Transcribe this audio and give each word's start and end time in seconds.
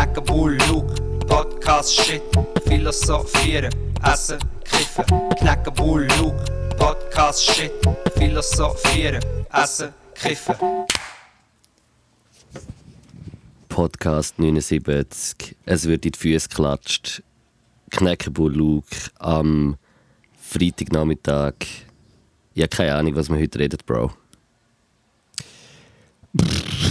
Knacken, 0.00 0.24
Bull, 0.24 0.56
Luke, 0.70 0.94
Podcast, 1.26 1.94
Shit, 1.94 2.22
Philosophieren, 2.64 3.70
Essen, 4.02 4.38
Kiffen. 4.64 5.04
Knacken, 5.36 5.74
Bull, 5.74 6.08
Luke, 6.18 6.42
Podcast, 6.78 7.44
Shit, 7.44 7.70
Philosophieren, 8.16 9.22
Essen, 9.52 9.92
Kiffen. 10.14 10.54
Podcast 13.68 14.38
79. 14.38 15.54
Es 15.66 15.86
wird 15.86 16.06
in 16.06 16.12
die 16.12 16.18
Füße 16.18 16.48
geklatscht. 16.48 17.22
Kneckebull 17.90 18.54
Luke 18.54 18.96
am 19.18 19.76
Freitagnachmittag. 20.40 21.56
Ich 22.54 22.62
habe 22.62 22.74
keine 22.74 22.94
Ahnung, 22.94 23.16
was 23.16 23.28
wir 23.28 23.38
heute 23.38 23.58
reden, 23.58 23.78
Bro. 23.84 24.12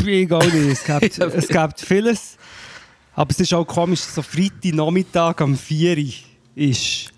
Ich 0.05 0.31
auch 0.31 0.43
nicht. 0.43 0.55
Es 0.55 0.83
gibt, 0.83 1.17
es 1.35 1.47
gibt 1.47 1.81
vieles. 1.81 2.37
Aber 3.19 3.31
es 3.31 3.39
ist 3.41 3.53
auch 3.53 3.65
komisch, 3.65 3.99
dass 3.99 4.15
so 4.15 4.21
Freitagnachmittag 4.21 5.41
am 5.41 5.57
4 5.57 5.97
Uhr 5.97 6.03
ist. 6.55 7.09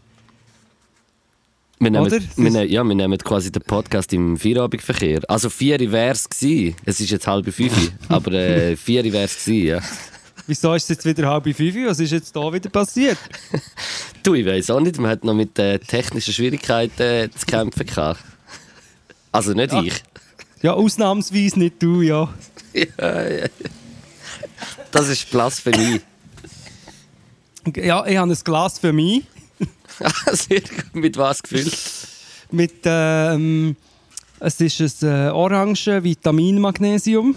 Wir 1.80 1.92
nehmen, 1.92 2.04
Oder? 2.08 2.20
wir, 2.38 2.50
ne- 2.52 2.66
ja, 2.66 2.84
wir 2.84 2.96
nehmen 2.96 3.20
quasi 3.20 3.52
den 3.52 3.62
Podcast 3.62 4.12
im 4.12 4.36
Feierabendverkehr. 4.36 5.20
Also 5.28 5.52
4 5.52 5.80
Uhr 5.80 5.92
wäre 5.92 6.12
es 6.14 6.28
gewesen. 6.28 6.76
Es 6.86 7.00
ist 7.02 7.12
jetzt 7.12 7.28
halb 7.28 7.46
5 7.54 7.72
Uhr, 7.78 7.90
aber 8.16 8.32
äh, 8.32 8.76
4 8.76 9.06
Uhr 9.06 9.14
wäre 9.14 9.26
es 9.26 9.46
gewesen, 9.46 9.68
ja. 9.68 9.80
Wieso 10.48 10.74
ist 10.74 10.84
es 10.86 10.90
jetzt 10.90 11.06
wieder 11.06 11.28
halb 11.30 11.44
5 11.44 11.60
Uhr? 11.76 11.86
Was 11.92 12.00
ist 12.00 12.12
jetzt 12.14 12.36
da 12.36 12.52
wieder 12.52 12.70
passiert? 12.72 13.20
Du, 14.24 14.34
ich 14.36 14.46
weiß 14.46 14.72
auch 14.72 14.80
nicht, 14.80 15.00
man 15.00 15.10
hat 15.12 15.24
noch 15.24 15.34
mit 15.36 15.58
äh, 15.60 15.78
technischen 15.80 16.32
Schwierigkeiten 16.34 17.02
äh, 17.02 17.30
zu 17.36 17.44
kämpfen 17.46 17.86
gehabt. 17.88 18.20
Also 19.32 19.54
nicht 19.54 19.72
Ja. 19.72 19.82
ich. 19.84 20.04
Ja, 20.64 20.74
ausnahmsweise 20.74 21.58
nicht 21.60 21.82
du, 21.82 22.02
ja. 22.02 22.28
Ja, 22.74 23.28
ja. 23.30 23.46
Das 24.92 25.08
ist 25.08 25.30
Blasphemie. 25.30 26.02
Ja, 27.76 28.06
ich 28.06 28.18
habe 28.18 28.32
ein 28.32 28.38
Glas 28.44 28.80
für 28.80 28.92
mich 28.92 29.24
Sehr 30.34 30.62
gut. 30.62 30.96
Mit 30.96 31.18
was 31.18 31.42
gefüllt? 31.44 31.78
mit, 32.52 32.74
ähm, 32.86 33.76
es 34.40 34.60
ist 34.60 35.04
ein 35.04 35.28
äh, 35.28 35.32
Orange 35.32 36.04
Vitamin-Magnesium. 36.04 37.36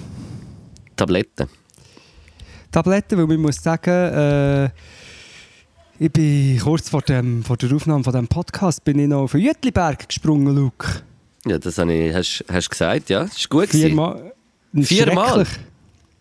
Tabletten. 0.96 1.48
Tabletten, 2.72 3.18
weil 3.18 3.26
man 3.26 3.40
muss 3.40 3.62
sagen, 3.62 3.90
äh, 3.90 4.64
ich 5.98 6.10
bin 6.10 6.58
kurz 6.58 6.88
vor, 6.88 7.02
dem, 7.02 7.44
vor 7.44 7.56
der 7.56 7.72
Aufnahme 7.72 8.02
von 8.02 8.12
dem 8.12 8.26
Podcast 8.26 8.82
bin 8.82 8.98
ich 8.98 9.08
noch 9.08 9.22
auf 9.22 9.32
den 9.32 9.42
Jütliberg 9.42 10.08
gesprungen, 10.08 10.54
Luke. 10.54 10.88
Ja, 11.46 11.58
das 11.58 11.78
habe 11.78 11.92
ich, 11.92 12.14
hast 12.14 12.44
du 12.48 12.68
gesagt, 12.68 13.10
ja. 13.10 13.24
Das 13.24 13.36
ist 13.36 13.48
gut. 13.48 13.68
Viermal. 13.68 14.32
Viermal? 14.74 15.46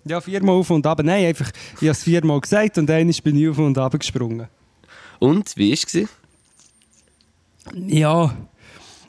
Ja, 0.05 0.19
viermal 0.19 0.55
auf 0.55 0.69
und 0.69 0.85
ab. 0.85 0.99
Nein, 1.03 1.25
einfach, 1.25 1.49
ich 1.75 1.81
habe 1.81 1.91
es 1.91 2.03
viermal 2.03 2.41
gesagt 2.41 2.77
und 2.77 2.89
einmal 2.89 3.15
bin 3.23 3.37
ich 3.37 3.47
auf 3.49 3.57
und 3.57 3.77
ab 3.77 3.97
gesprungen. 3.97 4.47
Und, 5.19 5.55
wie 5.55 5.71
war 5.71 5.77
es? 6.01 6.09
Ja, 7.87 8.35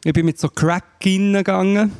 ich 0.05 0.13
bin 0.13 0.27
mit 0.27 0.39
so 0.39 0.49
Crack-Innen 0.49 1.35
gegangen, 1.35 1.93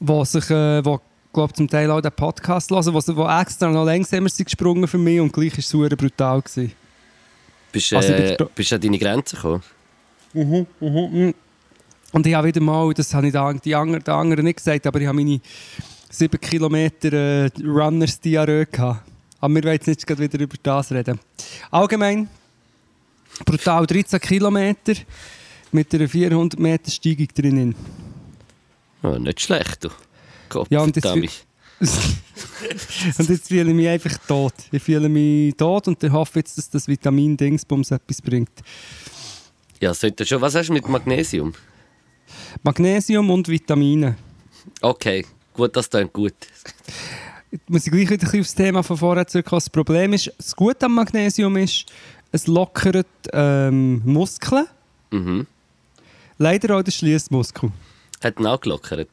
wo 0.00 0.24
sich, 0.24 0.48
äh, 0.50 0.82
wo, 0.84 1.00
glaub, 1.32 1.54
zum 1.54 1.68
Teil 1.68 1.90
auch 1.90 2.00
den 2.00 2.12
Podcast 2.12 2.70
hören, 2.70 2.94
wo, 2.94 3.00
sie- 3.00 3.14
wo 3.16 3.28
extra 3.28 3.68
noch 3.68 3.84
langsamer 3.84 4.28
sind 4.30 4.46
gesprungen 4.46 4.88
für 4.88 4.98
mich 4.98 5.20
und 5.20 5.32
gleich 5.32 5.52
war 5.52 5.58
es 5.58 5.68
super 5.68 5.94
brutal. 5.94 6.40
Gewesen. 6.40 6.72
Bist, 7.70 7.92
Also, 7.92 8.12
ich 8.14 8.40
äh, 8.40 8.46
bist 8.54 8.70
du 8.70 8.74
an 8.76 8.80
deine 8.80 8.98
Grenzen 8.98 9.36
gekommen? 9.36 9.62
Und 12.12 12.26
ich 12.26 12.34
habe 12.34 12.46
wieder 12.48 12.60
mal, 12.60 12.92
das 12.94 13.12
habe 13.14 13.26
ich 13.26 13.32
den, 13.32 13.60
die 13.64 13.74
anderen, 13.74 14.02
den 14.04 14.14
anderen 14.14 14.44
nicht 14.44 14.56
gesagt, 14.56 14.86
aber 14.86 15.00
ich 15.00 15.06
habe 15.06 15.16
meine 15.16 15.40
7 16.12 16.38
Kilometer 16.40 17.12
äh, 17.12 17.50
Runners-Diarrhoe 17.64 18.66
gehabt. 18.66 19.08
Aber 19.40 19.54
wir 19.54 19.64
wollen 19.64 19.72
jetzt 19.72 19.86
nicht 19.86 20.18
wieder 20.18 20.38
über 20.40 20.56
das 20.62 20.92
reden. 20.92 21.18
Allgemein, 21.70 22.28
brutal 23.44 23.86
13 23.86 24.20
Kilometer 24.20 24.92
mit 25.72 25.92
einer 25.94 26.08
400 26.08 26.60
Meter 26.60 26.90
Steigung 26.90 27.28
drinnen. 27.34 27.74
Oh, 29.02 29.18
nicht 29.18 29.40
schlecht, 29.40 29.84
du. 29.84 29.88
Gott, 30.48 30.68
Ja, 30.70 30.80
und 30.80 30.94
jetzt 30.94 31.06
und 33.18 33.28
jetzt 33.28 33.48
fühle 33.48 33.70
ich 33.70 33.74
mich 33.74 33.88
einfach 33.88 34.16
tot. 34.28 34.54
Ich 34.70 34.82
fühle 34.82 35.08
mich 35.08 35.56
tot 35.56 35.88
und 35.88 36.00
ich 36.04 36.12
hoffe 36.12 36.38
jetzt, 36.38 36.56
dass 36.56 36.70
das 36.70 36.86
Vitamin-Dingsbums 36.86 37.90
etwas 37.90 38.22
bringt. 38.22 38.52
Ja, 39.80 39.92
sollte 39.92 40.24
schon. 40.24 40.40
Was 40.40 40.54
hast 40.54 40.68
du 40.68 40.74
mit 40.74 40.88
Magnesium? 40.88 41.52
Magnesium 42.62 43.28
und 43.30 43.48
Vitamine. 43.48 44.16
Okay, 44.80 45.26
gut, 45.54 45.76
das 45.76 45.88
klingt 45.88 46.12
gut. 46.12 46.34
Jetzt 47.50 47.68
muss 47.68 47.86
ich 47.86 47.92
gleich 47.92 48.08
wieder 48.08 48.26
ein 48.26 48.30
bisschen 48.30 48.40
aufs 48.40 48.54
Thema 48.54 48.82
von 48.82 48.96
vorher 48.96 49.26
zurückkommen. 49.26 49.58
Das 49.58 49.70
Problem 49.70 50.12
ist, 50.14 50.32
das 50.38 50.56
Gute 50.56 50.86
am 50.86 50.94
Magnesium 50.94 51.56
ist, 51.56 51.86
es 52.30 52.46
lockert 52.46 53.06
ähm, 53.32 54.00
Muskeln. 54.04 54.66
Mhm. 55.10 55.46
Leider 56.38 56.76
auch 56.76 56.82
der 56.82 56.92
Schließmuskel. 56.92 57.70
Hat 58.22 58.40
ihn 58.40 58.46
auch 58.46 58.60
gelockert. 58.60 59.08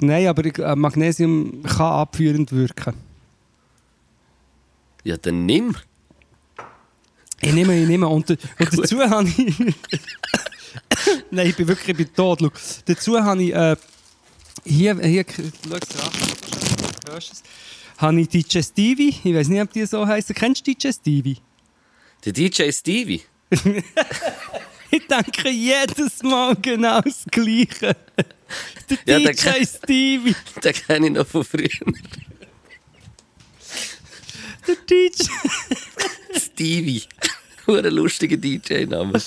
Nein, 0.00 0.26
aber 0.28 0.44
äh, 0.44 0.76
Magnesium 0.76 1.62
kann 1.62 1.92
abführend 1.92 2.52
wirken. 2.52 2.94
Ja, 5.02 5.16
dann 5.16 5.44
nimm. 5.46 5.74
Ich 7.40 7.52
nehme, 7.52 7.78
ich 7.78 7.88
nehme. 7.88 8.08
Und, 8.08 8.30
und 8.30 8.38
dazu 8.58 9.00
habe 9.00 9.28
ich. 9.28 9.58
Nein, 11.30 11.48
ich 11.48 11.56
bin 11.56 11.68
wirklich 11.68 11.88
ich 11.88 11.96
bin 11.96 12.14
tot. 12.14 12.40
Schau. 12.40 12.50
Dazu 12.86 13.20
habe 13.20 13.42
ich. 13.42 13.54
Äh, 13.54 13.76
hier, 14.64 14.98
hier, 15.00 15.24
schau 15.28 15.42
es 15.76 16.00
an. 16.00 16.10
Du 17.04 17.12
hörst 17.12 17.32
es. 17.32 17.42
Habe 17.98 18.20
ich 18.20 18.28
DJ 18.28 18.60
Stevie. 18.62 19.14
Ich 19.22 19.34
weiß 19.34 19.48
nicht, 19.48 19.60
ob 19.62 19.72
die 19.72 19.86
so 19.86 20.06
heißen. 20.06 20.34
Kennst 20.34 20.66
du 20.66 20.72
DJ 20.74 20.90
Stevie? 20.92 21.38
Der 22.24 22.32
DJ 22.32 22.70
Stevie. 22.70 23.22
Ich 24.90 25.06
denke 25.06 25.50
jedes 25.50 26.22
Mal 26.22 26.56
genau 26.56 27.00
das 27.00 27.24
Gleiche. 27.30 27.96
Der 29.06 29.20
Ja, 29.20 29.32
DJ 29.32 29.40
kann- 29.42 29.66
Stevie. 29.66 30.34
Den 30.64 30.72
kenne 30.72 31.06
ich 31.08 31.12
noch 31.12 31.26
von 31.26 31.44
früher. 31.44 31.68
Der 34.66 34.76
DJ. 34.88 35.24
Stevie. 36.38 37.02
Hure 37.66 37.90
lustiger 37.90 38.36
DJ-Name. 38.36 39.20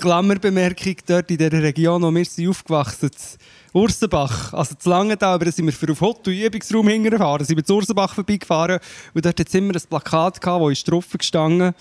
Klammerbemerkung 0.00 0.96
dort 1.06 1.30
in 1.30 1.38
dieser 1.38 1.62
Region, 1.62 2.02
wo 2.02 2.10
wir 2.14 2.24
sind 2.24 2.48
aufgewachsen 2.48 3.10
sind. 3.16 3.38
Ursenbach, 3.76 4.54
also 4.54 4.74
zu 4.74 4.88
Langenthal, 4.88 5.34
aber 5.34 5.44
da 5.44 5.52
sind 5.52 5.66
wir 5.66 5.72
für 5.72 5.92
auf 5.92 6.00
Hotto 6.00 6.30
Übungsraum 6.30 6.88
hingefahren, 6.88 7.44
sind 7.44 7.56
wir 7.56 7.64
zu 7.64 7.74
Ursenbach 7.74 8.14
vorbeigefahren 8.14 8.80
und 9.12 9.24
dort 9.24 9.38
hat 9.38 9.46
es 9.46 9.54
immer 9.54 9.74
ein 9.74 9.82
Plakat 9.88 10.40
gehabt, 10.40 10.60
wo 10.60 10.70
ist 10.70 10.90
drauf 10.90 11.04
gestanden 11.10 11.74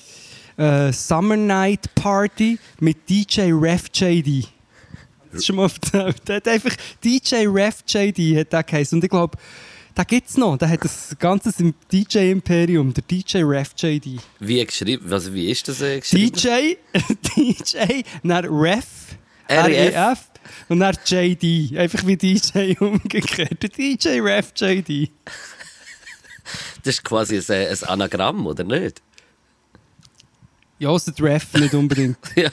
äh, 0.57 0.91
Summer 0.91 1.37
Night 1.37 1.93
Party 1.95 2.59
mit 2.79 3.09
DJ 3.09 3.51
Ref 3.53 3.85
JD. 3.93 4.47
Das 5.31 5.39
ist 5.39 5.45
schon 5.45 5.55
mal 5.55 5.69
erzählt. 5.69 6.27
Der 6.27 6.35
hat 6.37 6.47
einfach 6.47 6.75
DJ 7.03 7.47
Ref 7.47 7.83
JD 7.87 8.39
hat 8.39 8.53
der 8.53 8.63
geheißen. 8.63 8.97
und 8.97 9.03
ich 9.03 9.09
glaube, 9.09 9.37
da 9.93 10.03
gibt 10.03 10.27
es 10.29 10.35
noch, 10.35 10.57
der 10.57 10.69
hat 10.69 10.83
das 10.83 11.15
ganze 11.17 11.51
DJ-Imperium, 11.91 12.93
der 12.93 13.03
DJ 13.09 13.43
Ref 13.43 13.69
JD. 13.77 14.19
Wie 14.39 14.65
geschrieben? 14.65 15.11
Also, 15.11 15.33
wie 15.33 15.49
ist 15.49 15.65
das 15.69 15.81
äh, 15.81 15.99
geschrieben? 15.99 16.33
DJ, 16.35 16.75
DJ, 17.37 18.01
dann 18.23 18.45
Ref, 18.45 18.85
REF. 19.49 20.19
Und 20.69 20.79
dann 20.79 20.95
JD. 21.05 21.77
Einfach 21.77 22.05
wie 22.05 22.17
DJ 22.17 22.75
umgekehrt. 22.79 23.61
Der 23.61 23.69
DJ 23.69 24.19
Ref 24.21 24.51
JD. 24.55 25.11
Das 26.83 26.95
ist 26.95 27.03
quasi 27.03 27.37
ein, 27.37 27.67
ein 27.67 27.83
Anagramm, 27.83 28.45
oder 28.45 28.63
nicht? 28.63 29.01
Ja, 30.79 30.89
außer 30.89 31.11
der 31.13 31.25
Ref 31.25 31.53
nicht 31.53 31.73
unbedingt. 31.73 32.17
Ja. 32.35 32.49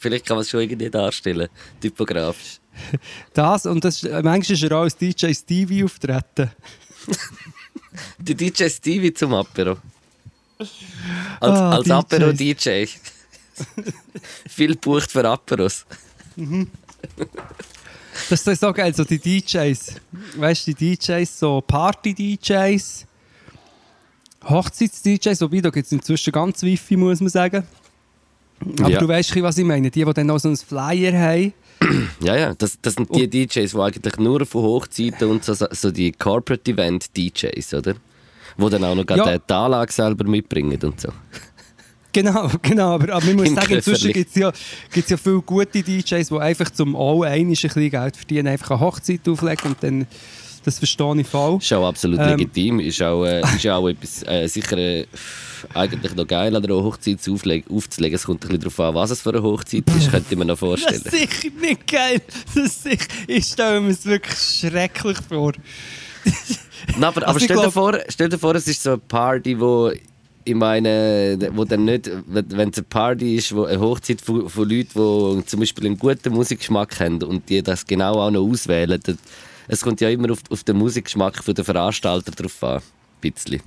Vielleicht 0.00 0.26
kann 0.26 0.36
man 0.36 0.42
es 0.42 0.50
schon 0.50 0.60
irgendwie 0.60 0.88
darstellen, 0.88 1.48
typografisch. 1.80 2.60
Das 3.34 3.66
und 3.66 3.84
das, 3.84 4.04
manchmal 4.04 4.42
ist 4.52 4.62
er 4.62 4.72
auch 4.72 4.82
als 4.82 4.96
DJ 4.96 5.32
Stevie 5.32 5.82
auftreten. 5.82 6.52
Der 8.18 8.36
DJ 8.36 8.68
Stevie 8.68 9.12
zum 9.12 9.34
Apero. 9.34 9.76
Als, 10.58 10.70
Ah, 11.40 11.70
als. 11.76 11.90
Apero-DJ. 11.90 12.86
Viel 14.48 14.76
bucht 14.76 15.10
für 15.10 15.28
Aperos. 15.28 15.84
Das 18.30 18.46
ist 18.46 18.60
so 18.60 18.72
geil, 18.72 18.94
so 18.94 19.04
die 19.04 19.18
DJs. 19.18 19.94
Weißt 20.36 20.66
du, 20.66 20.74
die 20.74 20.96
DJs, 20.96 21.38
so 21.38 21.60
Party-DJs, 21.60 23.06
Hochzeits-DJs, 24.44 25.40
wobei 25.42 25.60
da 25.60 25.70
gibt 25.70 25.86
es 25.86 25.92
inzwischen 25.92 26.32
ganz 26.32 26.62
Wifi, 26.62 26.96
muss 26.96 27.20
man 27.20 27.28
sagen. 27.30 27.66
Aber 28.80 28.90
Ja. 28.90 28.98
du 28.98 29.08
weißt, 29.08 29.40
was 29.42 29.58
ich 29.58 29.64
meine. 29.64 29.90
Die, 29.90 30.04
die 30.04 30.12
dann 30.12 30.30
auch 30.30 30.38
so 30.38 30.48
einen 30.48 30.56
Flyer 30.56 31.12
haben. 31.18 31.52
Ja, 32.20 32.36
ja, 32.36 32.54
das, 32.54 32.76
das 32.82 32.94
sind 32.94 33.14
die 33.14 33.28
DJs, 33.28 33.70
die 33.70 33.78
eigentlich 33.78 34.16
nur 34.16 34.44
von 34.44 34.62
Hochzeiten 34.62 35.30
und 35.30 35.44
so, 35.44 35.54
so 35.54 35.90
die 35.92 36.10
Corporate 36.10 36.68
Event 36.72 37.16
DJs, 37.16 37.74
oder? 37.74 37.94
Wo 38.56 38.68
dann 38.68 38.82
auch 38.82 38.96
noch 38.96 39.04
Ja. 39.16 39.38
die 39.38 39.52
Anlage 39.54 39.92
selber 39.92 40.24
mitbringen 40.24 40.78
und 40.82 41.00
so. 41.00 41.10
Genau, 42.12 42.50
genau. 42.62 42.94
Aber, 42.94 43.12
aber 43.14 43.26
man 43.26 43.36
muss 43.36 43.48
Im 43.48 43.54
sagen, 43.54 43.74
inzwischen 43.74 44.12
gibt 44.12 44.30
es 44.30 44.34
ja, 44.36 44.52
gibt's 44.92 45.10
ja 45.10 45.16
viele 45.16 45.40
gute 45.42 45.82
DJs, 45.82 46.28
die 46.28 46.38
einfach 46.38 46.70
zum 46.70 46.96
all 46.96 47.24
ein 47.24 47.48
bisschen 47.48 47.90
Geld 47.90 48.16
verdienen, 48.16 48.48
einfach 48.48 48.70
eine 48.72 48.80
Hochzeit 48.80 49.28
auflegen 49.28 49.66
und 49.72 49.82
dann 49.82 50.06
Das 50.64 50.78
verstehe 50.78 51.20
ich 51.20 51.26
voll. 51.26 51.58
Ist 51.60 51.72
auch 51.72 51.86
absolut 51.86 52.18
Ähm. 52.20 52.30
legitim. 52.30 52.80
Ist 52.80 53.00
auch, 53.02 53.24
äh, 53.24 53.40
ist 53.40 53.66
auch 53.68 53.88
etwas 53.88 54.22
äh, 54.26 54.46
sicher 54.48 54.76
äh, 54.76 55.06
eigentlich 55.74 56.14
noch 56.14 56.26
geil 56.26 56.54
an 56.54 56.64
einer 56.64 56.74
Hochzeit 56.82 57.18
aufzulegen. 57.28 58.14
Es 58.14 58.24
kommt 58.24 58.44
ein 58.44 58.48
bisschen 58.48 58.60
darauf 58.60 58.80
an, 58.80 58.94
was 58.94 59.10
es 59.10 59.20
für 59.22 59.30
eine 59.30 59.42
Hochzeit 59.42 59.84
ist, 59.96 60.10
könnte 60.10 60.26
ich 60.30 60.36
mir 60.38 60.44
noch 60.44 60.54
Das 60.54 60.60
vorstellen. 60.60 61.02
ist 61.02 61.10
sicher 61.10 61.54
nicht 61.60 61.86
geil. 61.86 62.20
Das 62.54 62.64
ist 62.64 62.82
sicher, 62.82 63.06
ich 63.26 63.44
stelle 63.46 63.80
mir 63.80 63.90
es 63.90 64.04
wirklich 64.04 64.38
schrecklich 64.38 65.18
vor. 65.28 65.52
Nein, 66.96 67.04
aber, 67.04 67.16
aber 67.22 67.28
Also 67.28 67.40
stell, 67.40 67.56
dir 67.56 67.70
vor, 67.70 67.98
stell 68.08 68.28
dir 68.28 68.38
vor, 68.38 68.54
es 68.54 68.66
ist 68.66 68.82
so 68.82 68.90
eine 68.90 68.98
Party, 68.98 69.58
wo 69.58 69.90
ich 70.44 70.54
meine, 70.54 71.38
wo 71.54 71.64
dann 71.64 71.84
nicht, 71.84 72.10
wenn 72.26 72.70
es 72.70 72.78
eine 72.78 72.84
Party 72.88 73.36
ist, 73.36 73.54
wo 73.54 73.64
eine 73.64 73.80
Hochzeit 73.80 74.20
von, 74.20 74.48
von 74.48 74.68
Leuten, 74.68 75.38
die 75.40 75.46
zum 75.46 75.60
Beispiel 75.60 75.86
einen 75.86 75.98
guten 75.98 76.32
Musikgeschmack 76.32 76.98
haben 77.00 77.22
und 77.22 77.48
die 77.48 77.62
das 77.62 77.86
genau 77.86 78.14
auch 78.14 78.30
noch 78.30 78.42
auswählen, 78.48 78.98
dann, 79.02 79.18
es 79.68 79.82
kommt 79.82 80.00
ja 80.00 80.08
immer 80.08 80.30
auf, 80.32 80.38
auf 80.50 80.64
den 80.64 80.76
Musikgeschmack 80.78 81.44
der 81.44 81.64
Veranstalter 81.64 82.32
drauf 82.32 82.62
an, 82.62 82.76
ein 82.78 82.82
bisschen. 83.32 83.60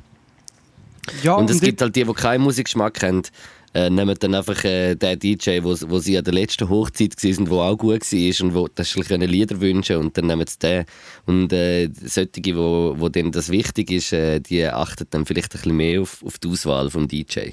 Ja, 1.24 1.34
Und 1.36 1.50
es 1.50 1.58
ich- 1.58 1.62
gibt 1.64 1.82
halt 1.82 1.96
die, 1.96 2.04
die 2.04 2.14
keinen 2.14 2.42
Musikgeschmack 2.42 3.02
haben, 3.04 3.24
äh, 3.74 3.90
nehmen 3.90 4.16
dann 4.20 4.36
einfach 4.36 4.64
äh, 4.66 4.96
den 4.96 5.18
DJ, 5.18 5.60
wo, 5.64 5.76
wo 5.90 6.00
sie 6.00 6.18
an 6.18 6.24
der 6.24 6.34
letzten 6.34 6.70
Hochzeit 6.70 7.16
waren, 7.24 7.46
der 7.46 7.54
auch 7.54 7.78
gut 7.78 8.12
war 8.12 8.46
und 8.46 8.54
wo 8.54 8.68
das 8.68 8.94
können 8.94 9.30
Lieder 9.30 9.62
wünschen 9.62 9.98
und 9.98 10.18
dann 10.18 10.28
nehmen 10.28 10.46
sie 10.48 10.60
den. 10.60 10.86
Und 11.26 11.54
äh, 11.54 11.90
solche, 12.04 12.56
wo, 12.56 12.96
wo 12.98 13.10
denen 13.10 13.32
das 13.32 13.50
wichtig 13.50 13.92
ist, 13.92 14.14
äh, 14.14 14.40
die 14.40 14.66
achten 14.66 15.08
dann 15.10 15.26
vielleicht 15.26 15.54
ein 15.54 15.62
bisschen 15.62 15.78
mehr 15.78 16.02
auf, 16.02 16.24
auf 16.24 16.38
die 16.38 16.50
Auswahl 16.50 16.90
vom 16.90 17.08
DJ. 17.08 17.52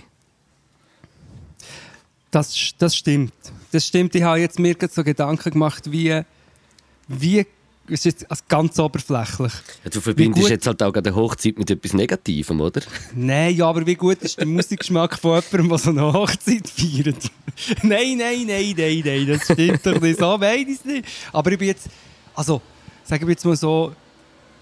Das, 2.31 2.75
das 2.79 2.97
stimmt. 2.97 3.33
Das 3.71 3.87
stimmt. 3.87 4.15
Ich 4.15 4.23
habe 4.23 4.41
jetzt 4.41 4.59
mir 4.59 4.77
so 4.91 5.05
Gedanken 5.05 5.51
gemacht, 5.51 5.91
wie, 5.91 6.23
wie 7.07 7.47
ist 7.89 8.05
jetzt 8.05 8.31
also 8.31 8.43
ganz 8.49 8.79
oberflächlich. 8.79 9.53
Ja, 9.85 9.91
du 9.91 10.01
verbindest 10.01 10.43
gut- 10.43 10.51
jetzt 10.51 10.67
halt 10.67 10.83
auch 10.83 10.95
eine 10.95 11.15
Hochzeit 11.15 11.59
mit 11.59 11.71
etwas 11.71 11.93
Negativem, 11.93 12.61
oder? 12.61 12.83
Nein, 13.15 13.55
ja, 13.57 13.67
aber 13.69 13.87
wie 13.87 13.95
gut 13.95 14.19
ist 14.23 14.39
der 14.39 14.47
Musikgeschmack 14.47 15.19
von 15.19 15.41
jemandem, 15.41 15.69
der 15.69 15.79
so 15.79 15.91
eine 15.91 16.13
Hochzeit 16.13 16.69
feiert? 16.69 17.31
nein, 17.83 18.17
nein, 18.19 18.45
nein, 18.47 18.75
nein, 18.77 19.03
nein, 19.05 19.27
das 19.27 19.45
stimmt 19.45 19.85
doch 19.85 20.01
nicht. 20.01 20.19
So 20.19 20.39
meine 20.39 20.61
ich 20.71 20.79
es 20.79 20.85
nicht. 20.85 21.09
Aber 21.33 21.53
ich 21.53 21.59
bin 21.59 21.69
jetzt, 21.69 21.89
also, 22.35 22.61
sagen 23.05 23.27
wir 23.27 23.33
jetzt 23.33 23.45
mal 23.45 23.57
so, 23.57 23.93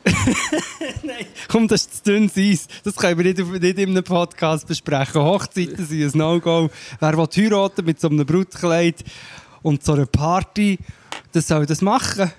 Nein, 1.03 1.27
komm, 1.49 1.67
das 1.67 1.83
ist 1.83 2.05
zu 2.05 2.13
dünnes 2.13 2.37
Eis. 2.37 2.69
Das 2.85 2.95
können 2.95 3.19
wir 3.19 3.25
nicht, 3.25 3.39
nicht 3.61 3.79
in 3.79 3.91
einem 3.91 4.05
Podcast 4.05 4.67
besprechen. 4.67 5.21
Hochzeiten 5.21 5.85
sind 5.85 6.15
ein 6.15 6.19
No-Go. 6.19 6.71
Wer 7.01 7.19
will 7.19 7.27
heiraten 7.37 7.85
mit 7.85 8.01
so 8.01 8.09
einem 8.09 8.25
Brutkleid 8.25 9.03
und 9.63 9.85
so 9.85 9.95
einer 9.95 10.07
Party, 10.07 10.79
das 11.33 11.49
soll 11.49 11.67
das 11.67 11.83
machen. 11.83 12.31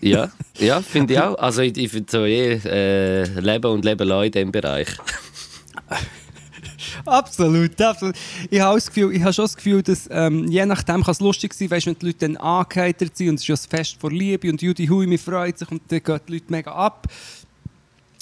Ja, 0.00 0.30
ja 0.58 0.80
finde 0.80 1.14
ich 1.14 1.20
auch. 1.20 1.34
Also 1.38 1.62
ich, 1.62 1.76
ich 1.76 1.90
finde 1.90 2.10
so 2.10 2.24
eh, 2.24 2.54
äh, 2.64 3.24
Leben 3.40 3.70
und 3.70 3.84
Leben 3.84 4.06
lassen 4.06 4.24
in 4.24 4.32
diesem 4.32 4.52
Bereich. 4.52 4.88
Absolut, 7.04 7.80
absolut. 7.80 8.14
Ich 8.50 8.60
habe, 8.60 8.76
das 8.76 8.86
Gefühl, 8.86 9.14
ich 9.14 9.22
habe 9.22 9.32
schon 9.32 9.44
das 9.44 9.56
Gefühl, 9.56 9.82
dass 9.82 10.08
ähm, 10.10 10.46
je 10.48 10.64
nachdem 10.66 11.02
kann 11.02 11.12
es 11.12 11.20
lustig 11.20 11.52
sein, 11.54 11.70
weißt, 11.70 11.86
wenn 11.86 11.98
die 11.98 12.06
Leute 12.06 12.18
dann 12.18 12.36
angeheitert 12.36 13.16
sind 13.16 13.30
und 13.30 13.34
es 13.36 13.42
ist 13.42 13.48
ja 13.48 13.54
ein 13.54 13.76
Fest 13.76 13.96
vor 13.98 14.10
Liebe 14.10 14.48
und 14.50 14.62
Judy 14.62 14.86
Hui, 14.86 15.18
freut 15.18 15.58
sich 15.58 15.70
und 15.70 15.82
dann 15.88 16.02
gehen 16.02 16.20
die 16.28 16.32
Leute 16.34 16.44
mega 16.48 16.72
ab. 16.72 17.08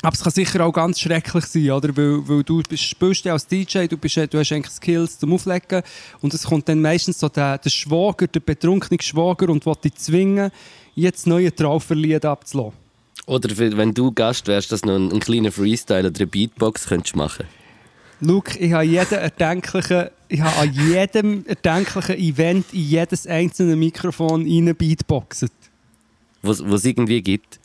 Aber 0.02 0.14
es 0.14 0.22
kann 0.22 0.32
sicher 0.32 0.64
auch 0.64 0.72
ganz 0.72 0.98
schrecklich 0.98 1.44
sein, 1.44 1.70
oder? 1.72 1.94
Weil, 1.94 2.26
weil 2.26 2.42
du 2.42 2.62
spielst 2.74 3.24
ja 3.26 3.34
als 3.34 3.46
DJ, 3.46 3.86
du, 3.86 3.98
bist, 3.98 4.16
du 4.16 4.38
hast 4.38 4.52
eigentlich 4.52 4.74
Skills 4.74 5.18
zum 5.18 5.34
Auflegen 5.34 5.82
und 6.22 6.32
es 6.32 6.44
kommt 6.44 6.68
dann 6.70 6.80
meistens 6.80 7.20
so 7.20 7.28
der, 7.28 7.58
der 7.58 7.68
Schwager, 7.68 8.26
der 8.26 8.40
betrunkene 8.40 9.00
Schwager 9.02 9.50
und 9.50 9.66
will 9.66 9.74
dich 9.84 9.94
zwingen, 9.96 10.50
jetzt 10.94 11.26
neue 11.26 11.54
Trauferlied 11.54 12.24
abzulassen. 12.24 12.78
Oder 13.26 13.56
wenn 13.56 13.94
du 13.94 14.10
Gast 14.10 14.48
wärst, 14.48 14.72
dass 14.72 14.80
du 14.80 14.88
noch 14.88 14.96
einen, 14.96 15.10
einen 15.10 15.20
kleinen 15.20 15.52
Freestyle 15.52 16.08
oder 16.08 16.18
eine 16.18 16.26
Beatbox 16.26 16.86
könntest 16.86 17.14
machen 17.14 17.46
Luke, 18.20 18.58
ich 18.58 18.72
habe 18.72 18.84
jeden 18.84 19.12
erdenklichen, 19.12 20.08
ich 20.28 20.40
habe 20.40 20.56
an 20.56 20.72
jedem 20.72 21.46
erdenklichen 21.46 22.16
Event 22.16 22.66
in 22.72 22.80
jedes 22.82 23.26
einzelne 23.26 23.76
Mikrofon 23.76 24.42
rein 24.42 24.74
Beatboxet. 24.76 25.52
was 26.42 26.60
es 26.60 26.84
irgendwie 26.84 27.22
gibt. 27.22 27.59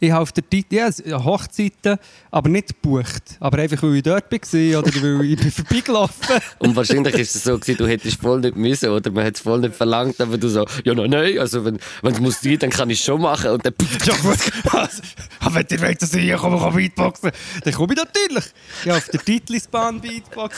Ich 0.00 0.10
habe 0.10 0.22
auf 0.22 0.32
der 0.32 0.48
Tit 0.48 0.72
ja, 0.72 0.90
Hochzeiten, 1.24 1.98
aber 2.30 2.48
nicht 2.48 2.68
gebucht. 2.68 3.36
Aber 3.40 3.58
einfach, 3.58 3.82
weil 3.82 3.96
ich 3.96 4.02
dort 4.02 4.30
war 4.30 4.78
oder 4.78 5.02
weil 5.02 5.24
ich 5.24 5.38
bin 5.40 5.50
vorbeigelaufen 5.50 6.36
Und 6.58 6.76
wahrscheinlich 6.76 7.14
ist 7.14 7.36
es 7.36 7.44
so, 7.44 7.58
gewesen, 7.58 7.78
du 7.78 7.86
hättest 7.86 8.20
voll 8.20 8.40
nicht 8.40 8.56
müssen 8.56 8.90
oder 8.90 9.10
man 9.10 9.24
hat 9.24 9.36
es 9.36 9.40
voll 9.40 9.60
nicht 9.60 9.74
verlangt, 9.74 10.20
aber 10.20 10.38
du 10.38 10.48
so, 10.48 10.66
ja, 10.84 10.94
no, 10.94 11.06
nein, 11.06 11.38
also 11.38 11.64
wenn 11.64 11.78
wenn 12.02 12.14
es 12.14 12.20
muss 12.20 12.40
sein, 12.40 12.58
dann 12.58 12.70
kann 12.70 12.90
ich 12.90 13.00
es 13.00 13.04
schon 13.04 13.20
machen. 13.20 13.50
Und 13.50 13.64
dann, 13.64 13.74
Ja 14.04 14.14
gut, 14.16 14.38
also, 14.72 15.02
aber 15.40 15.54
wenn 15.56 15.66
ihr 15.70 15.82
wollt, 15.82 16.02
dass 16.02 16.14
ich 16.14 16.22
hier 16.22 16.36
komme, 16.36 16.58
kann 16.58 16.74
Beatboxen, 16.74 17.30
dann 17.64 17.74
komme 17.74 17.94
ich 17.94 17.98
natürlich. 17.98 18.44
Ja, 18.84 18.96
auf 18.96 19.08
der 19.08 19.20
Titlisbahn 19.20 20.00
Beatbox. 20.00 20.56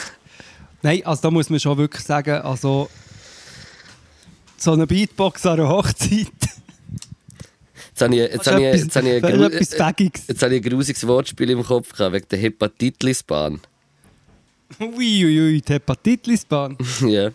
Nein, 0.83 1.05
also 1.05 1.23
da 1.23 1.31
muss 1.31 1.51
man 1.51 1.59
schon 1.59 1.77
wirklich 1.79 2.05
sagen, 2.05 2.41
also 2.43 2.89
so 4.57 4.73
eine 4.73 4.87
Beatbox 4.87 5.47
an 5.47 5.61
einer 5.61 5.69
Hochzeit, 5.69 6.29
Jetzt 8.01 8.03
habe 8.03 8.15
ich, 8.15 8.21
jetzt 8.21 8.47
das 8.47 8.53
habe 8.55 8.63
ich, 8.65 8.75
ist 8.75 8.85
jetzt 8.85 8.97
habe 8.97 9.09
ich, 9.09 9.15
etwas, 9.17 9.33
ein 9.33 9.39
gru- 9.39 9.47
etwas 9.47 9.75
Fägiges. 9.75 10.23
jetzt 10.29 10.43
habe 10.43 10.55
ich 10.57 10.65
ein 10.65 10.71
grusiges 10.71 11.07
Wortspiel 11.07 11.51
im 11.51 11.63
Kopf 11.65 11.93
gehabt, 11.93 12.15
wegen 12.15 12.27
der 12.31 12.39
Hepatitlisbahn. 12.39 13.61
Uiuiui, 14.81 15.61
die 15.63 15.73
Hepatitlisbahn. 15.73 16.77
ja. 17.07 17.31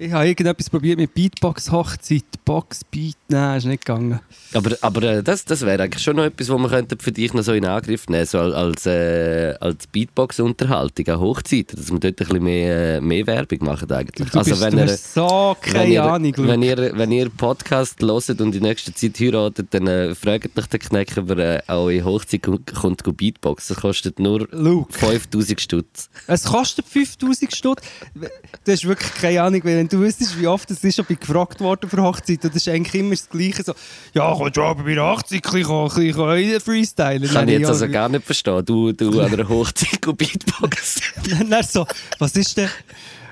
Ich 0.00 0.12
habe 0.12 0.28
irgendetwas 0.28 0.70
probiert 0.70 0.96
mit 0.96 1.12
Beatbox-Hochzeit, 1.12 2.22
Box, 2.44 2.84
Beat, 2.84 3.16
nein, 3.26 3.58
ist 3.58 3.64
nicht 3.64 3.84
gegangen. 3.84 4.20
Aber, 4.54 4.70
aber 4.80 5.02
äh, 5.02 5.22
das, 5.24 5.44
das 5.44 5.62
wäre 5.62 5.82
eigentlich 5.82 6.04
schon 6.04 6.14
noch 6.14 6.22
etwas, 6.22 6.48
was 6.48 6.58
man 6.60 6.70
könnte 6.70 6.96
für 7.00 7.10
dich 7.10 7.34
noch 7.34 7.42
so 7.42 7.52
in 7.52 7.66
Angriff 7.66 8.08
nehmen 8.08 8.24
so 8.24 8.38
als, 8.38 8.86
äh, 8.86 9.56
als 9.60 9.88
Beatbox-Unterhaltung 9.88 11.08
an 11.08 11.18
Hochzeiten, 11.18 11.76
dass 11.76 11.90
wir 11.90 11.98
dort 11.98 12.12
ein 12.12 12.14
bisschen 12.14 12.44
mehr, 12.44 12.96
äh, 12.96 13.00
mehr 13.00 13.26
Werbung 13.26 13.64
machen 13.64 13.90
eigentlich. 13.90 14.30
Du, 14.30 14.38
also 14.38 14.52
bist, 14.52 14.62
wenn 14.62 14.76
du 14.76 14.84
ihr, 14.84 14.96
so 14.96 15.56
keine 15.60 15.78
wenn 15.80 15.90
ihr, 15.90 16.04
Ahnung, 16.04 16.34
Luke. 16.36 16.48
wenn, 16.48 16.62
ihr, 16.62 16.92
wenn 16.96 17.10
ihr 17.10 17.28
Podcast 17.30 18.00
hört 18.00 18.40
und 18.40 18.54
in 18.54 18.62
nächster 18.62 18.94
Zeit 18.94 19.18
heiratet, 19.18 19.66
dann 19.70 19.88
äh, 19.88 20.14
fragt 20.14 20.56
euch 20.56 20.66
den 20.66 20.80
Kneck, 20.80 21.16
ob 21.16 21.30
er 21.30 21.38
äh, 21.38 21.62
auch 21.66 21.88
in 21.88 22.04
Hochzeit 22.04 22.44
kommt, 22.44 22.72
kommt 22.72 23.16
Beatbox. 23.16 23.66
Das 23.66 23.78
kostet 23.78 24.20
nur 24.20 24.46
Luke. 24.52 24.92
5000 24.92 25.60
Stutz. 25.60 26.08
Es 26.28 26.44
kostet 26.44 26.86
5000 26.86 27.52
Stutz. 27.52 27.82
Du 28.14 28.72
hast 28.72 28.84
wirklich 28.84 29.12
keine 29.14 29.42
Ahnung, 29.42 29.60
weil 29.64 29.87
wenn 29.90 30.00
du 30.00 30.06
wüsstest, 30.06 30.38
wie 30.38 30.46
oft 30.46 30.70
es 30.70 30.84
ist, 30.84 30.98
ich 30.98 31.20
gefragt 31.20 31.60
worden 31.60 31.88
für 31.88 32.02
Hochzeit, 32.02 32.44
und 32.44 32.54
das 32.54 32.62
ist 32.62 32.68
eigentlich 32.68 32.94
immer 33.00 33.10
das 33.10 33.28
Gleiche. 33.28 33.62
So, 33.62 33.74
ja, 34.12 34.34
kommst 34.34 34.56
du 34.56 34.62
aber 34.62 34.82
bei 34.82 34.94
der 34.94 35.04
Hochzeit 35.04 35.44
ein 35.44 35.52
bisschen, 35.52 36.20
ein 36.20 36.36
bisschen 36.36 36.60
freestylen? 36.60 37.28
Kann 37.28 37.48
ich 37.48 37.54
jetzt 37.54 37.62
ja, 37.62 37.68
also 37.68 37.88
gar 37.88 38.08
nicht 38.08 38.24
verstehen. 38.24 38.64
Du, 38.64 38.92
du 38.92 39.20
an 39.20 39.32
einer 39.32 39.48
Hochzeit 39.48 40.02
go 40.02 40.12
Beatbox. 40.12 41.00
Dann 41.48 41.62
so, 41.62 41.86
was 42.18 42.34
ist 42.36 42.56
denn, 42.56 42.68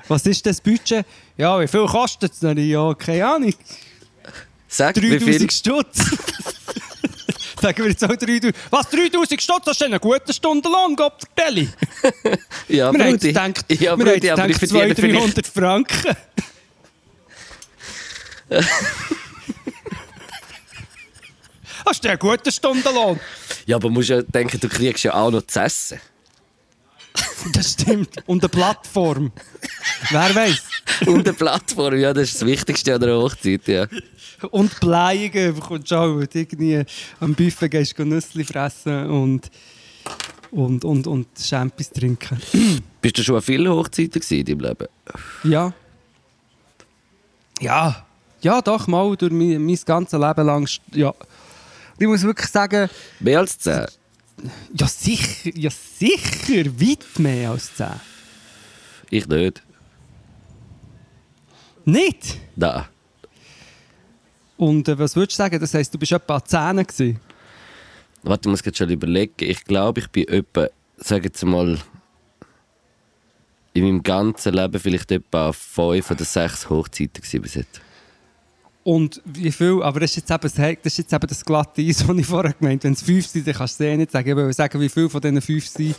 was 0.07 0.25
ist 0.25 0.45
denn 0.45 0.51
das 0.51 0.61
Budget? 0.61 1.05
Ja, 1.37 1.59
wie 1.59 1.67
viel 1.67 1.85
kostet 1.85 2.31
es? 2.33 2.41
Ja, 2.41 2.93
keine 2.93 3.27
Ahnung. 3.27 3.53
Sag, 4.67 4.95
wie 4.97 5.19
viel... 5.19 5.19
3000 5.19 5.53
Stutz. 5.53 5.99
Sagen 7.61 7.77
wir 7.83 7.89
jetzt 7.89 8.03
auch 8.03 8.15
3000. 8.15 8.55
Was, 8.69 8.89
3000 8.89 9.41
Stutz? 9.41 9.65
Das 9.65 9.77
ist 9.77 9.83
eine 9.83 9.99
gute 9.99 10.31
Stundenlohn, 10.33 10.95
Gott 10.95 11.23
vertelle. 11.35 11.67
Ja, 12.67 12.93
Wir 12.93 13.03
haben 13.05 13.17
gedacht, 13.17 13.65
ja, 13.69 13.79
wir 13.79 13.91
haben 13.91 14.03
Brudi, 14.03 14.29
aber 14.29 14.49
ich 14.49 14.57
gedacht 14.57 14.57
verdiene 14.57 14.95
200, 14.95 14.99
vielleicht... 14.99 15.37
300 15.37 15.47
Franken. 15.47 16.17
Hast 21.85 22.03
du 22.03 22.09
einen 22.09 22.19
guten 22.19 22.51
Stundenlohn? 22.51 23.19
Ja, 23.65 23.77
aber 23.77 23.89
musst 23.89 24.09
ja 24.09 24.21
denken, 24.21 24.59
du 24.59 24.69
kriegst 24.69 25.03
ja 25.03 25.13
auch 25.13 25.31
noch 25.31 25.45
zu 25.47 25.59
essen. 25.59 25.99
Das 27.53 27.73
stimmt. 27.73 28.09
Und 28.25 28.43
eine 28.43 28.49
Plattform. 28.49 29.31
Wer 30.09 30.35
weiß? 30.35 30.63
Und 31.07 31.27
eine 31.27 31.33
Plattform, 31.33 31.97
ja, 31.97 32.13
das 32.13 32.29
ist 32.29 32.41
das 32.41 32.47
Wichtigste 32.47 32.93
an 32.93 33.01
der 33.01 33.15
Hochzeit, 33.17 33.67
ja. 33.67 33.87
Und 34.51 34.79
Bleiungen 34.79 35.55
bekommst 35.55 35.91
du 35.91 35.95
auch, 35.95 36.19
du 36.19 36.39
irgendwie 36.39 36.83
am 37.19 37.33
Buffet 37.33 37.69
gehst, 37.69 37.97
Nüsse 37.97 38.43
fressen 38.43 39.09
und, 39.09 39.49
und, 40.51 40.85
und, 40.85 41.07
und 41.07 41.27
Champis 41.39 41.89
trinken. 41.89 42.39
Bist 43.01 43.17
du 43.17 43.23
schon 43.23 43.35
an 43.35 43.41
vielen 43.41 43.71
Hochzeiten 43.71 44.21
in 44.29 44.45
deinem 44.45 44.59
Leben? 44.59 44.87
Ja. 45.43 45.73
Ja. 47.59 48.05
Ja, 48.41 48.61
doch, 48.61 48.85
mal 48.87 49.15
durch 49.17 49.31
mein, 49.31 49.65
mein 49.65 49.79
ganzes 49.85 50.19
Leben 50.19 50.45
lang. 50.45 50.69
Ja. 50.91 51.13
Ich 51.97 52.07
muss 52.07 52.21
wirklich 52.21 52.49
sagen, 52.49 52.89
Mehr 53.19 53.39
als 53.39 53.57
zehn? 53.57 53.85
ja 54.73 54.87
sicher, 54.87 55.51
ja 55.55 55.69
sicher, 55.71 56.65
weit 56.79 57.19
mehr 57.19 57.51
als 57.51 57.75
10. 57.75 57.87
Ich 59.09 59.27
nicht. 59.27 59.63
Nicht? 61.85 62.37
Nein. 62.55 62.85
Und 64.57 64.87
äh, 64.87 64.97
was 64.97 65.15
würdest 65.15 65.37
du 65.39 65.43
sagen? 65.43 65.59
Das 65.59 65.73
heisst, 65.73 65.93
du 65.93 65.97
bist 65.97 66.11
etwa 66.11 66.35
an 66.37 66.45
10 66.45 66.87
gewesen? 66.87 67.19
Warte, 68.23 68.49
ich 68.49 68.51
muss 68.51 68.65
jetzt 68.65 68.77
schon 68.77 68.89
überlegen. 68.89 69.33
Ich 69.37 69.63
glaube, 69.63 70.01
ich 70.01 70.09
bin 70.09 70.27
etwa, 70.27 70.67
sag 70.97 71.23
jetzt 71.23 71.43
mal, 71.45 71.77
in 73.73 73.83
meinem 73.83 74.03
ganzen 74.03 74.53
Leben 74.53 74.79
vielleicht 74.79 75.11
etwa 75.11 75.53
fünf 75.53 76.11
oder 76.11 76.25
sechs 76.25 76.69
Hochzeiten 76.69 77.21
gewesen 77.21 77.41
bis 77.41 77.53
jetzt. 77.53 77.81
Und 78.83 79.21
wie 79.25 79.51
viel, 79.51 79.83
aber 79.83 79.99
das 79.99 80.11
ist 80.11 80.17
jetzt 80.17 80.31
eben 80.31 80.41
das, 80.41 80.53
das, 80.53 80.93
ist 80.93 80.97
jetzt 80.97 81.13
eben 81.13 81.27
das 81.27 81.45
glatte 81.45 81.81
Eis, 81.81 82.07
was 82.07 82.17
ich 82.17 82.25
vorher 82.25 82.53
gemeint 82.53 82.81
habe. 82.81 82.85
Wenn 82.85 82.93
es 82.93 83.01
fünf 83.01 83.27
sind, 83.27 83.45
dann 83.45 83.53
kannst 83.53 83.79
du 83.79 83.83
es 83.83 83.89
eh 83.89 83.97
nicht 83.97 84.11
sagen. 84.11 84.29
Ich 84.29 84.35
will 84.35 84.53
sagen, 84.53 84.81
wie 84.81 84.89
viele 84.89 85.09
von 85.09 85.21
diesen 85.21 85.41
fünf 85.41 85.67
sind 85.67 85.95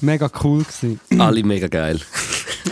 mega 0.00 0.30
cool 0.44 0.62
gewesen. 0.62 1.00
Alle 1.18 1.42
mega 1.42 1.66
geil. 1.66 2.00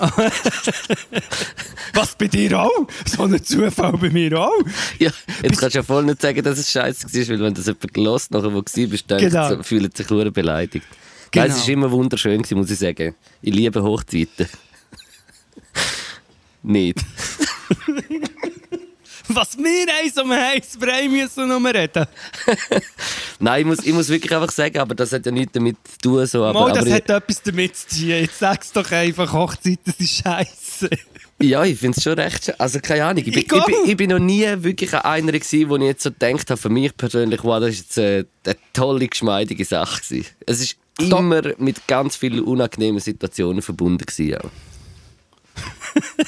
Was, 1.94 2.14
bei 2.16 2.28
dir 2.28 2.60
auch? 2.60 2.86
So 3.06 3.24
ein 3.24 3.42
Zufall 3.42 3.92
bei 3.92 4.10
mir 4.10 4.38
auch? 4.38 4.52
Ja, 4.98 5.10
jetzt 5.42 5.58
kannst 5.58 5.74
du 5.74 5.78
ja 5.80 5.82
voll 5.82 6.04
nicht 6.04 6.20
sagen, 6.20 6.42
dass 6.42 6.58
es 6.58 6.70
scheiße 6.70 7.12
war, 7.12 7.28
weil 7.28 7.40
wenn 7.40 7.54
das 7.54 7.66
jemand 7.66 7.94
gelost 7.94 8.30
nachher, 8.30 8.52
wo 8.52 8.60
du 8.60 8.88
bist, 8.88 9.10
denkt, 9.10 9.30
Genau. 9.30 9.48
so, 9.48 9.62
fühlt 9.62 9.96
sich 9.96 10.08
nur 10.10 10.30
beleidigt. 10.30 10.86
Genau. 11.30 11.46
Nein, 11.46 11.56
es 11.56 11.62
war 11.62 11.68
immer 11.72 11.90
wunderschön, 11.90 12.44
muss 12.52 12.70
ich 12.70 12.78
sagen. 12.78 13.14
Ich 13.42 13.54
liebe 13.54 13.82
Hochzeiten. 13.82 14.46
nicht. 16.62 16.98
Was 19.38 19.56
wir 19.56 19.86
eins 20.02 20.16
um 20.18 20.30
heiß 20.32 20.78
Brei 20.80 21.08
müssen 21.08 21.46
noch 21.48 21.62
reden. 21.72 22.06
Nein, 23.38 23.60
ich 23.60 23.66
muss, 23.66 23.78
ich 23.86 23.92
muss 23.92 24.08
wirklich 24.08 24.34
einfach 24.34 24.50
sagen, 24.50 24.78
aber 24.78 24.94
das 24.96 25.12
hat 25.12 25.26
ja 25.26 25.30
nichts 25.32 25.52
damit 25.52 25.76
zu 25.84 25.98
tun. 25.98 26.26
So, 26.26 26.44
aber, 26.44 26.58
Mal, 26.60 26.72
das 26.72 26.86
aber 26.86 26.94
hat 26.94 27.08
etwas 27.08 27.42
damit 27.42 27.76
zu 27.76 27.88
tun. 27.88 28.08
Jetzt 28.08 28.38
sag's 28.38 28.72
doch 28.72 28.90
einfach, 28.90 29.32
Hochzeiten 29.32 29.94
sind 29.96 30.08
scheiße. 30.08 30.90
ich, 31.38 31.48
ja, 31.50 31.62
ich 31.64 31.78
finde 31.78 31.96
es 31.96 32.02
schon 32.02 32.14
recht 32.14 32.46
schön. 32.46 32.54
Also 32.58 32.80
keine 32.80 33.04
Ahnung, 33.04 33.22
ich 33.24 33.32
bin, 33.32 33.42
ich, 33.42 33.64
bin, 33.64 33.74
ich 33.86 33.96
bin 33.96 34.10
noch 34.10 34.18
nie 34.18 34.44
wirklich 34.56 34.92
einer 34.92 35.30
gewesen, 35.30 35.68
wo 35.68 35.76
ich 35.76 35.82
jetzt 35.82 36.02
so 36.02 36.10
gedacht 36.10 36.50
habe, 36.50 36.60
für 36.60 36.68
mich 36.68 36.96
persönlich, 36.96 37.44
wow, 37.44 37.60
das 37.60 37.70
ist 37.74 37.78
jetzt 37.78 37.98
eine, 37.98 38.26
eine 38.44 38.56
tolle, 38.72 39.06
geschmeidige 39.06 39.64
Sache 39.64 40.02
gewesen. 40.02 40.26
Es 40.46 40.60
ist 40.60 40.76
Da- 40.98 41.16
immer 41.18 41.42
mit 41.58 41.86
ganz 41.86 42.16
vielen 42.16 42.40
unangenehmen 42.40 43.00
Situationen 43.00 43.62
verbunden 43.62 44.04
gewesen. 44.04 44.38
Auch. 44.38 44.50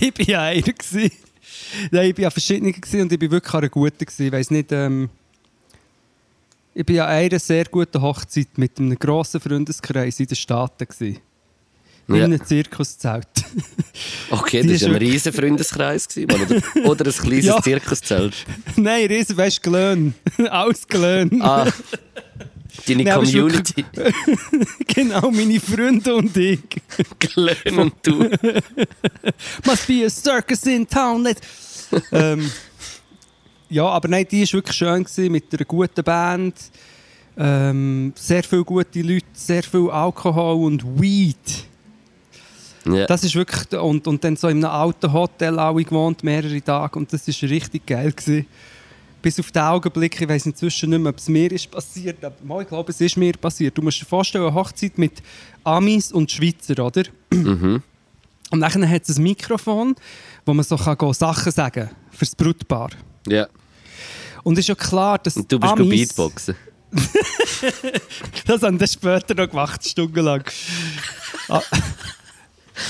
Ich 0.00 0.16
war 0.16 0.26
ja 0.28 0.42
einer. 0.42 0.62
gewesen. 0.62 1.10
Nein, 1.90 2.10
ich 2.10 2.16
war 2.16 2.22
ja 2.24 2.30
verschiedene 2.30 2.72
und 2.74 3.12
ich 3.12 3.20
war 3.20 3.30
wirklich 3.30 3.54
an 3.54 3.60
einer 3.60 3.68
guten. 3.68 3.98
gewesen. 4.04 4.26
Ich 4.26 4.32
weiss 4.32 4.50
nicht, 4.50 4.72
ähm, 4.72 5.08
ich 6.74 6.88
war 6.88 7.06
an 7.08 7.12
einer 7.14 7.38
sehr 7.38 7.64
guten 7.64 8.00
Hochzeit 8.00 8.48
mit 8.56 8.78
einem 8.78 8.98
grossen 8.98 9.40
Freundeskreis 9.40 10.20
in 10.20 10.26
den 10.26 10.36
Staaten. 10.36 10.86
Gewesen. 10.86 11.18
In 12.08 12.14
Ja. 12.14 12.24
einem 12.24 12.42
Zirkuszelt. 12.44 13.26
Okay, 14.30 14.62
Die 14.62 14.68
das 14.68 14.76
ist 14.76 14.82
war 14.88 14.90
ein 14.94 14.96
riesen 14.96 15.32
Freundeskreis. 15.32 16.06
gewesen, 16.08 16.30
Oder, 16.30 16.88
oder 16.88 17.06
ein 17.06 17.12
kleines 17.12 17.44
Ja. 17.46 17.60
Zirkuszelt. 17.62 18.34
Nein, 18.76 19.06
riesen, 19.06 19.36
weißt 19.36 19.58
du, 19.58 19.70
gelöhnt. 19.70 20.14
Alles 20.50 20.86
gelöhnt. 20.86 21.34
Ah, 21.42 21.66
deine 22.86 23.04
Nein, 23.04 23.14
Community. 23.14 23.84
Genau, 24.86 25.30
meine 25.30 25.60
Freunde 25.60 26.14
und 26.14 26.36
ich. 26.36 26.60
Glöhn 27.18 27.78
und 27.78 27.94
du. 28.02 28.18
Must 29.64 29.86
be 29.86 30.04
a 30.04 30.10
circus 30.10 30.64
in 30.66 30.86
town. 30.86 31.28
Ähm, 32.12 32.50
ja, 33.68 33.84
aber 33.84 34.08
nein, 34.08 34.26
die 34.30 34.42
war 34.42 34.52
wirklich 34.54 34.76
schön 34.76 35.04
gewesen, 35.04 35.32
mit 35.32 35.52
einer 35.52 35.64
guten 35.64 36.02
Band. 36.02 36.54
Ähm, 37.36 38.12
sehr 38.16 38.42
viele 38.42 38.64
gute 38.64 39.02
Leute, 39.02 39.26
sehr 39.32 39.62
viel 39.62 39.90
Alkohol 39.90 40.64
und 40.64 41.00
Weed. 41.00 41.36
Ja. 42.84 43.06
Das 43.06 43.22
ist 43.22 43.34
wirklich. 43.34 43.78
Und, 43.80 44.06
und 44.06 44.24
dann 44.24 44.36
so 44.36 44.48
in 44.48 44.64
einem 44.64 44.74
alten 44.74 45.12
Hotel 45.12 45.58
alle 45.58 45.84
gewohnt, 45.84 46.24
mehrere 46.24 46.60
Tage. 46.62 46.98
Und 46.98 47.12
das 47.12 47.28
war 47.28 47.50
richtig 47.50 47.86
geil. 47.86 48.12
Gewesen. 48.12 48.46
Bis 49.20 49.40
auf 49.40 49.50
den 49.50 49.62
Augenblick, 49.62 50.20
ich 50.20 50.28
weiß 50.28 50.46
inzwischen 50.46 50.90
nicht 50.90 51.00
mehr, 51.00 51.10
ob 51.10 51.18
es 51.18 51.28
mir 51.28 51.50
ist 51.50 51.70
passiert, 51.70 52.24
aber 52.24 52.36
mal, 52.44 52.62
ich 52.62 52.68
glaube, 52.68 52.90
es 52.92 53.00
ist 53.00 53.16
mir 53.16 53.32
passiert. 53.32 53.76
Du 53.76 53.82
musst 53.82 54.00
dir 54.00 54.04
vorstellen, 54.06 54.44
eine 54.44 54.54
Hochzeit 54.54 54.96
mit 54.96 55.22
Amis 55.64 56.12
und 56.12 56.30
Schweizer, 56.30 56.84
oder? 56.84 57.02
Mhm. 57.32 57.82
Und 58.50 58.60
dann 58.60 58.88
hat 58.88 59.08
es 59.08 59.18
ein 59.18 59.22
Mikrofon, 59.22 59.94
wo 60.46 60.54
man 60.54 60.64
so 60.64 60.76
kann 60.76 61.12
Sachen 61.12 61.52
sagen 61.52 61.88
kann 61.88 61.96
fürs 62.10 62.34
Brutpaar. 62.34 62.90
ja. 63.28 63.48
Und 64.44 64.54
es 64.54 64.60
ist 64.60 64.68
ja 64.68 64.74
klar, 64.76 65.18
dass 65.18 65.36
Und 65.36 65.50
du 65.50 65.58
bist 65.58 65.72
Amis... 65.72 65.90
Beatboxen. 65.90 66.54
Das 68.46 68.62
haben 68.62 68.80
wir 68.80 68.86
später 68.86 69.34
noch 69.34 69.50
gemacht, 69.50 69.86
stundenlang. 69.86 70.44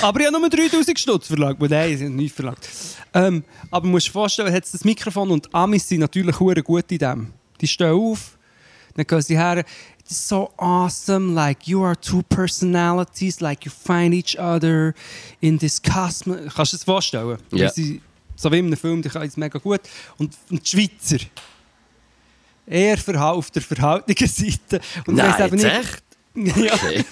Aber 0.02 0.20
ich 0.20 0.26
habe 0.26 0.38
nur 0.38 0.48
3000 0.48 0.98
Stutz 0.98 1.26
verlangt. 1.28 1.60
Nein, 1.60 1.96
sie 1.96 2.04
haben 2.06 2.16
nichts 2.16 2.36
verlangt. 2.36 2.68
Ähm, 3.14 3.44
aber 3.70 3.84
du 3.86 3.90
musst 3.90 4.08
dir 4.08 4.12
vorstellen, 4.12 4.52
hat 4.52 4.64
das 4.72 4.84
Mikrofon 4.84 5.30
und 5.30 5.54
Amis 5.54 5.88
sind 5.88 6.00
natürlich 6.00 6.36
gut 6.36 6.90
in 6.92 6.98
dem. 6.98 7.32
Die 7.60 7.66
stehen 7.66 7.92
auf, 7.92 8.38
dann 8.94 9.06
gehen 9.06 9.22
sie 9.22 9.36
her. 9.36 9.64
It's 10.00 10.28
so 10.28 10.50
awesome, 10.56 11.34
like 11.34 11.66
you 11.68 11.82
are 11.84 11.98
two 12.00 12.22
personalities, 12.22 13.40
like 13.40 13.64
you 13.66 13.70
find 13.70 14.14
each 14.14 14.38
other 14.38 14.94
in 15.40 15.58
this 15.58 15.80
cosmos. 15.82 16.38
Kannst 16.54 16.72
du 16.72 16.76
dir 16.76 16.80
das 16.80 16.84
vorstellen? 16.84 17.38
Sie, 17.74 18.00
so 18.36 18.50
wie 18.52 18.58
in 18.58 18.66
einem 18.66 18.76
Film, 18.76 19.02
die 19.02 19.08
können 19.08 19.26
es 19.26 19.36
mega 19.36 19.58
gut. 19.58 19.80
Und, 20.16 20.34
und 20.50 20.62
die 20.72 20.76
Schweizer, 20.76 21.24
eher 22.66 22.98
auf 23.32 23.50
der 23.50 23.62
verhaltenen 23.62 24.28
Seite. 24.28 24.80
Und 25.06 25.16
Nein, 25.16 25.34
jetzt 25.38 25.52
nicht- 25.52 25.64
echt? 25.64 26.02
Ja. 26.34 26.72
Okay. 26.74 26.98
Und 26.98 27.04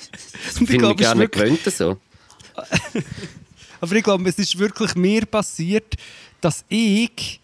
Finde 0.68 0.72
ich 0.72 0.78
glaube, 0.78 0.94
es 0.94 1.00
gar 1.00 1.12
ist 1.14 1.18
wirklich- 1.18 1.74
so. 1.74 1.98
Aber 3.80 3.94
ich 3.94 4.02
glaube, 4.02 4.28
es 4.28 4.38
ist 4.38 4.58
wirklich 4.58 4.94
mir 4.94 5.26
passiert, 5.26 5.94
dass 6.40 6.64
ich 6.68 7.40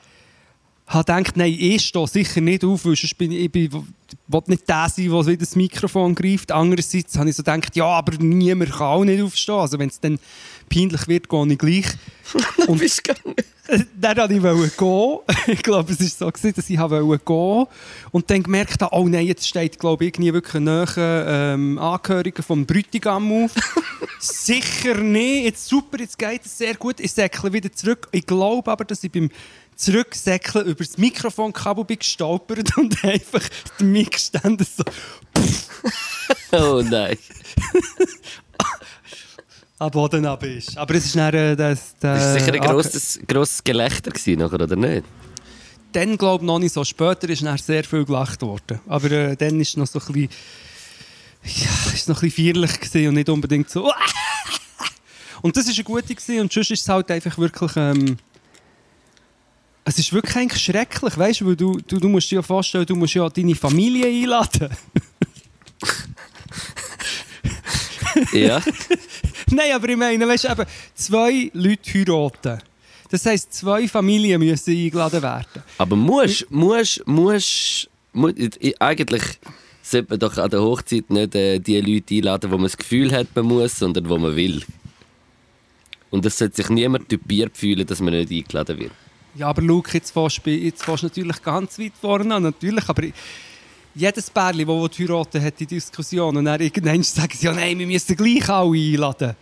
habe 0.87 1.05
gedacht, 1.05 1.37
nein, 1.37 1.57
ich 1.59 1.87
stehe 1.87 2.07
sicher 2.07 2.41
nicht 2.41 2.65
auf, 2.65 2.85
weil 2.85 2.97
sonst 2.97 3.17
bin 3.17 3.33
ich, 3.33 3.45
ich 3.45 3.51
bin, 3.51 3.73
will 3.73 4.43
nicht 4.47 4.69
der 4.69 4.89
sein, 4.89 5.09
der 5.09 5.27
wieder 5.27 5.37
das 5.37 5.57
Mikrofon 5.57 6.15
greift. 6.15 6.53
Andererseits 6.53 7.17
habe 7.17 7.31
ich 7.31 7.37
so 7.37 7.43
gedacht, 7.43 7.75
ja, 7.77 7.87
aber 7.87 8.17
niemand 8.19 8.73
kann 8.73 8.83
auch 8.83 9.05
nicht 9.05 9.23
aufstehen. 9.23 9.55
Also 9.55 9.79
wenn 9.79 9.89
es 9.89 10.01
dann 10.01 10.19
peinlich 10.73 11.09
wird, 11.09 11.29
gehe 11.29 11.53
ich 11.53 11.59
gleich. 11.59 11.87
Und 12.67 12.79
bist 12.79 13.05
gegangen. 13.05 13.37
dann 14.01 14.17
wollte 14.43 14.67
ich 14.67 14.77
gehen. 14.77 15.19
Ich 15.55 15.63
glaube, 15.63 15.93
es 15.93 16.01
war 16.01 16.07
so, 16.07 16.33
gewesen, 16.33 16.55
dass 16.55 16.71
ich 16.71 16.79
wollte 16.79 17.25
gehen 17.25 17.67
Und 18.11 18.31
dann 18.31 18.43
gemerkt 18.43 18.81
habe, 18.83 18.95
oh 18.95 19.07
nein, 19.07 19.27
jetzt 19.27 19.47
steht, 19.47 19.79
glaube 19.79 20.05
ich, 20.05 20.09
irgendwie 20.09 20.33
wirklich 20.33 20.55
ein 20.55 20.65
naher, 20.65 21.55
ähm, 21.55 21.79
Angehöriger 21.79 22.43
vom 22.43 22.67
Bräutigam 22.67 23.45
auf. 23.45 23.53
Sicher 24.19 24.95
nicht. 24.97 25.45
Jetzt 25.45 25.69
super, 25.69 25.99
jetzt 25.99 26.19
geht 26.19 26.45
es 26.45 26.59
sehr 26.59 26.75
gut. 26.75 27.01
Ich 27.01 27.13
säckle 27.13 27.53
wieder 27.53 27.73
zurück. 27.73 28.09
Ich 28.13 28.27
glaube 28.27 28.71
aber, 28.71 28.85
dass 28.85 29.05
ich 29.05 29.13
beim 29.13 29.31
Zurücksäckeln 29.77 30.67
über 30.67 30.85
das 30.85 30.99
Mikrofonkabel 30.99 31.85
bin 31.85 31.99
gestolpert 31.99 32.77
und 32.77 33.03
einfach 33.05 33.43
der 33.79 33.87
Mikständer 33.87 34.65
so 34.65 34.85
Oh 36.53 36.83
nein. 36.83 37.17
Am 39.83 39.91
Boden 39.91 40.25
ab 40.27 40.43
ist. 40.45 40.77
Aber 40.77 40.95
es 40.95 41.07
ist 41.07 41.17
dann, 41.17 41.35
äh, 41.35 41.57
das, 41.57 41.97
der, 41.97 42.15
Das 42.15 42.25
war 42.25 42.41
sicher 42.41 42.55
ein 42.55 42.61
grosses, 42.61 43.21
grosses 43.27 43.65
Gelächter 43.65 44.11
gewesen 44.11 44.39
nachher, 44.39 44.61
oder 44.61 44.77
nicht? 44.77 45.05
dann 45.93 46.17
glaube 46.17 46.43
ich 46.45 46.47
noch 46.47 46.59
nicht 46.59 46.73
so. 46.73 46.83
Später 46.85 47.29
ist 47.29 47.43
dann 47.43 47.59
sehr 47.59 47.85
viel 47.85 48.05
gelacht 48.05 48.41
worden. 48.41 48.81
Aber 48.89 49.11
äh, 49.11 49.37
dann 49.37 49.61
ist 49.61 49.77
noch 49.77 49.87
so 49.87 49.99
ein 49.99 50.07
bisschen, 50.07 50.31
ja, 51.45 51.93
ist 51.93 52.09
noch 52.09 52.23
ein 52.23 52.29
bisschen 52.31 52.47
feierlich 52.55 52.81
gewesen 52.81 53.09
und 53.09 53.15
nicht 53.15 53.29
unbedingt 53.29 53.69
so. 53.69 53.93
Und 55.43 55.57
das 55.57 55.67
ist 55.67 55.75
eine 55.75 55.85
gute 55.85 56.15
gewesen. 56.15 56.41
und 56.41 56.53
sonst 56.53 56.71
ist 56.71 56.83
es 56.83 56.89
halt 56.89 57.11
einfach 57.11 57.37
wirklich. 57.37 57.73
Ähm, 57.75 58.17
es 59.85 59.99
ist 59.99 60.13
wirklich 60.13 60.37
eigentlich 60.37 60.63
schrecklich, 60.63 61.19
weißt 61.19 61.41
du, 61.41 61.47
weil 61.47 61.57
du, 61.57 61.81
du, 61.85 61.99
du 61.99 62.09
musst 62.09 62.31
dir 62.31 62.37
ja 62.37 62.43
vorstellen, 62.43 62.87
du 62.87 62.95
musst 62.95 63.15
ja 63.15 63.29
deine 63.29 63.57
Familie 63.57 64.07
einladen. 64.07 64.69
Ja. 68.33 68.63
Nein, 69.57 69.73
aber 69.75 69.89
ich 69.89 69.97
meine, 69.97 70.27
weißt 70.27 70.45
du, 70.45 70.49
eben, 70.49 70.65
zwei 70.95 71.51
Leute 71.53 71.93
heiraten. 71.93 72.59
Das 73.11 73.27
heisst, 73.27 73.53
zwei 73.53 73.87
Familien 73.87 74.41
müssen 74.41 74.75
eingeladen 74.75 75.23
werden. 75.23 75.63
Aber 75.77 75.97
musst, 75.97 76.51
musst, 76.51 77.07
musst, 77.07 77.91
musst 78.13 78.59
eigentlich 78.81 79.23
sollte 79.83 80.11
man 80.11 80.19
doch 80.19 80.37
an 80.39 80.51
der 80.51 80.63
Hochzeit 80.63 81.11
nicht 81.11 81.35
äh, 81.35 81.59
die 81.59 81.81
Leute 81.81 82.15
einladen, 82.15 82.51
wo 82.51 82.57
man 82.57 82.65
das 82.65 82.77
Gefühl 82.77 83.13
hat, 83.13 83.29
man 83.35 83.47
muss, 83.47 83.79
sondern 83.79 84.09
wo 84.09 84.17
man 84.17 84.35
will. 84.35 84.63
Und 86.11 86.25
es 86.25 86.39
sollte 86.39 86.57
sich 86.57 86.69
niemand 86.71 87.09
typiert 87.09 87.57
fühlen, 87.57 87.87
dass 87.87 88.01
man 88.01 88.15
nicht 88.15 88.31
eingeladen 88.31 88.79
wird. 88.79 88.93
Ja, 89.35 89.49
aber 89.49 89.63
Luke, 89.63 89.91
jetzt 89.93 90.13
fährst 90.13 90.41
du 90.45 90.51
jetzt 90.51 90.85
fährst 90.85 91.03
du 91.03 91.07
natürlich 91.07 91.43
ganz 91.43 91.79
weit 91.79 91.93
vorne 92.01 92.35
an, 92.35 92.43
natürlich, 92.43 92.89
aber 92.89 93.03
jedes 93.95 94.31
Pärchen, 94.31 94.67
das 94.67 94.99
heiraten 94.99 95.43
hat 95.43 95.61
die 95.61 95.67
Diskussion 95.67 96.37
und 96.37 96.45
dann 96.45 96.61
irgendwann 96.61 97.03
sagen 97.03 97.33
sie, 97.35 97.47
ja 97.47 97.53
nein, 97.53 97.79
wir 97.79 97.87
müssen 97.87 98.17
gleich 98.17 98.49
alle 98.49 98.77
einladen. 98.77 99.37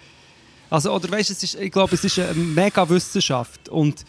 Also, 0.69 0.92
oder 0.92 1.11
weißt 1.11 1.30
es 1.30 1.42
ist, 1.42 1.54
ich 1.57 1.73
glaube, 1.73 1.95
es 1.95 2.04
ist 2.04 2.19
eine 2.19 2.35
mega 2.35 2.88
Wissenschaft 2.88 3.69
und 3.69 4.04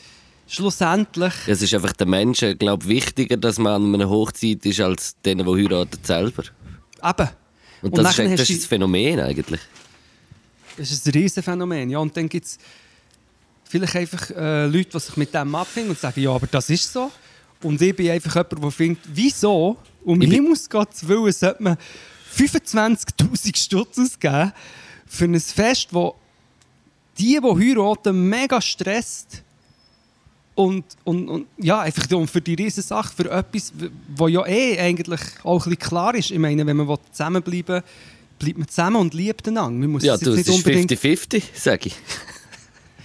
schlussendlich, 0.48 1.34
Es 1.48 1.62
ist 1.62 1.74
einfach 1.74 1.94
den 1.94 2.10
Menschen, 2.10 2.58
glaube 2.58 2.86
wichtiger, 2.88 3.38
dass 3.38 3.58
man 3.58 3.74
an 3.74 3.96
einer 3.96 4.10
Hochzeit 4.10 4.66
ist, 4.66 4.80
als 4.80 5.16
denen, 5.26 5.46
die 5.46 5.64
heiraten, 5.64 6.00
selber. 6.04 6.44
eben. 7.04 7.30
Und 7.82 7.98
das, 7.98 8.20
ist, 8.20 8.40
das 8.40 8.50
ist 8.50 8.62
das 8.62 8.66
Phänomen 8.68 9.20
eigentlich. 9.20 9.62
Das 10.78 10.92
ist 10.92 11.06
ein 11.08 11.14
riesen 11.14 11.42
Phänomen. 11.42 11.90
Ja, 11.90 11.98
und 11.98 12.16
dann 12.16 12.30
gibt 12.30 12.46
es 12.46 12.60
vielleicht 13.64 13.96
einfach 13.96 14.30
äh, 14.30 14.68
Leute, 14.68 14.90
die 14.90 15.00
sich 15.00 15.18
mit 15.18 15.34
dem 15.34 15.56
abfinden 15.56 15.92
und 15.92 16.00
sagen, 16.00 16.22
ja, 16.22 16.32
aber 16.32 16.48
das 16.48 16.70
ist 16.70 16.92
so. 16.92 17.12
Und 17.64 17.82
ich 17.82 17.96
bin 17.96 18.12
einfach 18.12 18.36
jemand, 18.36 18.64
der 18.64 18.72
findet, 18.72 19.04
wieso, 19.14 19.78
um 20.04 20.22
Ich 20.22 20.30
bin- 20.30 20.32
Himmelsgottes 20.44 21.08
Willen, 21.08 21.32
sollte 21.32 21.64
man 21.64 21.78
25'000 22.36 23.56
Stutz 23.58 23.98
ausgeben 24.00 24.52
für 25.06 25.26
ein 25.26 25.40
Fest, 25.40 25.90
das 25.92 26.12
die, 27.18 27.40
die 27.40 27.42
heiraten, 27.78 28.30
mega 28.30 28.62
stresst 28.62 29.44
Und, 30.56 30.84
und, 31.04 31.28
und 31.30 31.48
ja, 31.58 31.80
einfach 31.82 32.06
für 32.28 32.42
die 32.42 32.54
riesen 32.56 32.84
Sache, 32.84 33.14
für 33.16 33.30
etwas, 33.32 33.74
wo 34.16 34.28
ja 34.28 34.46
eh 34.46 34.80
eigentlich 34.80 35.22
auch 35.44 35.66
ein 35.66 35.72
bisschen 35.72 35.80
klar 35.80 36.16
ist. 36.16 36.32
Ich 36.32 36.40
meine, 36.40 36.66
wenn 36.66 36.78
man 36.78 36.98
zusammenbleiben 37.12 37.76
will, 37.76 37.84
bleibt 38.40 38.58
man 38.58 38.68
zusammen 38.68 38.96
und 38.98 39.14
liebt 39.14 39.48
einander. 39.48 39.80
Man 39.80 39.92
muss 39.92 40.04
Ja, 40.04 40.14
jetzt 40.14 40.26
du, 40.26 40.32
es 40.32 40.38
nicht 40.38 40.50
ist 40.50 40.56
unbedingt... 40.56 40.92
50-50, 40.92 41.44
sage 41.54 41.88
ich. 41.88 41.96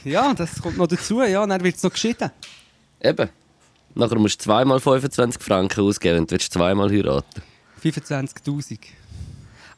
Ja, 0.05 0.33
das 0.35 0.61
kommt 0.63 0.77
noch 0.77 0.87
dazu. 0.87 1.21
Ja, 1.23 1.47
dann 1.47 1.63
wird 1.63 1.77
es 1.77 1.83
noch 1.83 1.93
geschieden. 1.93 2.31
Eben. 3.03 3.29
Nachher 3.97 4.19
musst 4.19 4.41
du 4.41 4.45
zweimal 4.45 4.79
25 4.79 5.43
Franken 5.43 5.81
ausgeben, 5.81 6.19
wenn 6.19 6.27
du 6.27 6.39
zweimal 6.39 6.91
heiraten 6.91 7.43
25'000. 7.83 8.79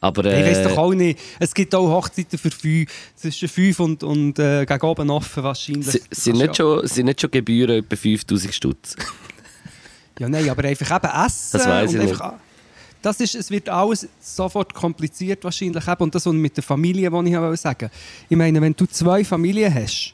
Aber 0.01 0.23
Ich 0.25 0.45
weiß 0.45 0.63
doch 0.63 0.71
äh, 0.75 0.77
auch 0.77 0.93
nicht. 0.93 1.19
Es 1.39 1.53
gibt 1.53 1.75
auch 1.75 1.89
Hochzeiten 1.89 2.39
für 2.39 2.49
fünf, 2.51 2.89
zwischen 3.15 3.49
5 3.49 3.79
und, 3.81 4.03
und 4.03 4.39
äh, 4.39 4.65
gegen 4.65 4.81
oben 4.85 5.09
offen 5.09 5.43
wahrscheinlich. 5.43 5.87
si- 5.87 6.01
sind 6.11 6.37
nicht, 6.37 6.55
schon, 6.55 6.87
sind 6.87 7.05
nicht 7.05 7.19
schon 7.19 7.31
Gebühren 7.31 7.79
etwa 7.83 7.95
5000 7.97 8.53
Stutz? 8.53 8.95
Ja, 10.19 10.29
nein, 10.29 10.49
aber 10.49 10.63
einfach 10.65 10.95
eben 10.95 11.25
essen. 11.25 11.49
Das 11.51 11.65
und 11.65 11.95
ich 11.95 11.99
einfach, 12.11 12.33
Das 13.01 13.19
ist, 13.19 13.35
es 13.35 13.51
wird 13.51 13.67
alles 13.67 14.07
sofort 14.21 14.73
kompliziert 14.73 15.43
wahrscheinlich. 15.43 15.85
Eben. 15.85 16.03
Und 16.03 16.15
das 16.15 16.25
und 16.27 16.37
mit 16.37 16.55
der 16.55 16.63
Familie, 16.63 17.11
was 17.11 17.25
ich 17.25 17.37
auch 17.37 17.55
sagen 17.55 17.89
Ich 18.29 18.37
meine, 18.37 18.61
wenn 18.61 18.75
du 18.75 18.85
zwei 18.85 19.23
Familien 19.25 19.73
hast, 19.73 20.13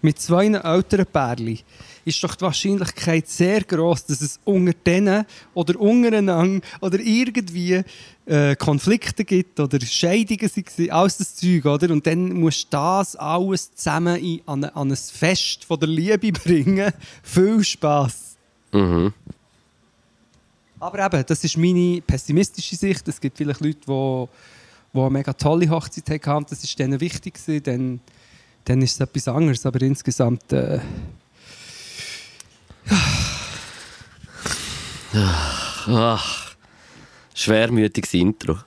mit 0.00 0.18
zwei 0.18 0.46
älteren 0.46 1.06
Pärchen, 1.06 1.58
ist 2.06 2.22
doch 2.22 2.34
die 2.36 2.42
Wahrscheinlichkeit 2.42 3.28
sehr 3.28 3.62
groß, 3.64 4.06
dass 4.06 4.20
es 4.22 4.38
unter 4.44 4.72
denen 4.72 5.26
oder 5.54 5.78
untereinander 5.78 6.64
oder 6.80 7.00
irgendwie 7.00 7.82
äh, 8.24 8.54
Konflikte 8.56 9.24
gibt 9.24 9.58
oder 9.60 9.80
Scheidungen 9.84 10.48
sind, 10.48 10.90
alles 10.90 11.18
das 11.18 11.34
Zeug, 11.34 11.64
oder? 11.66 11.90
Und 11.92 12.06
dann 12.06 12.32
musst 12.32 12.64
du 12.72 12.76
das 12.76 13.16
alles 13.16 13.74
zusammen 13.74 14.16
in, 14.16 14.40
an, 14.46 14.64
ein- 14.64 14.74
an 14.76 14.90
ein 14.92 14.96
Fest 14.96 15.64
von 15.64 15.78
der 15.80 15.88
Liebe 15.88 16.30
bringen. 16.44 16.92
Viel 17.22 17.62
Spass. 17.64 18.36
Mhm. 18.72 19.12
Aber 20.78 21.06
eben, 21.06 21.24
das 21.26 21.42
ist 21.42 21.56
meine 21.56 22.00
pessimistische 22.02 22.76
Sicht. 22.76 23.08
Es 23.08 23.20
gibt 23.20 23.36
vielleicht 23.36 23.60
Leute, 23.60 23.78
die, 23.86 24.26
die 24.94 25.00
eine 25.00 25.10
mega 25.10 25.32
tolle 25.32 25.68
Hochzeit 25.70 26.08
hatten. 26.26 26.46
Das 26.48 26.62
war 26.62 26.76
denen 26.86 27.00
wichtig. 27.00 27.34
Gewesen. 27.34 27.62
Dann, 27.64 28.00
dann 28.64 28.82
ist 28.82 28.92
es 28.94 29.00
etwas 29.00 29.26
anderes. 29.26 29.66
Aber 29.66 29.80
insgesamt... 29.82 30.52
Äh, 30.52 30.78
Ach, 35.88 36.54
schwermütiges 37.34 38.14
Intro. 38.14 38.58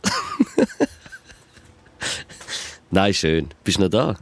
Nein, 2.91 3.13
schön. 3.13 3.47
Bist 3.63 3.77
du 3.77 3.83
noch 3.83 3.89
da? 3.89 4.17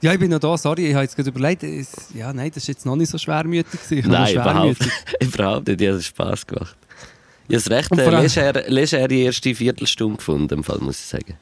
ja, 0.00 0.12
ich 0.12 0.18
bin 0.18 0.30
noch 0.30 0.38
da. 0.38 0.56
Sorry, 0.56 0.86
ich 0.88 0.94
habe 0.94 1.02
jetzt 1.04 1.16
gerade 1.16 1.28
überlegt. 1.28 1.62
es- 1.64 2.08
Ja, 2.14 2.32
nein, 2.32 2.50
das 2.54 2.62
ist 2.62 2.68
jetzt 2.68 2.86
noch 2.86 2.96
nicht 2.96 3.10
so 3.10 3.18
schwermütig. 3.18 3.80
gewesen. 3.82 4.10
Nein, 4.10 4.34
noch 4.34 4.42
überhaupt, 4.42 4.76
schwermütig. 4.78 4.92
überhaupt 5.34 5.68
nicht. 5.68 5.80
Ich 5.80 5.88
habe 5.88 6.02
Spass 6.02 6.46
gemacht. 6.46 6.76
Ich 7.48 7.56
habe 7.56 7.56
es 7.56 7.70
recht 7.70 7.92
äh, 7.92 8.20
leger, 8.68 8.70
leger 8.70 9.08
die 9.08 9.22
erste 9.22 9.54
Viertelstunde 9.54 10.16
gefunden, 10.18 10.54
im 10.54 10.64
Fall, 10.64 10.78
muss 10.78 10.98
ich 11.00 11.06
sagen. 11.06 11.34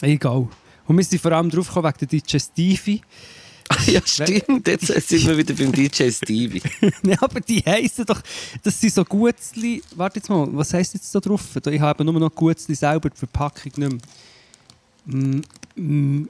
Egal. 0.00 0.48
Und 0.86 0.96
wir 0.96 1.04
sind 1.04 1.20
vor 1.20 1.32
allem 1.32 1.50
drauf 1.50 1.66
gekommen 1.68 1.92
wegen 2.00 2.08
der 2.08 2.22
Digestive. 3.70 3.92
ja, 3.92 4.02
stimmt. 4.06 4.68
Jetzt 4.68 4.86
sind 4.86 5.26
wir 5.26 5.36
wieder 5.38 5.54
beim 5.54 5.72
DJ 5.72 6.10
Stevie. 6.10 6.62
ja, 7.02 7.16
aber 7.20 7.40
die 7.40 7.60
heissen 7.60 8.04
doch, 8.06 8.20
das 8.62 8.80
sind 8.80 8.92
so 8.94 9.04
Gutzli. 9.04 9.82
Warte 9.96 10.18
jetzt 10.18 10.28
mal, 10.28 10.46
was 10.52 10.72
heisst 10.74 10.94
jetzt 10.94 11.14
da 11.14 11.20
drauf? 11.20 11.42
Ich 11.66 11.80
habe 11.80 12.04
nur 12.04 12.18
noch 12.20 12.34
Gutzli 12.34 12.74
selber, 12.74 13.10
die 13.10 13.16
Verpackung 13.16 13.62
nicht 13.64 13.78
mehr. 13.78 13.90
M- 15.08 15.42
M- 15.76 16.28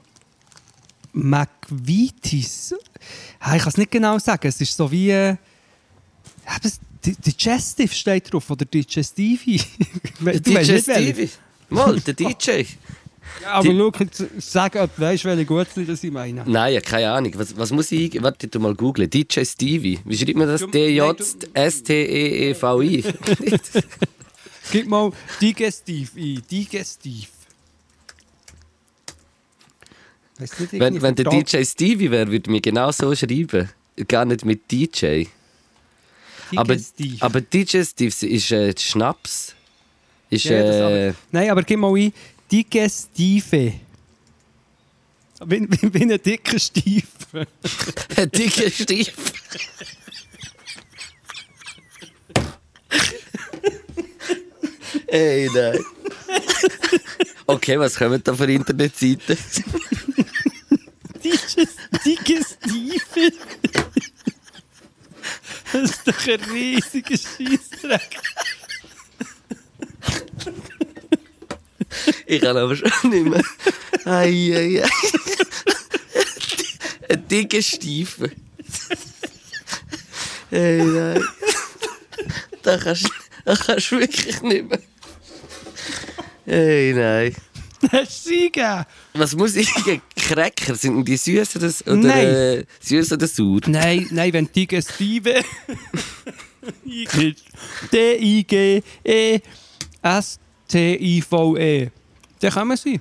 McVitie's. 1.13 2.73
Ja, 3.45 3.55
ich 3.55 3.61
kann 3.61 3.69
es 3.69 3.77
nicht 3.77 3.91
genau 3.91 4.17
sagen. 4.19 4.47
Es 4.47 4.59
ist 4.61 4.75
so 4.75 4.89
wie. 4.91 5.09
äh, 5.11 5.35
Digestive 7.05 7.93
steht 7.93 8.31
drauf, 8.31 8.49
oder 8.49 8.65
Digestivi. 8.65 9.61
Der 10.21 10.39
Du. 10.39 10.79
Stevie. 10.81 11.29
Mal, 11.69 11.99
der 11.99 12.13
DJ. 12.13 12.63
Aber 13.45 13.63
Die- 13.67 13.77
schau, 13.77 13.91
jetzt 13.99 14.23
sag, 14.51 14.75
ob 14.75 14.95
du 14.95 15.01
weißt, 15.01 15.25
welche 15.25 15.45
Gutzli 15.45 15.85
das 15.85 16.03
ich 16.03 16.11
meine. 16.11 16.43
Nein, 16.45 16.73
ja, 16.73 16.81
keine 16.81 17.11
Ahnung. 17.11 17.31
Was, 17.35 17.55
was 17.57 17.71
muss 17.71 17.91
ich 17.91 18.03
eingeben? 18.03 18.23
Warte, 18.23 18.49
tu 18.49 18.59
mal 18.59 18.75
googeln. 18.75 19.09
DJ 19.09 19.43
Stevie. 19.45 19.99
Wie 20.05 20.17
schreibt 20.17 20.35
man 20.37 20.47
das? 20.47 20.61
Du- 20.61 20.67
D-J-S-T-E-E-V-I. 20.67 23.03
Gib 24.71 24.87
mal 24.87 25.11
Digestiv 25.41 26.11
ein. 26.15 26.41
Digestiv. 26.49 27.29
Weißt 30.39 30.59
du 30.59 30.79
wenn, 30.79 31.01
wenn 31.01 31.15
der 31.15 31.25
DJ 31.29 31.63
Stevie 31.63 32.09
wäre, 32.11 32.27
würde 32.31 32.43
ich 32.47 32.51
mich 32.51 32.61
genau 32.61 32.91
so 32.91 33.13
schreiben. 33.15 33.69
Gar 34.07 34.25
nicht 34.25 34.45
mit 34.45 34.69
DJ. 34.71 35.25
Aber, 36.55 36.75
Digestiv. 36.75 37.21
aber 37.21 37.41
DJ 37.41 37.83
Steve 37.83 38.13
ist 38.27 38.51
äh, 38.51 38.73
Schnaps. 38.77 39.53
Ist, 40.29 40.45
Ja, 40.45 40.57
äh, 40.57 40.81
aber, 41.09 41.15
nein, 41.31 41.49
aber 41.51 41.61
gib 41.63 41.79
mal 41.79 41.93
ein 41.95 42.11
Digestive. 42.53 43.73
Wie, 45.43 45.61
wie, 45.71 45.91
wie 45.93 46.03
ein 46.13 46.21
dicker 46.21 46.59
Stiefel. 46.59 47.47
ein 48.15 48.29
dicker 48.29 48.69
Stief. 48.69 49.11
Ey, 55.07 55.49
nein. 55.53 55.79
Okay, 57.45 57.79
was 57.79 57.95
kommen 57.95 58.21
da 58.23 58.33
für 58.33 58.51
Internetseiten? 58.51 59.37
Diges- 61.23 61.77
Digestive. 62.05 63.31
Das 65.71 65.89
ist 65.89 66.07
doch 66.07 66.27
ein 66.27 66.41
riesiger 66.51 67.17
Scheissdreck. 67.17 68.17
Ich 72.25 72.41
kann 72.41 72.57
aber 72.57 72.75
schon 72.75 72.91
nicht 73.09 73.25
mehr. 73.25 73.43
Ei, 74.05 74.29
ei, 74.55 74.83
ei. 74.83 74.89
Ein 77.09 77.27
dicker 77.27 77.61
Stiefel. 77.61 78.31
Ey, 80.51 80.83
nein. 80.83 81.23
Da 82.61 82.77
kannst 82.77 83.09
da 83.45 83.55
kannst 83.55 83.91
du 83.91 83.99
wirklich 83.99 84.41
nicht 84.41 84.69
mehr. 84.69 84.79
Ey, 86.45 86.93
nein. 86.93 87.35
Hast 87.91 88.25
du 88.25 88.29
sie 88.29 88.43
gegeben? 88.51 88.85
Was 89.13 89.35
muss 89.35 89.55
ich 89.57 89.69
gegen 89.83 90.01
Cracker? 90.15 90.75
Sind 90.75 91.03
die 91.05 91.17
süß 91.17 91.57
oder, 91.57 91.67
oder, 91.85 91.95
Nein. 91.97 92.27
äh, 92.27 92.65
süß 92.79 93.11
oder 93.11 93.27
sauer? 93.27 93.59
Nein, 93.67 94.07
nein, 94.11 94.31
wenn 94.31 94.49
Digestive 94.51 95.43
eingibst. 96.85 97.43
D-I-G-E-S-T-I-V-E. 100.63 101.91
Dann 102.43 102.51
kann 102.51 102.67
man 102.67 102.75
sie. 102.75 102.99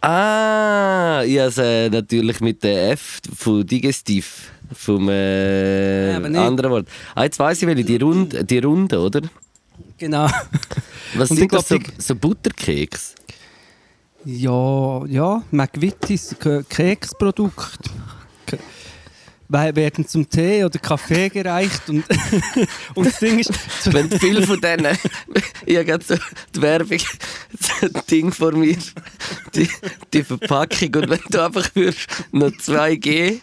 Ah, 0.00 1.22
ich 1.26 1.38
habe 1.38 1.62
äh, 1.62 1.90
natürlich 1.90 2.40
mit 2.40 2.62
der 2.62 2.92
F 2.92 3.20
von 3.36 3.66
Digestiv. 3.66 4.50
Vom 4.72 5.08
äh, 5.10 6.12
Ja, 6.12 6.46
anderen 6.46 6.70
Wort. 6.70 6.88
Ah, 7.14 7.24
jetzt 7.24 7.38
weiss 7.38 7.60
ich, 7.60 7.68
welche. 7.68 7.84
Die, 7.84 7.96
Rund, 7.96 8.50
die 8.50 8.58
Runde, 8.58 8.98
oder? 8.98 9.20
Genau. 9.98 10.26
Was 11.14 11.28
sind 11.28 11.52
das 11.52 11.68
so, 11.68 11.78
so 11.98 12.14
Butterkeks? 12.14 13.14
Ja, 14.24 15.04
ja, 15.04 15.42
McVitie's 15.50 16.34
Ke- 16.40 16.64
Keksprodukt. 16.66 17.90
Ke- 18.46 18.58
we- 18.58 18.62
werden 19.48 20.06
zum 20.06 20.28
Tee 20.28 20.64
oder 20.64 20.78
Kaffee 20.78 21.28
gereicht 21.28 21.88
und, 21.88 22.04
und 22.94 23.06
das 23.06 23.18
Ding 23.18 23.38
ist, 23.38 23.52
Wenn 23.92 24.10
viel 24.10 24.46
von 24.46 24.60
denen. 24.60 24.96
ich 25.66 25.76
habe 25.76 26.02
so 26.02 26.16
die 26.54 26.62
Werbung, 26.62 26.98
ein 27.82 28.02
Ding 28.10 28.32
vor 28.32 28.52
mir. 28.52 28.76
Die, 29.54 29.68
die 30.12 30.24
Verpackung. 30.24 30.94
Und 30.94 31.10
wenn 31.10 31.20
du 31.28 31.44
einfach 31.44 31.68
würdest, 31.74 32.08
noch 32.32 32.48
2G, 32.48 33.40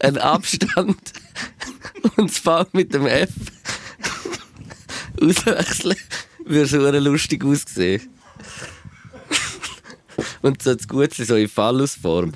einen 0.00 0.18
Abstand 0.18 0.96
und 2.16 2.30
das 2.30 2.38
V 2.38 2.66
mit 2.72 2.92
dem 2.94 3.06
F 3.06 3.30
auswechseln, 5.20 5.96
würde 6.44 6.62
es 6.62 6.70
so 6.70 6.90
lustig 6.90 7.44
aussehen. 7.44 8.08
Und 10.42 10.62
so 10.62 10.74
das 10.74 10.86
Gute 10.86 11.24
so 11.24 11.36
in 11.36 11.48
Phallusform. 11.48 12.32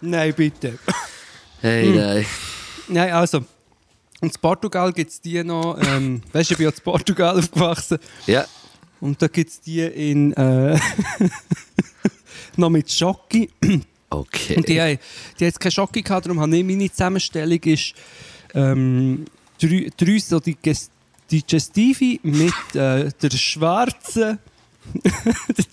nein 0.00 0.34
bitte. 0.34 0.78
Hey, 1.62 1.90
nein. 1.90 2.26
Nein, 2.88 3.12
also, 3.12 3.38
und 4.20 4.34
in 4.34 4.40
Portugal 4.40 4.92
gibt 4.92 5.10
es 5.10 5.20
die 5.20 5.42
noch, 5.42 5.78
ähm, 5.80 6.20
weißt 6.32 6.50
du, 6.50 6.54
ich 6.54 6.58
bin 6.58 6.66
ja 6.66 6.72
in 6.72 6.82
Portugal 6.84 7.38
aufgewachsen 7.38 7.98
Ja. 8.26 8.44
und 9.00 9.20
da 9.22 9.28
gibt 9.28 9.50
es 9.50 9.60
die 9.60 9.80
in, 9.80 10.32
äh, 10.34 10.78
noch 12.56 12.68
mit 12.70 12.90
Schocke. 12.92 13.48
Okay. 14.10 14.56
Und 14.56 14.68
die, 14.68 14.80
haben- 14.80 14.98
die 15.38 15.44
haben 15.44 15.48
jetzt 15.48 15.60
keine 15.60 15.72
Schocke 15.72 16.02
gehabt, 16.02 16.26
darum 16.26 16.40
habe 16.40 16.56
ich 16.56 16.64
meine 16.64 16.90
Zusammenstellung 16.90 17.60
ist 17.62 17.94
ähm, 18.54 19.24
drei, 19.60 19.88
drei 19.96 20.18
so 20.18 20.38
die 20.40 20.56
Ges- 20.56 20.90
Digestive 21.30 22.18
mit 22.22 22.52
äh, 22.74 23.08
der 23.22 23.30
schwarzen 23.30 24.38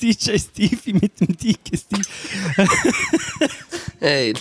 der 0.01 0.37
Stevie 0.39 0.93
mit 0.93 1.19
dem 1.19 1.35
Digestive. 1.35 2.03
Hey. 3.99 4.33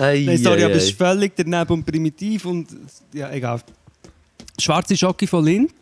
Ei, 0.00 0.24
Nein, 0.26 0.38
sorry, 0.38 0.62
ei, 0.62 0.64
aber 0.64 0.76
es 0.76 0.84
ist 0.84 0.96
völlig 0.96 1.36
daneben 1.36 1.72
und 1.72 1.84
primitiv 1.84 2.46
und 2.46 2.68
ja, 3.12 3.30
egal. 3.30 3.60
Schwarze 4.58 4.96
Schocke 4.96 5.26
von 5.26 5.44
Lind. 5.44 5.74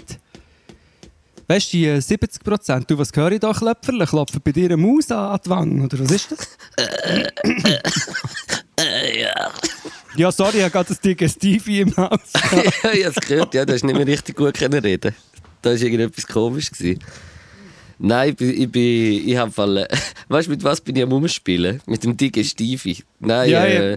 Weißt 1.46 1.72
du, 1.72 1.76
die 1.78 1.87
äh, 1.87 1.98
70%, 1.98 2.87
du, 2.87 2.98
was 2.98 3.11
höre 3.14 3.33
ich 3.33 3.40
da 3.40 3.52
klöpferle? 3.52 4.07
Klopfen 4.07 4.40
bei 4.44 4.52
dir 4.52 4.66
eine 4.66 4.76
Maus 4.76 5.11
an, 5.11 5.38
die 5.42 5.48
Wange, 5.48 5.85
oder 5.85 5.98
was 6.00 6.11
ist 6.11 6.33
das? 6.33 6.48
ja, 10.16 10.33
sorry, 10.33 10.59
ich 10.59 10.62
habe 10.62 10.72
gerade 10.72 10.88
das 10.88 11.00
Digestiv 11.00 11.66
im 11.68 11.96
Haus. 11.96 12.20
ja, 12.83 12.92
ich 12.92 13.07
habe 13.07 13.14
es 13.16 13.26
gehört, 13.26 13.54
ja, 13.54 13.64
du 13.64 13.72
hast 13.72 13.85
nicht 13.85 13.96
mehr 13.96 14.07
richtig 14.07 14.37
gut 14.37 14.61
reden. 14.61 15.14
Da 15.62 15.70
war 15.70 15.76
irgendetwas 15.76 16.26
komisch. 16.26 16.70
Gewesen. 16.70 17.00
Nein, 17.99 18.31
ich 18.31 18.37
bin, 18.37 18.63
ich, 18.63 18.71
bin, 18.71 19.29
ich 19.29 19.37
habe 19.37 19.51
Fall, 19.51 19.79
äh, 19.79 19.89
weißt 20.29 20.47
du, 20.47 20.53
mit 20.53 20.65
was 20.65 20.81
bin 20.81 20.97
ich 20.97 21.03
am 21.03 21.13
Umspielen? 21.13 21.81
Mit 21.87 22.05
dem 22.05 22.17
dicken. 22.17 22.45
Nein, 23.19 23.51
Ja, 23.51 23.65
äh, 23.65 23.93
ja. 23.93 23.97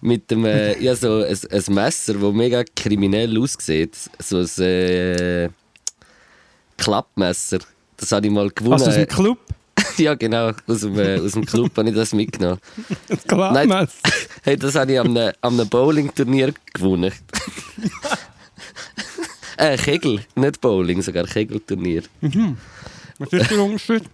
mit 0.00 0.30
dem, 0.30 0.44
äh, 0.44 0.78
ja, 0.82 0.96
so 0.96 1.22
ein, 1.22 1.36
ein 1.50 1.74
Messer, 1.74 2.14
das 2.14 2.32
mega 2.34 2.64
kriminell 2.74 3.38
aussieht. 3.40 3.96
So 4.18 4.38
ein 4.38 4.62
äh, 4.64 5.48
Klappmesser. 6.76 7.58
Das 7.96 8.12
habe 8.12 8.26
ich 8.26 8.32
mal 8.32 8.50
gewonnen. 8.50 8.72
Also 8.74 8.86
aus 8.86 8.94
dem 8.96 9.06
Club, 9.08 9.38
ja, 9.96 10.14
genau, 10.14 10.50
aus 10.66 10.80
dem, 10.80 10.98
äh, 10.98 11.20
aus 11.20 11.32
dem 11.32 11.46
Club 11.46 11.76
habe 11.76 11.88
ich 11.88 11.94
das 11.94 12.12
mitgenommen. 12.12 12.58
das 13.08 13.22
Klappmesser. 13.28 14.10
Hey, 14.42 14.56
das 14.56 14.74
habe 14.74 14.92
ich 14.92 14.98
am 14.98 15.16
einem, 15.16 15.32
am 15.40 15.54
einem 15.60 15.68
Bowling-Turnier 15.68 16.52
gewonnen. 16.74 17.12
äh, 19.56 19.76
Kegel, 19.76 20.20
nicht 20.34 20.60
Bowling, 20.60 21.00
sogar 21.00 21.24
Kegelturnier. 21.24 22.02
Was 23.18 23.32
ist 23.32 23.50
der 23.50 23.62
Unterschied? 23.62 24.02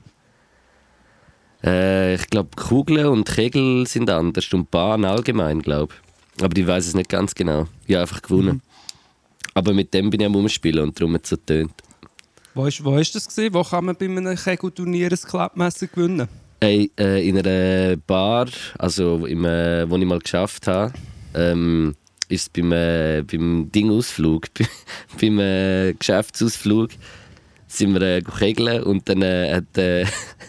Äh, 1.65 2.17
ich 2.17 2.27
glaube, 2.27 2.51
Kugeln 2.57 3.07
und 3.07 3.25
Kegel 3.25 3.87
sind 3.87 4.11
anders 4.11 4.53
und 4.53 4.69
Bahn 4.73 5.05
allgemein, 5.05 5.63
glaube 5.63 5.95
ich. 5.95 6.43
Aber 6.43 6.57
ich 6.57 6.67
weiß 6.67 6.89
es 6.89 6.95
nicht 6.95 7.09
ganz 7.09 7.37
genau. 7.37 7.69
Ich 7.87 7.95
habe 7.95 8.03
einfach 8.03 8.21
gewonnen. 8.21 8.63
Aber 9.55 9.73
mit 9.73 9.95
dem 9.95 10.11
bin 10.11 10.21
ich 10.21 10.27
am 10.27 10.35
Umspielen 10.35 10.83
und 10.83 10.99
darum 10.99 11.15
hat 11.15 11.23
es 11.23 11.31
so 11.31 11.37
tönt. 11.37 11.73
Wo 12.55 12.67
ist, 12.67 12.85
wo 12.85 12.97
ist 12.99 13.15
das 13.15 13.29
gewesen? 13.29 13.55
Wo 13.55 13.63
kann 13.63 13.85
man 13.85 13.97
bei 13.97 14.07
einem 14.07 14.37
Kegelturnier 14.37 15.11
ein 15.11 15.19
Klappmesser 15.19 15.87
gewinnen? 15.87 16.29
Hey, 16.61 16.91
äh, 16.99 17.27
in 17.27 17.39
einer 17.39 17.97
Bar, 17.97 18.49
also 18.79 19.27
im, 19.27 19.45
äh, 19.45 19.89
wo 19.89 19.97
ich 19.97 20.05
mal 20.05 20.19
geschafft 20.19 20.67
habe, 20.67 20.93
ähm, 21.35 21.95
ist 22.29 22.43
es 22.43 22.49
beim, 22.49 22.73
äh, 22.73 23.23
beim 23.23 23.71
Dingausflug, 23.71 24.49
beim 25.21 25.39
äh, 25.39 25.95
Geschäftsausflug, 25.95 26.91
sind 27.73 27.95
wir 27.95 28.03
äh, 28.03 28.23
kegeln 28.23 28.83
und 28.83 29.09
dann 29.09 29.23
äh, 29.23 29.55
hat 29.55 29.79
äh, 29.79 30.05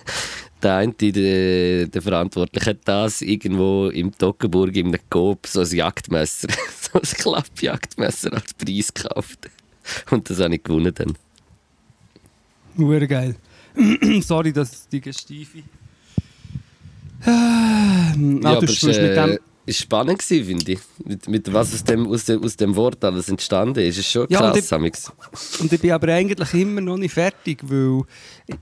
der 0.63 0.75
eine, 0.75 0.93
der, 0.93 1.87
der 1.87 2.01
Verantwortliche, 2.01 2.71
hat 2.71 2.79
das 2.85 3.21
irgendwo 3.21 3.87
im 3.87 4.15
Toggenburg 4.15 4.75
einem 4.75 4.97
Coop 5.09 5.47
so 5.47 5.61
ein 5.61 5.67
Jagdmesser, 5.67 6.49
so 6.81 6.99
ein 6.99 7.03
Klappjagdmesser 7.03 8.33
als 8.33 8.53
Preis 8.53 8.93
gekauft. 8.93 9.49
Und 10.11 10.29
das 10.29 10.39
habe 10.39 10.55
ich 10.55 10.63
gewonnen 10.63 10.93
dann. 10.93 11.13
Hure 12.77 13.07
geil. 13.07 13.35
Sorry, 14.21 14.53
dass 14.53 14.87
die 14.87 15.01
Gestiefe. 15.01 15.63
Ah, 17.25 18.13
Ja, 18.15 18.15
du 18.15 18.47
aber 18.47 18.67
spielst 18.67 19.01
mit 19.01 19.11
äh, 19.11 19.15
dem. 19.15 19.39
Ist 19.65 19.79
spannend 19.79 20.19
gewesen, 20.19 20.45
finde 20.45 20.71
ich. 20.73 20.79
Mit, 21.05 21.27
mit 21.27 21.53
was 21.53 21.73
aus 21.73 21.83
dem, 21.83 22.07
aus, 22.07 22.25
dem, 22.25 22.43
aus 22.43 22.55
dem 22.57 22.75
Wort 22.75 23.03
alles 23.03 23.29
entstanden 23.29 23.79
ist. 23.79 23.97
ist 23.97 24.09
schon 24.11 24.27
Ja, 24.29 24.39
und 24.39 24.45
krass. 24.47 24.57
ich- 24.57 24.65
Samix. 24.65 25.11
Und 25.59 25.71
ich 25.71 25.79
bin 25.79 25.91
aber 25.91 26.09
eigentlich 26.13 26.53
immer 26.53 26.81
noch 26.81 26.97
nicht 26.97 27.13
fertig, 27.13 27.59
weil 27.63 28.01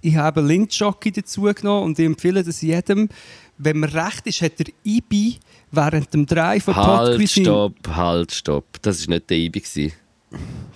ich 0.01 0.15
habe 0.15 0.41
Lindschocke 0.41 1.11
dazu 1.11 1.43
genommen 1.43 1.85
und 1.85 1.99
ich 1.99 2.05
empfehle 2.05 2.43
das 2.43 2.61
jedem. 2.61 3.09
Wenn 3.57 3.79
man 3.79 3.89
recht 3.89 4.25
ist, 4.27 4.41
hat 4.41 4.57
der 4.59 4.67
Ibi 4.83 5.37
während 5.71 6.13
dem 6.13 6.25
Drei 6.25 6.59
von 6.59 6.75
Halt, 6.75 7.11
Podquisin... 7.11 7.43
stopp, 7.45 7.87
halt, 7.89 8.31
stopp. 8.31 8.65
Das 8.81 9.07
war 9.07 9.15
nicht 9.15 9.29
der 9.29 9.37
Ibi. 9.37 9.59
gewesen. 9.59 9.93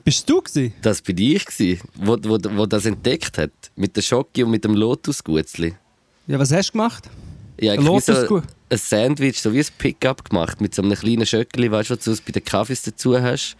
Bist 0.03 0.29
du 0.29 0.41
gewesen? 0.41 0.73
Das 0.81 1.01
bin 1.01 1.17
ich, 1.17 1.45
gewesen, 1.45 1.79
wo, 1.95 2.17
wo, 2.23 2.37
wo 2.55 2.65
das 2.65 2.85
entdeckt 2.85 3.37
hat. 3.37 3.51
Mit 3.75 3.95
der 3.95 4.01
Schocke 4.01 4.43
und 4.45 4.51
mit 4.51 4.63
dem 4.63 4.75
Lotusgutzli. 4.75 5.73
Ja, 6.27 6.37
was 6.39 6.51
hast 6.51 6.69
du 6.69 6.71
gemacht? 6.73 7.09
Ich 7.57 7.69
so 7.71 7.75
Lotusgu- 7.81 8.43
ein 8.69 8.77
Sandwich, 8.77 9.41
so 9.41 9.53
wie 9.53 9.59
ein 9.59 9.65
Pickup 9.77 10.29
gemacht, 10.29 10.61
mit 10.61 10.73
so 10.73 10.81
einem 10.81 10.95
kleinen 10.95 11.25
Schöckli, 11.25 11.71
weißt 11.71 11.91
du, 11.91 11.95
was 11.95 12.03
du 12.03 12.15
bei 12.25 12.31
den 12.31 12.43
Kaffees 12.43 12.81
dazu 12.83 13.19
hast. 13.21 13.55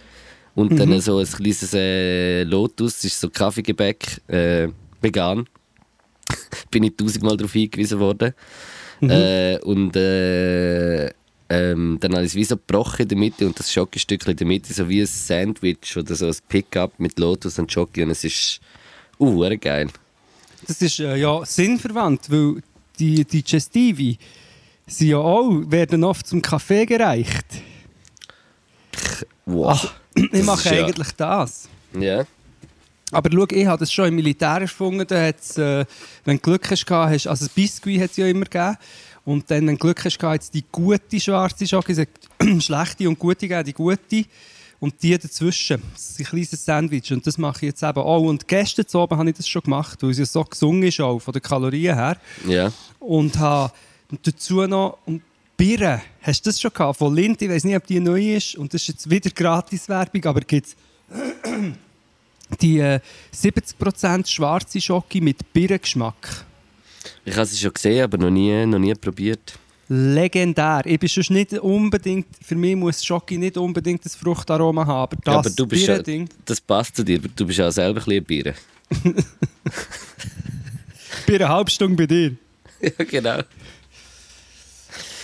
Und 0.56 0.72
Mhm. 0.72 0.78
dann 0.78 1.02
so 1.02 1.18
ein 1.20 1.26
kleines 1.26 1.74
äh, 1.74 2.44
Lotus, 2.44 2.96
das 2.96 3.06
ist 3.06 3.20
so 3.20 3.30
Kaffeegebäck, 3.30 4.22
äh, 4.30 4.70
vegan. 5.02 5.48
Bin 6.72 6.84
ich 6.84 6.96
tausendmal 6.96 7.38
darauf 7.38 7.52
hingewiesen 7.54 8.00
worden. 8.00 8.34
Mhm. 9.02 9.10
Äh, 9.10 9.60
und 9.60 9.96
äh, 9.96 11.08
ähm, 11.50 11.98
dann 12.00 12.14
habe 12.14 12.24
ich 12.24 12.32
es 12.32 12.36
wie 12.36 12.44
so 12.44 12.56
gebrochen 12.56 13.04
in 13.04 13.08
der 13.10 13.18
Mitte 13.18 13.46
und 13.46 13.60
das 13.60 13.72
Schokostückchen 13.72 14.32
in 14.32 14.38
der 14.38 14.48
Mitte, 14.48 14.74
so 14.74 14.88
wie 14.90 15.02
ein 15.02 15.08
Sandwich 15.08 15.96
oder 15.96 16.16
so 16.16 16.28
ein 16.28 16.36
Pickup 16.48 17.00
mit 17.00 17.20
Lotus 17.20 17.60
und 17.60 17.72
Schoki 17.72 18.04
und 18.04 18.10
es 18.12 18.24
ist 18.24 18.62
uh, 19.20 19.48
geil. 19.60 19.90
Das 20.68 20.82
ist 20.82 21.00
äh, 21.00 21.18
ja 21.18 21.46
sinnverwandt, 21.46 22.32
weil 22.32 22.64
die 22.98 23.24
Digestivi 23.26 24.18
sind 24.88 25.08
ja 25.10 25.18
auch, 25.18 25.52
werden 25.68 26.04
oft 26.04 26.28
zum 26.28 26.42
Kaffee 26.42 26.86
gereicht. 26.86 27.46
Wow. 29.46 29.94
Ich 30.16 30.30
Das 30.32 30.44
mache 30.44 30.76
ja- 30.76 30.86
eigentlich 30.86 31.12
das. 31.18 31.68
Ja. 32.00 32.26
Aber 33.12 33.30
schau, 33.32 33.46
ich 33.52 33.66
habe 33.66 33.80
das 33.80 33.92
schon 33.94 34.08
im 34.08 34.16
Militär 34.16 34.62
erfunden. 34.62 35.06
Da 35.08 35.28
hat's, 35.28 35.58
äh, 35.58 35.86
wenn 36.26 36.38
du 36.38 36.42
Glück 36.42 36.70
hast, 36.72 36.90
hast 36.90 37.28
also 37.28 37.46
das 37.46 37.54
Biscuit 37.54 38.02
hat 38.02 38.12
es 38.12 38.18
ja 38.18 38.28
immer 38.28 38.46
gegeben. 38.46 38.78
Und 39.24 39.50
dann, 39.50 39.68
wenn 39.68 39.76
du 39.76 39.80
Glück 39.80 40.04
hast, 40.06 40.22
hat 40.22 40.42
es 40.42 40.52
die 40.52 40.64
gute 40.72 41.20
schwarze 41.20 41.68
Schocke, 41.68 41.92
es 41.94 42.00
hat 42.00 42.10
schlechte 42.64 43.08
und 43.08 43.18
gute 43.20 43.48
gegeben, 43.48 43.66
die 43.66 43.74
gute. 43.74 44.26
Und 44.80 45.02
die 45.02 45.18
dazwischen, 45.18 45.82
das 45.94 46.12
ist 46.12 46.20
ein 46.20 46.26
kleines 46.26 46.66
Sandwich. 46.66 47.12
Und 47.12 47.26
das 47.26 47.38
mache 47.38 47.58
ich 47.66 47.72
jetzt 47.72 47.82
eben 47.84 47.98
auch. 48.00 48.22
Und 48.22 48.48
gestern 48.48 48.86
oben 49.02 49.18
habe 49.18 49.30
ich 49.30 49.36
das 49.38 49.48
schon 49.48 49.62
gemacht, 49.62 50.02
weil 50.04 50.12
es 50.12 50.18
ja 50.18 50.26
so 50.26 50.44
gesungen 50.44 50.84
ist, 50.84 51.00
auch 51.00 51.20
von 51.20 51.32
den 51.32 51.42
Kalorien 51.42 51.96
her. 51.96 52.18
Ja. 52.48 52.72
Und 53.00 53.38
habe 53.40 53.72
dazu 54.24 54.66
noch 54.68 54.98
und 55.06 55.22
Birre. 55.58 56.02
Hast 56.22 56.46
du 56.46 56.50
das 56.50 56.60
schon 56.60 56.72
gehabt? 56.72 56.98
Von 56.98 57.16
Lind, 57.16 57.42
ich 57.42 57.50
weiß 57.50 57.64
nicht, 57.64 57.76
ob 57.76 57.88
die 57.88 58.00
neu 58.00 58.36
ist. 58.36 58.56
Und 58.56 58.74
das 58.74 58.82
ist 58.82 58.88
jetzt 58.90 59.10
wieder 59.10 59.30
Gratis-Werbung, 59.30 60.26
aber 60.26 60.42
gibt 60.42 60.68
es 60.68 60.76
die 62.62 62.80
äh, 62.80 63.00
70% 63.34 64.28
schwarze 64.28 64.82
Schocke 64.82 65.22
mit 65.22 65.54
Birrengeschmack. 65.54 66.46
Ich 67.24 67.36
habe 67.36 67.46
sie 67.46 67.58
schon 67.58 67.74
gesehen, 67.74 68.04
aber 68.04 68.18
noch 68.18 68.30
nie, 68.30 68.66
noch 68.66 68.80
nie 68.80 68.94
probiert. 68.96 69.58
Legendär. 69.88 70.82
Ich 70.86 71.00
bin 71.00 71.08
sonst 71.08 71.30
nicht 71.30 71.54
unbedingt, 71.54 72.28
für 72.42 72.56
mich 72.56 72.76
muss 72.76 73.06
Schocke 73.06 73.38
nicht 73.38 73.56
unbedingt 73.56 74.04
das 74.04 74.16
Fruchtaroma 74.16 74.86
haben, 74.86 75.14
aber 75.14 75.16
das 75.24 75.34
ja, 75.34 75.40
aber 75.40 75.50
du 75.52 75.68
bist 75.68 75.88
ja, 75.88 76.00
das 76.44 76.60
passt 76.60 76.96
zu 76.96 77.04
dir, 77.04 77.20
du 77.20 77.46
bist 77.46 77.60
ja 77.60 77.72
selber 77.72 78.02
ein 78.02 78.24
bisschen 78.24 78.24
Bier. 78.24 78.54
Birre 81.28 81.50
halbe 81.50 81.70
Stunde 81.70 81.96
bei 81.96 82.08
dir. 82.08 82.36
ja, 82.82 83.06
genau. 83.06 83.40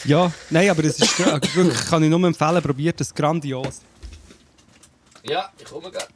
Ja, 0.05 0.31
nein, 0.49 0.69
aber 0.69 0.83
es 0.83 0.99
ist 0.99 1.19
wirklich, 1.55 1.85
kann 1.89 2.03
ich 2.03 2.09
nur 2.09 2.23
empfehlen, 2.25 2.61
probiert 2.61 2.99
es 3.01 3.13
grandios. 3.13 3.81
Ja, 5.23 5.49
ich 5.57 5.65
komme 5.65 5.91
gerade. 5.91 6.07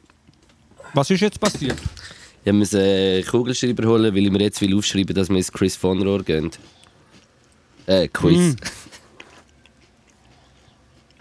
Was 0.94 1.10
ist 1.10 1.20
jetzt 1.20 1.38
passiert? 1.40 1.78
Ich 2.44 2.52
musste 2.52 2.80
einen 2.80 3.24
Kugelschreiber 3.24 3.86
holen, 3.88 4.14
weil 4.14 4.24
ich 4.24 4.30
mir 4.30 4.40
jetzt 4.40 4.60
will 4.60 4.76
aufschreiben 4.76 5.14
dass 5.14 5.28
wir 5.28 5.36
ins 5.36 5.52
Chris 5.52 5.76
von 5.76 6.00
Rohr 6.02 6.22
gehen. 6.22 6.50
Äh, 7.86 8.08
Quiz. 8.08 8.56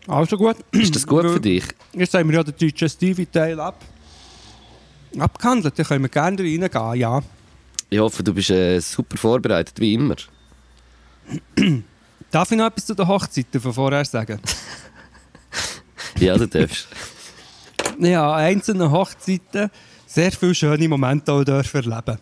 Also 0.07 0.37
gut. 0.37 0.57
Ist 0.71 0.95
das 0.95 1.05
gut 1.05 1.23
für 1.23 1.39
dich? 1.39 1.63
Jetzt 1.93 2.13
haben 2.13 2.29
wir 2.29 2.37
ja 2.37 2.43
den 2.43 2.55
digestive 2.55 3.29
Teil 3.29 3.59
ab. 3.59 3.83
abgehandelt. 5.17 5.77
Dann 5.77 5.85
können 5.85 6.03
wir 6.03 6.09
gerne 6.09 6.37
reingehen, 6.39 6.99
ja. 6.99 7.21
Ich 7.89 7.99
hoffe, 7.99 8.23
du 8.23 8.33
bist 8.33 8.49
äh, 8.49 8.79
super 8.79 9.17
vorbereitet, 9.17 9.79
wie 9.79 9.93
immer. 9.93 10.15
Darf 12.35 12.51
ich 12.51 12.57
noch 12.57 12.65
etwas 12.65 12.85
zu 12.85 12.93
den 12.93 13.07
Hochzeiten 13.07 13.61
von 13.61 13.73
vorher 13.73 14.03
sagen? 14.03 14.41
Ja, 16.19 16.37
du 16.37 16.45
darfst. 16.47 16.85
Ja, 17.99 18.33
an 18.33 18.39
einzelnen 18.41 18.91
Hochzeiten 18.91 19.69
sehr 20.05 20.33
viele 20.33 20.53
schöne 20.53 20.85
Momente 20.89 21.31
auch 21.31 21.45
dürfen 21.45 21.89
erleben. 21.89 22.17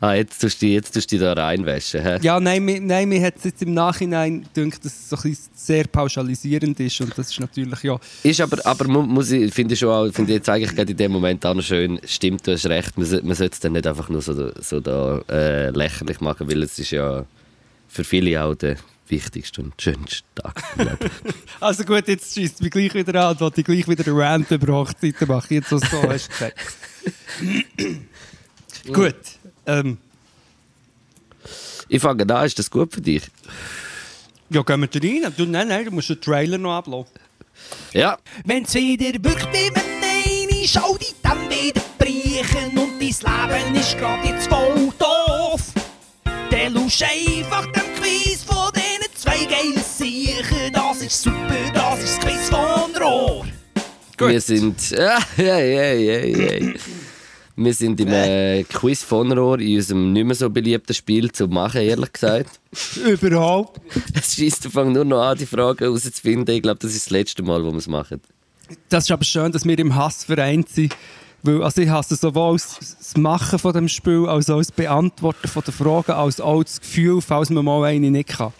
Ah, 0.00 0.14
jetzt 0.14 0.40
tust 0.40 0.62
du, 0.62 0.66
jetzt 0.66 0.94
tust 0.94 1.12
du 1.12 1.16
dich 1.16 1.22
da 1.22 1.34
reinwaschen. 1.34 2.00
Hä? 2.02 2.18
Ja, 2.22 2.40
nein, 2.40 2.64
mir, 2.64 2.80
nein, 2.80 3.06
mir 3.06 3.20
hat 3.20 3.34
es 3.36 3.44
jetzt 3.44 3.60
im 3.60 3.74
Nachhinein 3.74 4.46
gedacht, 4.54 4.82
dass 4.82 4.92
es 4.94 5.10
so 5.10 5.16
ein 5.22 5.36
sehr 5.54 5.84
pauschalisierend 5.88 6.80
ist 6.80 6.98
und 7.02 7.16
das 7.18 7.28
ist 7.30 7.38
natürlich 7.38 7.82
ja... 7.82 7.98
Ist 8.22 8.40
aber, 8.40 8.64
aber 8.64 8.88
mu- 8.88 9.02
muss 9.02 9.30
ich, 9.30 9.52
finde 9.52 9.74
ich 9.74 9.80
schon 9.80 9.90
auch, 9.90 10.10
finde 10.10 10.32
ich 10.32 10.36
jetzt 10.38 10.48
eigentlich 10.48 10.74
gerade 10.74 10.90
in 10.92 10.96
dem 10.96 11.12
Moment 11.12 11.44
auch 11.44 11.52
noch 11.54 11.62
schön, 11.62 12.00
stimmt, 12.06 12.46
du 12.46 12.52
hast 12.52 12.64
recht, 12.64 12.96
man, 12.96 13.06
man 13.26 13.34
sollte 13.36 13.52
es 13.52 13.60
dann 13.60 13.72
nicht 13.72 13.86
einfach 13.86 14.08
nur 14.08 14.22
so, 14.22 14.52
so 14.58 14.80
da, 14.80 15.20
äh, 15.28 15.68
lächerlich 15.68 16.22
machen, 16.22 16.48
weil 16.50 16.62
es 16.62 16.78
ist 16.78 16.92
ja 16.92 17.26
für 17.88 18.04
viele 18.04 18.42
auch 18.42 18.54
der 18.54 18.76
wichtigste 19.08 19.62
und 19.62 19.80
schönste 19.80 20.22
Tag 20.34 20.62
im 20.76 20.84
Leben. 20.88 21.10
Also 21.60 21.84
gut, 21.84 22.08
jetzt 22.08 22.34
schießt 22.34 22.60
mich 22.62 22.70
gleich 22.70 22.94
wieder 22.94 23.28
an, 23.28 23.40
wollte 23.40 23.60
ich 23.60 23.66
gleich 23.66 23.88
wieder 23.88 24.04
eine 24.06 24.18
Rant 24.20 24.50
über 24.50 24.74
Hochzeiten 24.74 25.28
machen. 25.28 25.54
Jetzt 25.54 25.68
so, 25.70 25.78
so 25.78 26.02
hast 26.08 26.28
du 26.28 26.32
gesagt. 26.32 26.58
gut. 28.92 29.16
Ähm, 29.66 29.98
Ich 31.88 32.00
fange 32.02 32.34
an, 32.34 32.46
ist 32.46 32.58
das 32.58 32.70
gut 32.70 32.92
für 32.92 33.00
dich? 33.00 33.22
Ja, 34.50 34.62
gehen 34.62 34.80
wir 34.80 34.88
da 34.88 34.98
rein. 34.98 35.34
Du, 35.36 35.44
nein, 35.46 35.68
nein, 35.68 35.84
du 35.86 35.90
musst 35.90 36.10
den 36.10 36.20
Trailer 36.20 36.58
noch 36.58 36.76
ablassen. 36.76 37.12
Ja, 37.92 38.18
Wenn's 38.44 38.74
wieder 38.74 39.22
wirkt 39.22 39.48
wie 39.52 39.70
wenn 39.74 40.02
eine 40.02 40.66
Schau 40.66 40.96
die 40.98 41.14
dann 41.22 41.48
wieder 41.48 41.82
brechen 41.98 42.76
und 42.78 43.00
dein 43.00 43.62
Leben 43.70 43.74
ist 43.80 43.98
grad 43.98 44.24
jetzt 44.24 44.48
voll 44.48 44.92
doof. 44.98 45.72
Der 46.50 46.70
lusch 46.70 47.02
Gut. 54.16 54.30
wir 54.30 54.40
sind. 54.40 54.90
Ja, 54.90 55.18
ja, 55.36 55.58
ja, 55.58 56.24
ja. 56.24 56.72
Wir 57.56 57.72
sind 57.72 58.00
im 58.00 58.08
äh, 58.08 58.64
Quiz 58.64 59.04
von 59.04 59.30
Rohr 59.30 59.60
in 59.60 59.76
unserem 59.76 60.12
nicht 60.12 60.24
mehr 60.24 60.34
so 60.34 60.50
beliebten 60.50 60.92
Spiel 60.92 61.30
zu 61.30 61.46
machen, 61.46 61.82
ehrlich 61.82 62.12
gesagt. 62.12 62.58
Überhaupt. 63.06 63.80
Es 64.12 64.34
schießt 64.34 64.66
Anfang 64.66 64.92
nur 64.92 65.04
noch 65.04 65.22
an, 65.22 65.38
die 65.38 65.46
Fragen 65.46 65.78
herauszufinden. 65.78 66.52
Ich 66.54 66.62
glaube, 66.62 66.80
das 66.80 66.94
ist 66.94 67.06
das 67.06 67.10
letzte 67.10 67.44
Mal, 67.44 67.62
wo 67.64 67.70
wir 67.70 67.78
es 67.78 67.86
machen. 67.86 68.20
Das 68.88 69.04
ist 69.04 69.10
aber 69.12 69.24
schön, 69.24 69.52
dass 69.52 69.64
wir 69.64 69.78
im 69.78 69.94
Hass 69.94 70.24
vereint 70.24 70.68
sind. 70.68 70.96
Weil, 71.44 71.62
also 71.62 71.80
ich 71.82 71.90
hasse 71.90 72.16
sowohl 72.16 72.56
das 72.56 73.16
Machen 73.16 73.58
von 73.58 73.72
dem 73.72 73.86
Spiel, 73.86 74.26
als 74.26 74.48
auch 74.50 74.58
das 74.58 74.72
Beantworten 74.72 75.46
von 75.46 75.62
den 75.62 75.74
Fragen, 75.74 76.12
als 76.12 76.40
auch 76.40 76.64
das 76.64 76.80
Gefühl, 76.80 77.20
falls 77.20 77.50
man 77.50 77.64
mal 77.64 77.84
eine 77.84 78.10
nicht 78.10 78.30
kann. 78.30 78.52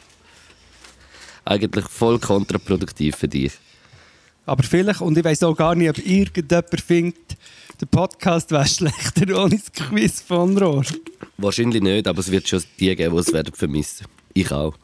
Eigentlich 1.47 1.88
voll 1.88 2.19
kontraproduktiv 2.19 3.17
für 3.17 3.29
dich. 3.29 3.53
Aber 4.46 4.62
vielleicht, 4.62 5.00
und 5.00 5.16
ich 5.16 5.24
weiß 5.24 5.42
auch 5.44 5.57
gar 5.57 5.74
nicht, 5.74 5.88
ob 5.88 5.98
irgendjemand 5.98 6.80
findet, 6.80 7.37
der 7.80 7.87
Podcast 7.87 8.50
wäre 8.50 8.66
schlechter 8.66 9.42
ohne 9.42 9.59
das 9.59 9.72
Quiz 9.72 10.20
von 10.20 10.57
Rohr. 10.57 10.85
Wahrscheinlich 11.38 11.83
nicht, 11.83 12.07
aber 12.07 12.20
es 12.20 12.30
wird 12.30 12.48
schon 12.48 12.62
die 12.78 12.94
geben, 12.94 13.14
die 13.14 13.20
es 13.20 13.33
werden 13.33 13.54
vermissen. 13.54 14.07
Ich 14.33 14.50
auch. 14.52 14.74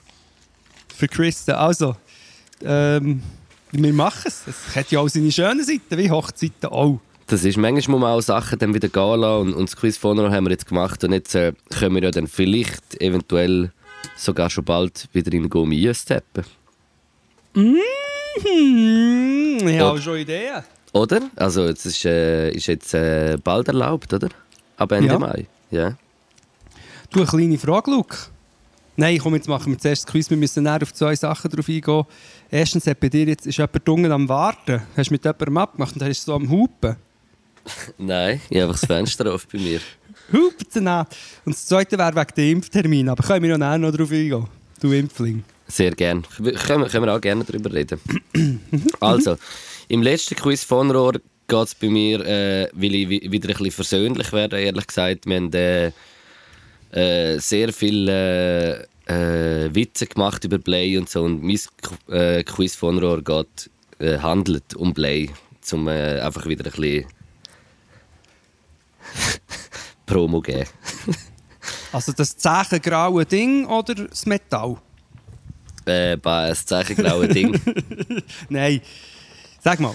Für 0.96 1.08
Christen. 1.08 1.52
Also, 1.52 1.96
ähm, 2.62 3.22
wir 3.72 3.92
machen 3.92 4.24
es. 4.26 4.42
Es 4.46 4.76
hat 4.76 4.90
ja 4.90 5.00
auch 5.00 5.08
seine 5.08 5.30
schönen 5.30 5.64
Seiten, 5.64 5.96
wie 5.96 6.10
Hochzeiten 6.10 6.70
auch. 6.70 7.00
Das 7.26 7.44
ist, 7.44 7.56
manchmal 7.56 7.98
muss 7.98 8.00
man 8.00 8.18
auch 8.18 8.20
Sachen 8.20 8.58
dann 8.58 8.74
wieder 8.74 8.88
gehen 8.88 9.20
lassen 9.20 9.42
und, 9.42 9.54
und 9.54 9.68
das 9.68 9.76
Quiz 9.76 9.96
von 9.96 10.18
Rohr 10.18 10.32
haben 10.32 10.44
wir 10.44 10.50
jetzt 10.50 10.66
gemacht 10.66 11.04
und 11.04 11.12
jetzt 11.12 11.34
äh, 11.36 11.52
können 11.70 11.94
wir 11.94 12.02
ja 12.02 12.10
dann 12.10 12.26
vielleicht, 12.26 13.00
eventuell, 13.00 13.72
sogar 14.16 14.50
schon 14.50 14.64
bald 14.64 15.08
wieder 15.12 15.32
in 15.32 15.48
Gummi 15.48 15.88
einsteppen. 15.88 16.44
Hm, 18.42 19.68
ich 19.68 19.74
Ja. 19.76 19.86
habe 19.88 20.00
schon 20.00 20.18
Ideen. 20.18 20.62
Oder? 20.92 21.20
Also, 21.36 21.64
es 21.64 21.86
ist, 21.86 22.04
äh, 22.04 22.50
ist 22.50 22.66
jetzt 22.66 22.94
äh, 22.94 23.36
bald 23.42 23.68
erlaubt, 23.68 24.12
oder? 24.12 24.28
Ab 24.76 24.92
Ende 24.92 25.12
Ja. 25.12 25.18
Mai. 25.18 25.46
Ja. 25.70 25.96
Du, 27.10 27.20
eine 27.20 27.28
kleine 27.28 27.58
Frage, 27.58 27.90
Luke. 27.90 28.16
Nein, 28.96 29.18
komm, 29.18 29.34
jetzt 29.34 29.48
machen 29.48 29.72
wir 29.72 29.78
zuerst 29.78 30.04
das 30.04 30.12
Quiz. 30.12 30.28
Wir 30.30 30.36
müssen 30.36 30.62
näher 30.64 30.80
auf 30.82 30.92
zwei 30.92 31.14
Sachen 31.14 31.50
drauf 31.50 31.68
eingehen. 31.68 32.04
Erstens, 32.50 32.86
hat 32.86 33.00
bei 33.00 33.08
dir 33.08 33.24
jetzt 33.26 33.46
ist 33.46 33.56
jemand 33.58 33.88
unten 33.88 34.12
am 34.12 34.28
Warten. 34.28 34.82
Hast 34.96 35.10
du 35.10 35.14
mit 35.14 35.24
jemandem 35.24 35.56
abgemacht 35.58 35.94
und 35.94 36.02
hast 36.02 36.24
so 36.24 36.34
am 36.34 36.48
Hupen. 36.50 36.96
Nein, 37.98 38.40
ich 38.50 38.56
habe 38.58 38.68
einfach 38.70 38.80
das 38.80 38.86
Fenster 38.86 39.32
auf 39.32 39.46
bei 39.48 39.58
mir. 39.58 39.80
An. 40.32 41.06
Und 41.44 41.54
das 41.54 41.66
zweite 41.66 41.98
wäre 41.98 42.14
wegen 42.14 42.34
dem 42.36 42.56
Impftermin. 42.56 43.08
Aber 43.08 43.22
können 43.22 43.42
wir 43.42 43.56
noch 43.56 43.66
näher 43.66 43.78
noch 43.78 43.90
drauf 43.96 44.10
eingehen? 44.10 44.46
Du 44.80 44.92
Impfling. 44.92 45.42
Sehr 45.70 45.92
gern. 45.92 46.24
Können, 46.66 46.88
können 46.88 47.04
wir 47.06 47.14
auch 47.14 47.20
gerne 47.20 47.44
darüber 47.44 47.72
reden. 47.72 48.00
also, 49.00 49.36
im 49.88 50.02
letzten 50.02 50.36
Quiz 50.36 50.64
von 50.64 50.90
Rohr 50.90 51.12
geht 51.48 51.66
es 51.66 51.74
bei 51.74 51.88
mir, 51.88 52.20
äh, 52.26 52.68
will 52.72 52.94
ich 52.94 53.08
wi- 53.08 53.32
wieder 53.32 53.48
ein 53.50 53.54
bisschen 53.56 53.70
versöhnlich 53.72 54.32
werden, 54.32 54.58
ehrlich 54.58 54.86
gesagt. 54.86 55.26
Wir 55.26 55.36
haben 55.36 55.52
äh, 55.52 55.92
äh, 56.92 57.38
sehr 57.38 57.72
viele 57.72 58.86
äh, 59.08 59.66
äh, 59.66 59.74
Witze 59.74 60.06
gemacht 60.06 60.44
über 60.44 60.58
Play 60.58 60.96
und 60.98 61.08
so. 61.08 61.22
Und 61.22 61.42
mein 61.42 61.58
äh, 62.10 62.42
Quiz 62.44 62.74
von 62.76 62.98
Rohr 62.98 63.22
geht, 63.22 63.70
handelt 64.22 64.74
um 64.76 64.94
Play, 64.94 65.28
um 65.72 65.86
einfach 65.88 66.46
wieder 66.46 66.64
ein 66.64 66.70
bisschen 66.72 67.04
Promo 70.06 70.40
geben. 70.40 70.68
Also 71.92 72.12
das 72.12 72.36
zeichengraue 72.36 73.24
Ding 73.26 73.66
oder 73.66 73.94
das 73.94 74.26
Metall? 74.26 74.76
Äh, 75.86 76.16
bei 76.16 76.48
ein 76.48 76.54
zeichengraue 76.54 77.28
Ding. 77.28 77.58
Nein. 78.48 78.80
Sag 79.62 79.80
mal. 79.80 79.94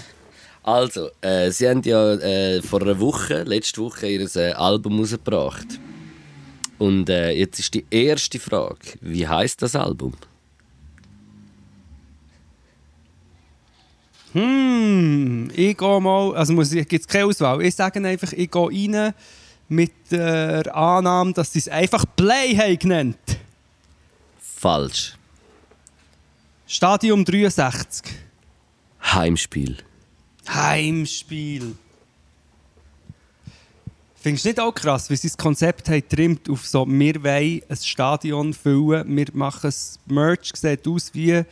Also, 0.63 1.10
äh, 1.21 1.52
sie 1.52 1.69
haben 1.69 1.84
ja 1.84 2.13
äh, 2.15 2.62
vor 2.62 2.82
einer 2.82 3.00
Woche, 3.00 3.43
letzte 3.43 3.82
Woche, 3.82 4.08
ihr 4.08 4.36
äh, 4.36 4.52
Album 4.54 5.00
rausgebracht. 5.00 5.80
Und 6.80 7.10
äh, 7.10 7.32
jetzt 7.32 7.60
ist 7.60 7.74
die 7.74 7.86
erste 7.89 8.39
Frage: 8.39 8.80
Wie 9.02 9.28
heißt 9.28 9.62
das 9.62 9.76
Album? 9.76 10.13
Hm, 14.34 15.50
ich 15.56 15.78
gehe 15.78 16.02
mal, 16.02 16.36
also 16.36 16.52
muss 16.52 16.74
ich, 16.74 16.86
gibt 16.88 17.02
es 17.02 17.08
keine 17.08 17.26
Auswahl. 17.26 17.62
Ich 17.62 17.74
sage 17.74 18.06
einfach, 18.06 18.34
ich 18.34 18.52
gehe 18.52 18.67
rein 18.67 19.13
mit 19.69 19.93
der 20.12 20.76
Annahme, 20.76 21.32
dass 21.32 21.54
sie 21.54 21.60
es 21.60 21.69
einfach 21.69 22.04
Play 22.15 22.56
haben 22.58 22.78
genannt. 22.78 23.17
Falsch. 24.39 25.15
Stadium 26.67 27.23
63. 27.23 28.12
Heimspiel. 29.04 29.78
Heimspiel. 30.49 31.75
Findest 34.15 34.45
du 34.45 34.49
nicht 34.49 34.60
auch 34.60 34.73
krass, 34.73 35.08
wie 35.12 35.15
sie 35.15 35.28
das 35.28 35.38
Konzept 35.38 35.88
haben 35.89 36.10
trimmt 36.10 36.49
auf 36.49 36.65
so, 36.65 36.88
wir 36.88 37.23
wollen 37.23 37.62
ein 37.69 37.78
Stadion 37.78 38.51
füllen, 38.51 39.15
wir 39.15 39.28
machen 39.34 39.60
das 39.62 39.99
Merch, 40.08 40.54
sieht 40.56 40.88
aus 40.88 41.12
wie 41.13 41.36
ein 41.36 41.45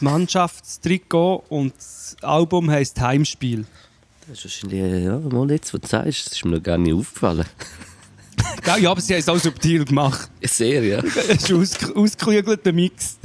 Mannschaftstrikot 0.00 1.42
und 1.48 1.74
das 1.76 2.16
Album 2.22 2.70
heisst 2.70 3.00
Heimspiel. 3.00 3.66
Das 4.28 4.44
ist 4.44 4.62
wahrscheinlich, 4.62 5.04
ja, 5.04 5.18
mal 5.18 5.50
jetzt, 5.50 5.74
was 5.74 5.80
du 5.80 5.88
sagst, 5.88 6.26
das 6.26 6.32
ist 6.34 6.44
mir 6.44 6.52
noch 6.52 6.62
gar 6.62 6.78
nicht 6.78 6.94
aufgefallen. 6.94 7.46
Ja, 8.80 8.90
aber 8.90 9.00
sie 9.00 9.14
haben 9.14 9.20
es 9.20 9.28
auch 9.28 9.38
subtil 9.38 9.84
gemacht. 9.84 10.28
Sehr, 10.42 10.82
ja. 10.82 10.98
Es 11.28 11.48
ist 11.48 11.50
ein 11.50 11.60
aus, 11.60 11.92
ausgeklügelter 11.94 12.72
Mix. 12.72 13.16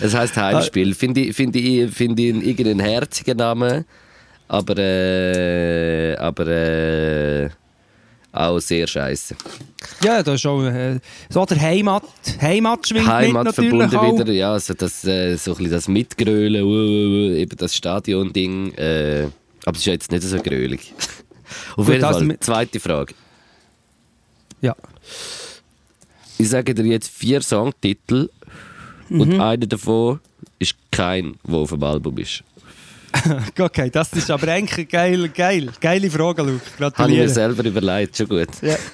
Es 0.00 0.14
heisst 0.14 0.36
Heimspiel. 0.36 0.94
Finde 0.94 1.20
ich, 1.20 1.36
find 1.36 1.56
ich, 1.56 1.90
find 1.90 2.18
ich 2.18 2.26
irgendeinen 2.26 2.80
herzigen 2.80 3.36
Namen, 3.36 3.84
aber, 4.48 4.76
äh, 4.78 6.16
aber 6.16 6.46
äh, 6.46 7.48
auch 8.32 8.58
sehr 8.58 8.86
scheiße. 8.86 9.34
Ja, 10.02 10.22
da 10.22 10.34
ist 10.34 10.46
auch 10.46 10.62
äh, 10.62 10.98
so 11.30 11.44
der 11.46 11.60
Heimat. 11.60 12.02
Heimat 12.40 12.86
schwingt 12.86 13.06
Heimat 13.06 13.46
mit 13.46 13.54
verbunden 13.54 13.96
auch. 13.96 14.18
wieder, 14.18 14.32
ja, 14.32 14.52
also 14.52 14.74
das, 14.74 15.04
äh, 15.04 15.36
so 15.36 15.52
ein 15.52 15.56
bisschen 15.56 15.72
das 15.72 15.88
Mitgrölen, 15.88 16.62
uh, 16.62 16.66
uh, 16.66 17.30
uh, 17.30 17.34
eben 17.34 17.56
das 17.56 17.74
Stadion-Ding. 17.74 18.74
Äh, 18.74 19.28
aber 19.64 19.72
es 19.72 19.78
ist 19.78 19.86
ja 19.86 19.92
jetzt 19.94 20.10
nicht 20.12 20.22
so 20.22 20.38
grölig. 20.38 20.92
Auf 21.76 21.86
Gut, 21.86 21.94
jeden 21.94 22.02
Fall, 22.02 22.40
zweite 22.40 22.80
Frage. 22.80 23.14
Ja. 24.60 24.74
Ich 26.38 26.48
sage 26.48 26.74
dir 26.74 26.84
jetzt 26.84 27.08
vier 27.08 27.40
Songtitel 27.40 28.28
Mhm. 29.08 29.20
und 29.20 29.40
einer 29.40 29.66
davon 29.66 30.20
ist 30.58 30.74
kein, 30.90 31.36
der 31.46 31.54
auf 31.56 31.70
dem 31.70 31.82
Album 31.82 32.18
ist. 32.18 32.42
Okay, 33.58 33.88
das 33.90 34.12
ist 34.12 34.30
aber 34.30 34.48
eigentlich 34.48 34.88
geil, 34.90 35.28
geil. 35.30 35.72
Geile 35.80 36.10
Frage, 36.10 36.42
Luke. 36.42 36.60
Habe 36.60 36.60
ich 36.60 36.78
mir 36.78 36.90
Gratuliere. 36.90 37.28
selber 37.30 37.64
überlegt, 37.64 38.16
schon 38.16 38.28
gut. 38.28 38.48
Ja. 38.62 38.76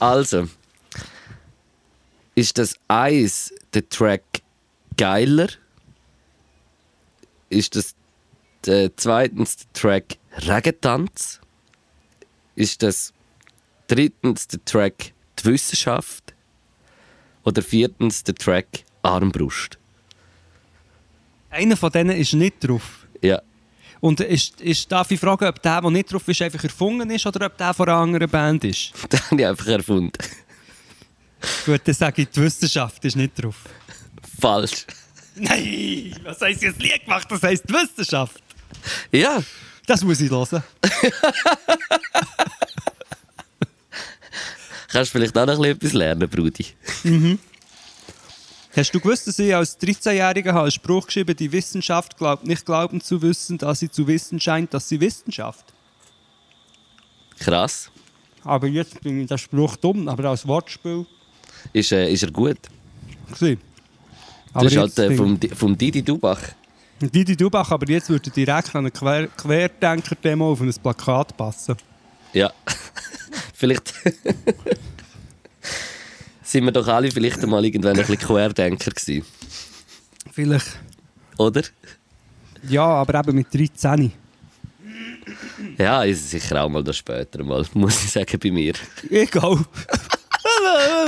Also, 0.00 0.48
ist 2.36 2.56
das 2.56 2.76
eins 2.86 3.52
der 3.74 3.88
Track 3.88 4.22
geiler? 4.96 5.48
Ist 7.50 7.74
das 7.74 7.94
der, 8.64 8.96
zweitens 8.96 9.56
der 9.56 9.72
Track 9.72 10.04
Regentanz? 10.46 11.40
Ist 12.54 12.82
das 12.82 13.12
drittens 13.88 14.46
der 14.46 14.64
Track 14.64 15.12
Die 15.40 15.44
Wissenschaft? 15.46 16.27
Oder 17.48 17.62
viertens 17.62 18.22
der 18.24 18.34
Track 18.34 18.84
Armbrust? 19.00 19.78
Einer 21.48 21.78
von 21.78 21.90
denen 21.90 22.14
ist 22.14 22.34
nicht 22.34 22.56
drauf. 22.62 23.06
Ja, 23.22 23.40
Und 24.00 24.20
ist, 24.20 24.60
ist, 24.60 24.92
darf 24.92 25.10
ich 25.10 25.18
fragen, 25.18 25.46
ob 25.46 25.62
der, 25.62 25.80
der 25.80 25.90
nicht 25.90 26.12
drauf 26.12 26.28
ist, 26.28 26.42
einfach 26.42 26.62
erfunden 26.62 27.08
ist 27.08 27.24
oder 27.24 27.46
ob 27.46 27.56
der 27.56 27.72
von 27.72 27.88
einer 27.88 27.96
anderen 27.96 28.28
Band 28.28 28.64
ist? 28.64 28.92
den 29.10 29.18
habe 29.30 29.40
ich 29.40 29.46
einfach 29.46 29.66
erfunden. 29.66 30.12
Gut, 31.64 31.80
dann 31.84 31.94
sage 31.94 32.20
ich, 32.22 32.28
die 32.28 32.42
Wissenschaft 32.42 33.02
ist 33.06 33.16
nicht 33.16 33.42
drauf. 33.42 33.56
Falsch. 34.38 34.84
Nein, 35.34 36.14
was 36.24 36.42
heisst 36.42 36.60
jetzt 36.62 36.82
Lied 36.82 37.02
gemacht? 37.02 37.28
Das 37.30 37.42
heisst 37.42 37.64
die 37.66 37.72
Wissenschaft. 37.72 38.42
Ja, 39.10 39.42
Das 39.86 40.04
muss 40.04 40.20
ich 40.20 40.30
hören. 40.30 40.62
kannst 44.88 45.14
du 45.14 45.18
vielleicht 45.18 45.36
auch 45.38 45.46
noch 45.46 45.54
ein 45.54 45.58
bisschen 45.60 45.76
etwas 45.76 45.92
lernen, 45.92 46.28
Brudi. 46.28 46.66
Hast 48.76 48.94
du 48.94 49.00
gewusst, 49.00 49.26
dass 49.26 49.38
ich 49.38 49.54
als 49.54 49.78
13-Jähriger 49.80 50.60
einen 50.60 50.70
Spruch 50.70 51.06
geschrieben 51.06 51.34
die 51.36 51.50
Wissenschaft 51.50 52.16
glaubt 52.16 52.46
nicht 52.46 52.64
glauben 52.64 53.00
zu 53.00 53.20
wissen, 53.22 53.58
dass 53.58 53.80
sie 53.80 53.90
zu 53.90 54.06
wissen 54.06 54.40
scheint, 54.40 54.72
dass 54.74 54.88
sie 54.88 55.00
Wissenschaft? 55.00 55.72
Krass. 57.38 57.90
aber 58.44 58.66
jetzt 58.66 59.00
bin 59.00 59.20
ich 59.20 59.28
der 59.28 59.38
Spruch 59.38 59.76
dumm, 59.76 60.08
aber 60.08 60.30
als 60.30 60.46
Wortspiel 60.46 61.06
Ist, 61.72 61.92
äh, 61.92 62.10
ist 62.10 62.22
er 62.24 62.30
gut? 62.32 62.58
gewesen. 63.32 63.60
Das 64.54 64.64
ist 64.64 64.76
halt 64.76 64.98
äh, 64.98 65.14
vom, 65.14 65.38
vom 65.54 65.76
Didi 65.76 66.02
Dubach. 66.02 66.40
Didi 67.00 67.36
Dubach, 67.36 67.70
aber 67.70 67.88
jetzt 67.88 68.08
würde 68.08 68.30
direkt 68.30 68.74
an 68.74 68.86
eine 68.86 68.90
Quer 68.90 69.28
Querdenker-Demo 69.28 70.52
auf 70.52 70.60
ein 70.60 70.72
Plakat 70.82 71.36
passen. 71.36 71.76
Ja. 72.32 72.52
vielleicht 73.58 73.92
sind 76.42 76.64
wir 76.64 76.72
doch 76.72 76.86
alle 76.86 77.10
vielleicht 77.10 77.42
einmal 77.42 77.64
irgendwann 77.64 77.98
ein 77.98 78.06
bisschen 78.06 78.18
Querdenker 78.18 78.92
gewesen. 78.92 79.26
Vielleicht, 80.32 80.78
Oder? 81.36 81.62
ja, 82.68 82.84
aber 82.84 83.18
eben 83.18 83.34
mit 83.36 83.52
13. 83.52 84.12
Ja, 85.76 86.04
ist 86.04 86.30
sicher 86.30 86.62
auch 86.62 86.68
mal 86.68 86.84
das 86.84 86.96
später 86.96 87.42
mal, 87.42 87.66
muss 87.74 88.04
ich 88.04 88.12
sagen, 88.12 88.38
bei 88.38 88.50
mir. 88.50 88.74
Egal. 89.10 89.64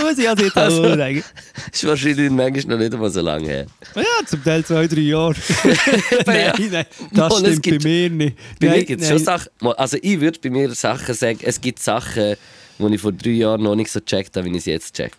Was 0.03 0.19
ich 0.19 0.29
also 0.29 0.47
auch 0.47 0.57
Also- 0.57 0.97
sagen. 0.97 1.25
Ist 1.73 1.87
wahrscheinlich 1.87 2.31
manchmal 2.31 2.77
noch 2.77 2.83
nicht 2.83 2.95
einmal 2.95 3.11
so 3.11 3.21
lange 3.21 3.47
her. 3.47 3.67
Ja, 3.95 4.03
zum 4.27 4.43
Teil 4.43 4.65
zwei, 4.65 4.87
drei 4.87 5.01
Jahre. 5.01 5.35
nein, 6.27 6.53
nein, 6.71 6.87
das 7.13 7.35
es 7.35 7.41
stimmt 7.41 7.63
gibt- 7.63 7.83
bei 7.85 7.89
mir 7.91 8.11
nicht. 8.11 8.37
Bei 8.61 8.67
nein, 8.69 8.79
mir 8.79 8.85
gibt 8.85 9.03
es 9.03 9.09
schon 9.09 9.19
Sachen. 9.19 9.49
Also 9.77 9.97
ich 10.01 10.21
würde 10.21 10.39
bei 10.43 10.51
mir 10.51 10.71
Sachen 10.75 11.15
sagen, 11.15 11.39
es 11.43 11.61
gibt 11.61 11.79
Sachen, 11.81 12.37
die 12.79 12.95
ich 12.95 13.01
vor 13.01 13.13
drei 13.13 13.31
Jahren 13.31 13.63
noch 13.63 13.75
nicht 13.75 13.91
so 13.91 14.01
gecheckt 14.01 14.37
habe, 14.37 14.47
wie 14.47 14.51
ich 14.53 14.59
es 14.59 14.65
jetzt 14.67 14.95
check. 14.95 15.13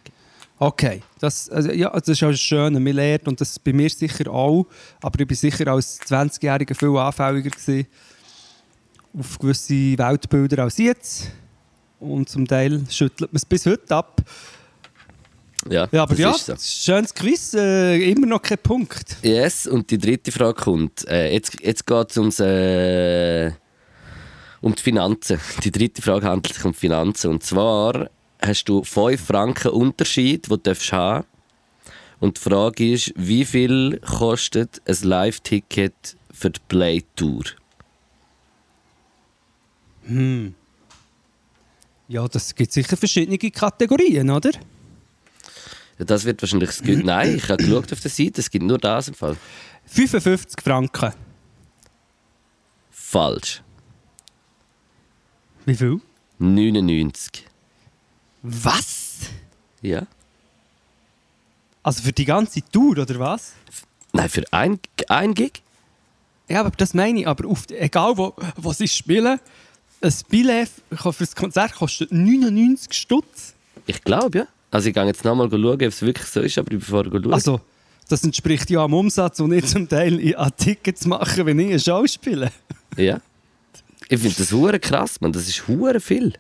Okay, 0.60 1.02
das, 1.20 1.50
also, 1.50 1.72
ja, 1.72 1.90
das 1.90 2.08
ist 2.08 2.22
auch 2.24 2.32
schön, 2.34 2.74
man 2.74 2.84
lernt 2.94 3.28
und 3.28 3.42
das 3.42 3.58
bei 3.58 3.74
mir 3.74 3.90
sicher 3.90 4.30
auch, 4.32 4.68
aber 5.02 5.20
ich 5.20 5.28
war 5.30 5.36
sicher 5.36 5.68
als 5.68 6.00
20-Jähriger 6.02 6.76
viel 6.78 6.96
anfälliger 6.98 7.50
gewesen 7.50 7.88
auf 9.18 9.40
gewisse 9.40 9.98
Weltbilder 9.98 10.64
als 10.64 10.78
jetzt 10.78 11.32
und 12.02 12.30
zum 12.30 12.48
Teil 12.48 12.84
schüttelt 12.90 13.32
man 13.32 13.38
es 13.38 13.46
bis 13.46 13.66
heute 13.66 13.96
ab. 13.96 14.22
Ja, 15.70 15.88
Ja, 15.92 16.04
aber 16.04 16.16
ja, 16.16 16.34
so. 16.34 16.56
schönes 16.60 17.14
Quiz, 17.14 17.54
äh, 17.54 18.12
immer 18.12 18.26
noch 18.26 18.42
kein 18.42 18.58
Punkt. 18.58 19.18
Yes, 19.22 19.68
und 19.68 19.90
die 19.92 19.98
dritte 19.98 20.32
Frage 20.32 20.56
kommt. 20.56 21.08
Äh, 21.08 21.34
jetzt 21.34 21.62
jetzt 21.62 21.86
geht 21.86 22.10
es 22.10 22.18
ums, 22.18 22.40
äh, 22.40 23.52
um 24.62 24.74
die 24.74 24.82
Finanzen. 24.82 25.40
Die 25.64 25.72
dritte 25.72 26.02
Frage 26.02 26.26
handelt 26.28 26.56
sich 26.56 26.66
um 26.66 26.74
Finanzen. 26.74 27.30
Und 27.30 27.44
zwar 27.44 28.10
hast 28.42 28.66
du 28.66 28.84
5 28.84 29.22
Franken 29.22 29.70
Unterschied, 29.72 30.50
den 30.50 30.60
du 30.64 30.74
haben 30.92 31.26
Und 32.20 32.38
die 32.38 32.42
Frage 32.42 32.94
ist, 32.94 33.14
wie 33.16 33.46
viel 33.46 34.00
kostet 34.00 34.82
ein 34.88 34.98
Live-Ticket 35.04 36.18
für 36.32 36.50
die 36.50 36.60
Play-Tour? 36.68 37.44
Ja, 42.12 42.28
das 42.28 42.54
gibt 42.54 42.74
sicher 42.74 42.98
verschiedene 42.98 43.38
Kategorien, 43.38 44.30
oder? 44.32 44.52
Ja, 45.98 46.04
das 46.04 46.26
wird 46.26 46.42
wahrscheinlich 46.42 46.72
das 46.72 46.80
Gute. 46.80 47.06
Nein, 47.06 47.38
ich 47.38 47.48
habe 47.48 47.64
geschaut 47.64 47.94
auf 47.94 48.02
der 48.02 48.12
Seite, 48.12 48.42
es 48.42 48.52
gibt 48.52 48.66
nur 48.66 48.78
das 48.78 49.08
im 49.08 49.14
Fall. 49.14 49.38
55 49.86 50.62
Franken. 50.62 51.14
Falsch. 52.90 53.64
Wie 55.66 55.74
viel? 55.74 56.02
99. 56.38 57.46
Was? 58.42 59.20
Ja? 59.82 60.06
Also 61.82 62.04
für 62.04 62.12
die 62.12 62.26
ganze 62.26 62.62
Tour, 62.62 62.98
oder 62.98 63.20
was? 63.20 63.54
Nein, 64.12 64.28
für 64.28 64.44
ein, 64.52 64.82
ein 65.08 65.34
Gig? 65.34 65.64
Ja, 66.50 66.60
aber 66.60 66.72
das 66.72 66.94
meine 66.94 67.22
ich. 67.22 67.28
Aber 67.30 67.48
auf, 67.48 67.70
egal, 67.70 68.18
wo, 68.18 68.36
wo 68.58 68.74
sie 68.74 68.90
spielen, 68.90 69.40
ein 70.02 70.14
Billett 70.30 70.70
für 70.96 71.14
das 71.20 71.36
Konzert 71.36 71.74
kostet 71.76 72.12
99 72.12 72.94
Stutz. 72.94 73.54
Ich 73.86 74.04
glaube, 74.04 74.38
ja. 74.40 74.48
Also 74.72 74.88
ich 74.90 74.94
gehe 74.96 75.06
jetzt 75.06 75.24
nochmal 75.26 75.50
schauen, 75.50 75.66
ob 75.74 75.82
es 75.82 76.02
wirklich 76.02 76.28
so 76.28 76.40
ist, 76.42 76.58
aber 76.58 76.72
ich 76.72 76.80
bin 76.80 76.82
vorher 76.82 77.12
schauen. 77.12 77.34
Also, 77.34 77.62
das 78.08 78.24
entspricht 78.24 78.70
ja 78.70 78.84
am 78.84 78.94
Umsatz, 78.94 79.38
den 79.38 79.52
ich 79.52 79.66
zum 79.68 79.88
Teil 79.88 80.20
in- 80.20 80.36
an 80.36 80.52
Tickets 80.58 81.06
mache, 81.06 81.46
wenn 81.46 81.60
ich 81.60 81.70
eine 81.70 81.80
Show 81.80 82.06
spiele. 82.08 82.52
Ja. 82.98 83.20
Ich 84.10 84.20
finde 84.20 84.36
das 84.38 84.52
hure 84.52 84.80
krass, 84.80 85.20
man. 85.22 85.32
Das 85.32 85.48
ist 85.48 85.68
hure 85.68 86.00
viel. 86.00 86.34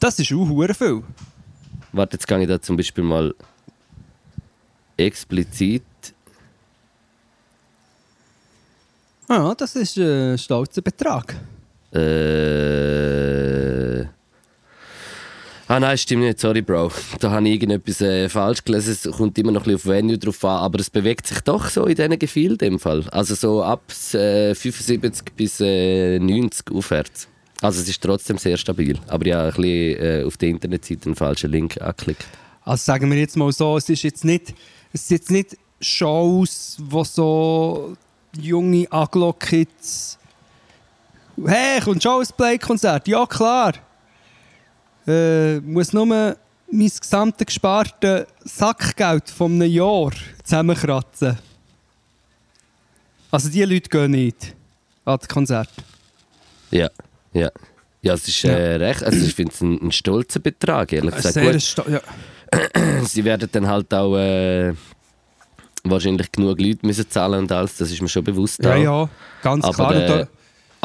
Das 0.00 0.18
ist 0.18 0.32
auch 0.32 0.48
hure 0.48 0.74
viel. 0.74 1.02
Warte, 1.92 2.16
jetzt 2.16 2.26
gehe 2.26 2.40
ich 2.42 2.48
da 2.48 2.60
zum 2.60 2.76
Beispiel 2.76 3.04
mal 3.04 3.34
explizit. 4.96 5.82
Ja, 9.28 9.54
das 9.54 9.74
ist 9.76 9.96
ein 9.96 10.36
stolzer 10.38 10.82
Betrag. 10.82 11.34
Äh. 11.94 13.44
Ah 15.66 15.80
nein, 15.80 15.96
stimmt 15.96 16.24
nicht, 16.24 16.38
sorry 16.40 16.60
Bro. 16.60 16.92
Da 17.20 17.30
habe 17.30 17.48
ich 17.48 17.54
irgendetwas 17.54 18.00
äh, 18.02 18.28
falsch 18.28 18.64
gelesen. 18.64 18.92
Es 18.92 19.10
kommt 19.16 19.38
immer 19.38 19.50
noch 19.50 19.62
ein 19.62 19.72
bisschen 19.72 19.90
auf 19.90 19.96
Venue 19.96 20.18
drauf 20.18 20.44
an, 20.44 20.58
aber 20.58 20.78
es 20.80 20.90
bewegt 20.90 21.26
sich 21.26 21.40
doch 21.40 21.70
so 21.70 21.86
in 21.86 21.94
diesen 21.94 22.18
Gefilden 22.18 22.74
im 22.74 22.78
Fall. 22.78 23.04
Also 23.10 23.34
so 23.34 23.62
ab 23.62 23.82
äh, 24.12 24.54
75 24.54 25.34
bis 25.34 25.60
äh, 25.60 26.18
90 26.18 26.70
aufwärts. 26.70 27.28
Also 27.62 27.80
es 27.80 27.88
ist 27.88 28.02
trotzdem 28.02 28.36
sehr 28.36 28.58
stabil. 28.58 28.98
Aber 29.08 29.26
ja, 29.26 29.44
ein 29.44 29.52
bisschen 29.54 30.02
äh, 30.02 30.24
auf 30.26 30.36
der 30.36 30.50
Internetseite 30.50 31.06
einen 31.06 31.16
falschen 31.16 31.50
Link 31.50 31.80
angeklickt. 31.80 32.26
Also 32.62 32.84
sagen 32.84 33.10
wir 33.10 33.18
jetzt 33.18 33.36
mal 33.36 33.50
so, 33.50 33.76
es 33.78 33.88
ist 33.88 34.02
jetzt 34.02 34.24
nicht, 34.24 34.54
es 34.92 35.08
sind 35.08 35.18
jetzt 35.18 35.30
nicht 35.30 35.56
Shows, 35.80 36.76
wo 36.78 37.04
so 37.04 37.96
junge 38.38 38.86
Aglo-Kids 38.90 40.18
«Hey, 41.44 41.80
kommt 41.80 42.02
schon 42.02 42.22
ein 42.22 42.28
Play-Konzert?» 42.36 43.08
«Ja, 43.08 43.26
klar!» 43.26 43.72
äh, 45.06 45.58
«Muss 45.60 45.92
nur 45.92 46.06
mein 46.06 46.36
gesamtes 46.70 47.46
gesparte 47.46 48.26
Sackgeld 48.44 49.30
von 49.30 49.52
einem 49.52 49.70
Jahr 49.70 50.10
zusammenkratzen.» 50.42 51.38
Also 53.30 53.48
die 53.48 53.64
Leute 53.64 53.88
gehen 53.88 54.12
nicht 54.12 54.54
an 55.04 55.18
das 55.18 55.28
Konzert. 55.28 55.68
Ja, 56.70 56.88
ja. 57.32 57.50
Ja, 58.00 58.12
es 58.14 58.28
ist 58.28 58.44
äh, 58.44 58.76
recht. 58.76 59.02
Also 59.02 59.24
ich 59.24 59.34
finde 59.34 59.52
es 59.52 59.60
ein, 59.62 59.80
ein 59.86 59.90
stolzer 59.92 60.38
Betrag, 60.38 60.92
ehrlich 60.92 61.14
gesagt. 61.14 61.34
Sehr 61.34 61.58
sta- 61.58 61.84
ja. 61.88 62.00
sie 63.04 63.24
werden 63.24 63.48
dann 63.50 63.66
halt 63.66 63.92
auch 63.94 64.14
äh, 64.16 64.74
wahrscheinlich 65.84 66.30
genug 66.30 66.60
Leute 66.60 66.86
müssen 66.86 67.08
zahlen 67.08 67.40
und 67.40 67.50
alles, 67.52 67.76
das 67.76 67.90
ist 67.90 68.02
mir 68.02 68.08
schon 68.08 68.22
bewusst. 68.22 68.62
ja, 68.62 68.74
auch. 68.74 68.78
ja, 68.78 69.08
ganz 69.42 69.64
Aber, 69.64 69.74
klar. 69.88 70.06
Da- 70.06 70.28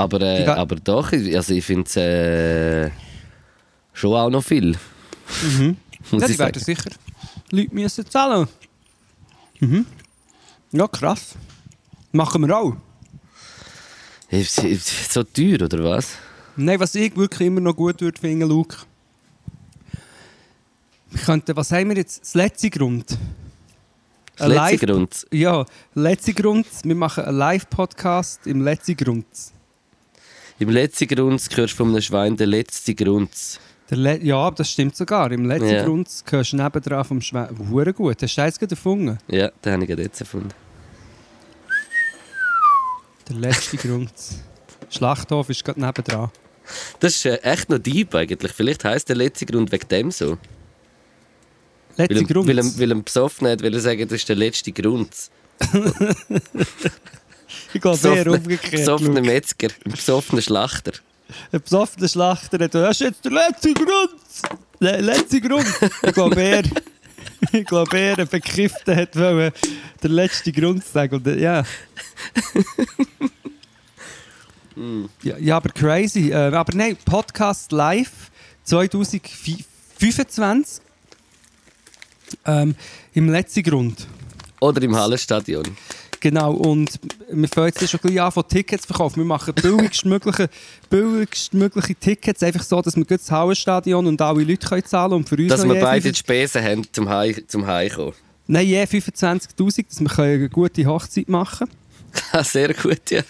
aber, 0.04 0.22
äh, 0.22 0.46
aber 0.46 0.76
doch, 0.78 1.12
also 1.12 1.54
ich 1.54 1.66
finde 1.66 1.86
es 1.88 1.96
äh, 1.98 2.90
schon 3.94 4.14
auch 4.16 4.30
noch 4.30 4.44
viel. 4.44 4.78
Mhm. 5.44 5.78
Muss 6.12 6.22
Ja, 6.22 6.28
ich 6.28 6.34
die 6.34 6.40
werden 6.40 6.64
sicher 6.64 6.90
Leute 7.52 7.76
müssen 7.76 8.10
zahlen. 8.10 8.48
Mhm. 9.60 9.86
Ja, 10.72 10.88
krass. 10.88 11.36
Machen 12.12 12.48
wir 12.48 12.58
auch. 12.58 12.76
Ist- 14.30 14.64
ist 14.64 15.12
So 15.14 15.24
teuer, 15.24 15.62
oder 15.64 15.84
was? 15.84 16.08
Nein, 16.56 16.80
was 16.80 16.96
ich 16.96 17.16
wirklich 17.16 17.48
immer 17.48 17.62
noch 17.62 17.74
gut 17.76 18.00
würde 18.02 18.20
finden, 18.20 18.48
Luke. 18.48 18.78
Wir 21.12 21.22
könnten, 21.22 21.56
was 21.56 21.72
haben 21.72 21.90
wir 21.90 21.98
jetzt? 21.98 22.22
Das 22.22 22.34
letzte 22.36 22.70
Grund. 22.70 23.18
Das 24.38 24.48
letzte 24.48 24.86
Grund. 24.86 25.28
Ja, 25.32 25.66
letzte 25.96 26.34
Grund. 26.34 26.68
Wir 26.84 26.96
machen 26.96 27.26
einen 27.26 27.38
Live-Podcast 27.38 28.46
im 28.46 28.62
letzten 28.62 28.96
Grund. 28.96 29.26
Im 30.60 30.70
letzten 30.70 31.08
Grund 31.08 31.42
hörst 31.56 31.74
du 31.74 31.78
von 31.78 31.90
einem 31.90 32.02
Schwein 32.02 32.36
der 32.36 32.48
letzte 32.48 32.94
Grund. 32.94 33.30
Le 33.92 34.20
ja, 34.24 34.52
das 34.52 34.70
stimmt 34.72 34.96
sogar. 34.96 35.32
Im 35.32 35.46
letzten 35.46 35.70
Ja. 35.70 35.84
Grund 35.84 36.08
hörst 36.30 36.54
du 36.54 36.58
nebendran 36.58 37.04
vom 37.06 37.22
Schwein. 37.22 37.50
Hure 37.70 37.94
gut. 37.94 38.22
Hast 38.22 38.38
du 38.38 38.42
das 38.42 38.60
gerade 38.60 38.72
erfunden? 38.76 39.18
Ja, 39.28 39.50
den 39.64 39.74
habe 39.74 39.84
ich 39.84 39.90
gerade 39.90 40.04
jetzt 40.04 40.20
erfunden. 40.20 40.50
Der 43.30 43.36
letzte 43.38 43.78
Grund. 43.78 44.12
Schlachthof 44.90 45.50
ist 45.50 45.64
gerade 45.64 45.80
nebendran. 45.80 46.30
Das 47.00 47.16
ist 47.16 47.26
äh, 47.26 47.38
echt 47.38 47.70
noch 47.70 47.80
deep 47.80 48.14
eigentlich. 48.14 48.52
Vielleicht 48.52 48.84
heisst 48.84 49.10
der 49.10 49.16
letzte 49.16 49.46
Grund 49.46 49.72
wegen 49.72 49.88
dem 49.88 50.12
so. 50.12 50.38
Letzte 51.98 52.16
Weil, 52.16 52.26
Grund. 52.26 52.48
weil, 52.48 52.58
er- 52.60 52.80
weil 52.80 52.92
er 52.92 52.98
besoffen 53.02 53.48
hat, 53.48 53.62
will 53.62 53.74
er 53.74 53.80
sagen, 53.80 54.04
das 54.08 54.14
ist 54.20 54.30
der 54.30 54.36
letzte 54.36 54.72
Grund. 54.72 55.10
ich 57.74 57.82
gehe 57.82 57.96
sehr 57.96 58.28
umgekehrt. 58.28 58.72
besoffener. 58.72 59.22
Metzger, 59.22 59.70
ein 59.86 59.92
besoffener 59.92 60.42
Schlachter. 60.42 60.94
Ein 61.52 61.62
besoffener 61.62 62.08
Schlachter 62.08 62.64
hat, 62.64 62.74
das 62.74 62.92
ist 62.92 63.02
jetzt 63.02 63.26
der 63.26 63.32
letzte 63.32 63.74
Grund. 63.74 64.16
Der 64.82 65.02
letzte 65.02 65.42
Grund. 65.42 65.68
Ich 66.02 66.14
glaube, 66.14 66.42
er, 66.42 66.64
ich 67.52 67.66
glaube, 67.66 68.00
er, 68.00 68.18
ein 68.18 68.28
Bekiffter, 68.28 68.96
hat 68.96 69.16
wollen, 69.16 69.52
der 70.02 70.10
letzte 70.10 70.52
Grund 70.52 70.84
sagen. 70.86 71.16
Und, 71.16 71.28
äh, 71.28 71.40
ja. 71.40 71.64
ja. 75.24 75.38
Ja, 75.38 75.58
aber 75.58 75.70
crazy. 75.70 76.32
Äh, 76.32 76.54
aber 76.54 76.76
nein, 76.76 76.98
Podcast 77.06 77.72
live 77.72 78.32
2025. 78.64 80.82
Ähm, 82.46 82.76
Im 83.14 83.30
letzten 83.30 83.64
Grund. 83.64 84.08
Oder 84.62 84.82
im 84.82 84.96
Hallenstadion. 84.96 85.66
Genau, 86.22 86.54
und 86.54 87.00
wir 87.32 87.48
fangen 87.48 87.68
jetzt 87.68 87.90
schon 87.90 88.00
bisschen 88.02 88.20
an, 88.20 88.32
von 88.32 88.48
Tickets 88.48 88.82
zu 88.84 88.88
verkaufen. 88.88 89.18
Wir 89.18 89.26
machen 89.26 89.54
billigstmögliche, 89.54 90.50
billigstmögliche 90.90 91.96
Tickets, 91.96 92.44
einfach 92.44 92.64
so, 92.64 92.82
dass 92.82 92.96
wir 92.96 93.06
gut 93.06 93.20
das 93.20 93.32
Hallenstadion 93.32 94.06
und 94.06 94.22
alle 94.22 94.44
Leute 94.44 94.68
können 94.68 94.84
zahlen 94.84 95.14
und 95.14 95.30
für 95.30 95.36
uns 95.36 95.48
Dass 95.48 95.64
wir 95.66 95.80
beide 95.80 96.12
die 96.12 96.14
25 96.14 96.18
Spesen 96.18 96.64
haben 96.64 96.84
zum 96.92 97.08
Heim, 97.10 97.36
zum 97.48 97.66
Heimkommen. 97.66 98.14
Nein, 98.48 98.68
je 98.68 98.84
25'000, 98.84 99.86
dass 99.88 100.00
wir 100.02 100.08
können 100.10 100.40
eine 100.40 100.50
gute 100.50 100.86
Hochzeit 100.86 101.30
machen 101.30 101.70
können. 102.32 102.44
Sehr 102.44 102.74
gut, 102.74 103.12
ja. 103.12 103.22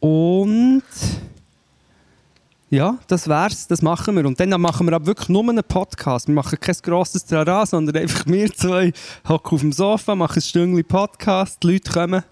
Und 0.00 0.82
ja, 2.72 2.98
das 3.06 3.28
wär's, 3.28 3.66
das 3.66 3.82
machen 3.82 4.16
wir. 4.16 4.24
Und 4.24 4.40
dann 4.40 4.48
machen 4.58 4.86
wir 4.86 4.94
aber 4.94 5.04
wirklich 5.04 5.28
nur 5.28 5.46
einen 5.46 5.62
Podcast. 5.62 6.26
Wir 6.26 6.34
machen 6.34 6.58
kein 6.58 6.74
grosses 6.82 7.22
Trara, 7.26 7.66
sondern 7.66 7.94
einfach 7.96 8.24
wir 8.24 8.50
zwei 8.50 8.94
hocken 9.28 9.54
auf 9.56 9.60
dem 9.60 9.72
Sofa, 9.72 10.14
machen 10.14 10.38
ein 10.38 10.40
Stündchen 10.40 10.82
Podcast, 10.86 11.62
die 11.62 11.72
Leute 11.72 11.92
kommen 11.92 12.22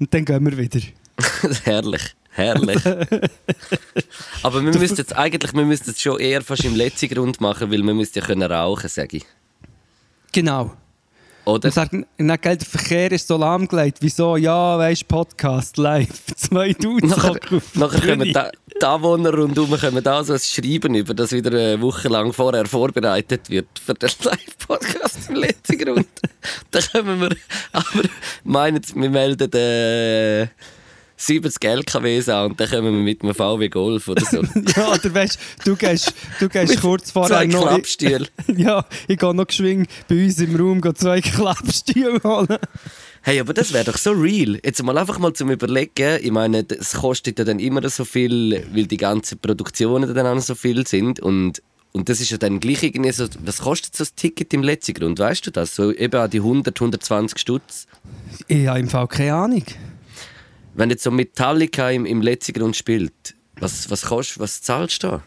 und 0.00 0.12
dann 0.12 0.24
gehen 0.24 0.44
wir 0.44 0.58
wieder. 0.58 0.80
herrlich. 1.62 2.02
Herrlich. 2.30 2.84
Aber 4.42 4.64
wir 4.64 4.76
müssten 4.76 4.96
jetzt 4.96 5.16
eigentlich 5.16 5.52
wir 5.52 5.64
müssten 5.64 5.90
es 5.90 6.00
schon 6.00 6.18
eher 6.18 6.42
fast 6.42 6.64
im 6.64 6.74
letzten 6.74 7.08
Grund 7.08 7.40
machen, 7.40 7.70
weil 7.70 7.82
wir 7.82 7.94
müssten 7.94 8.18
ja 8.18 8.26
können 8.26 8.50
rauchen, 8.50 8.88
sage 8.88 9.18
ich. 9.18 9.26
Genau. 10.32 10.72
Oder? 11.44 11.66
Und 11.66 11.74
sagen, 11.74 12.06
na, 12.18 12.36
gell, 12.36 12.56
der 12.56 12.66
Verkehr 12.66 13.10
ist 13.12 13.26
so 13.26 13.36
lahmgelegt. 13.36 13.98
Wieso? 14.00 14.36
Ja, 14.36 14.78
weißt 14.78 15.08
Podcast 15.08 15.76
live. 15.78 16.26
Zwei 16.36 16.72
Dudes 16.72 17.10
Nachher, 17.10 17.40
nachher 17.74 18.16
Bühne. 18.16 18.32
da, 18.32 18.50
die 18.80 18.86
Anwohner 18.86 19.34
rundherum 19.34 19.78
kommen 19.78 20.02
da 20.02 20.22
so 20.22 20.34
ein 20.34 20.38
Schreiben 20.38 20.94
über, 20.94 21.14
das 21.14 21.32
wieder 21.32 21.50
eine 21.50 21.80
Woche 21.80 22.08
lang 22.08 22.32
vorher 22.32 22.66
vorbereitet 22.66 23.48
wird 23.50 23.78
für 23.78 23.94
den 23.94 24.10
Live-Podcast 24.22 25.30
im 25.30 25.36
letzten 25.36 25.78
Grund. 25.78 26.08
da 26.70 26.80
kommen 26.92 27.20
wir, 27.20 27.36
aber 27.72 28.02
meinen, 28.44 28.82
wir 28.94 29.10
melden 29.10 29.52
äh, 29.52 30.48
70 31.20 31.62
LKWs 31.62 32.28
an 32.30 32.50
und 32.50 32.60
dann 32.60 32.70
kommen 32.70 32.94
wir 32.94 33.02
mit 33.02 33.22
einem 33.22 33.34
VW 33.34 33.68
Golf 33.68 34.08
oder 34.08 34.24
so. 34.24 34.42
Ja, 34.76 34.92
oder 34.92 35.14
weißt 35.14 35.38
du, 35.64 35.76
gehst, 35.76 36.14
du 36.38 36.48
gehst 36.48 36.80
kurz 36.80 37.10
vorher 37.10 37.36
Zwei 37.38 37.46
noch. 37.46 37.68
Klappstühle. 37.68 38.26
Ja, 38.56 38.84
ich 39.06 39.18
gehe 39.18 39.34
noch 39.34 39.46
geschwind 39.46 39.88
bei 40.08 40.24
uns 40.24 40.38
im 40.40 40.56
Raum 40.56 40.82
zwei 40.94 41.20
Klappstühle 41.20 42.20
holen. 42.24 42.56
Hey, 43.22 43.38
aber 43.38 43.52
das 43.52 43.72
wäre 43.74 43.84
doch 43.84 43.98
so 43.98 44.12
real. 44.12 44.58
Jetzt 44.64 44.82
mal 44.82 44.96
einfach 44.96 45.18
mal 45.18 45.34
zum 45.34 45.50
Überlegen. 45.50 46.18
Ich 46.22 46.30
meine, 46.30 46.64
es 46.68 46.94
kostet 46.94 47.38
ja 47.38 47.44
dann 47.44 47.58
immer 47.58 47.86
so 47.90 48.06
viel, 48.06 48.66
weil 48.74 48.86
die 48.86 48.96
ganzen 48.96 49.38
Produktionen 49.38 50.14
dann 50.14 50.26
auch 50.26 50.40
so 50.40 50.54
viel 50.54 50.86
sind. 50.86 51.20
Und, 51.20 51.62
und 51.92 52.08
das 52.08 52.22
ist 52.22 52.30
ja 52.30 52.38
dann 52.38 52.60
gleich 52.60 52.82
irgendwie 52.82 53.12
so. 53.12 53.26
Was 53.44 53.58
kostet 53.58 53.94
so 53.94 54.04
ein 54.04 54.08
Ticket 54.16 54.54
im 54.54 54.62
letzten 54.62 54.94
Grund? 54.94 55.18
Weißt 55.18 55.46
du 55.46 55.50
das? 55.50 55.74
So 55.76 55.92
eben 55.92 56.18
an 56.18 56.30
die 56.30 56.38
100, 56.38 56.80
120 56.80 57.38
Stutz. 57.38 57.86
Ich 58.48 58.66
habe 58.66 58.80
im 58.80 58.88
Fall 58.88 59.06
keine 59.06 59.34
Ahnung. 59.34 59.64
Wenn 60.80 60.88
jetzt 60.88 61.02
so 61.02 61.10
Metallica 61.10 61.90
im, 61.90 62.06
im 62.06 62.22
letzten 62.22 62.54
Grund 62.54 62.74
spielt, 62.74 63.12
was, 63.56 63.90
was 63.90 64.00
kostet, 64.00 64.38
was 64.38 64.62
zahlst 64.62 65.02
du 65.02 65.08
da? 65.08 65.22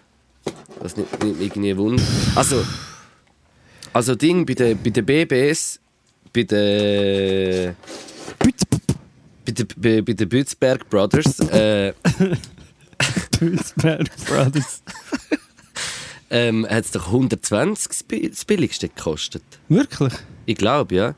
Was 0.80 0.98
nicht, 0.98 1.24
nicht 1.24 1.40
irgendwie 1.42 1.78
wund. 1.78 2.02
Also, 2.34 2.66
also 3.94 4.16
Ding 4.16 4.48
bei 4.48 4.56
den 4.56 4.82
bei 4.82 4.90
den 4.90 5.06
BBS, 5.06 5.80
bei 6.34 6.42
den 6.42 7.76
bei 9.46 9.52
den, 9.52 9.68
bei, 9.78 10.02
bei 10.02 10.14
den 10.14 10.28
Bützberg 10.28 10.90
Brothers, 10.90 11.40
äh, 11.42 11.94
Bad 13.76 14.10
Brothers. 14.26 14.82
ähm, 16.32 16.66
hat 16.68 16.86
es 16.86 16.90
doch 16.92 17.06
120 17.06 17.88
das 17.90 18.02
Bi- 18.02 18.28
das 18.28 18.44
billigste 18.44 18.90
gekostet. 18.90 19.44
Wirklich? 19.70 20.14
Ich 20.48 20.56
glaube, 20.56 20.96
ja. 20.96 21.16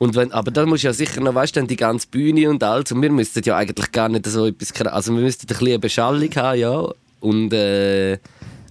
Und 0.00 0.14
wenn, 0.14 0.32
aber 0.32 0.50
da 0.50 0.64
muss 0.64 0.80
ja 0.82 0.94
sicher 0.94 1.20
noch, 1.20 1.34
weißt 1.34 1.54
du, 1.54 1.60
dann 1.60 1.66
die 1.68 1.76
ganze 1.76 2.08
Bühne 2.08 2.48
und 2.48 2.62
alles. 2.64 2.90
Und 2.90 3.02
wir 3.02 3.10
müssten 3.10 3.42
ja 3.44 3.58
eigentlich 3.58 3.92
gar 3.92 4.08
nicht 4.08 4.24
so 4.24 4.46
etwas. 4.46 4.72
Also, 4.86 5.14
wir 5.14 5.20
müssten 5.20 5.42
ein 5.44 5.48
bisschen 5.48 5.66
eine 5.68 5.78
Beschallung 5.78 6.30
haben, 6.36 6.58
ja. 6.58 6.88
Und, 7.20 7.52
äh, 7.52 8.16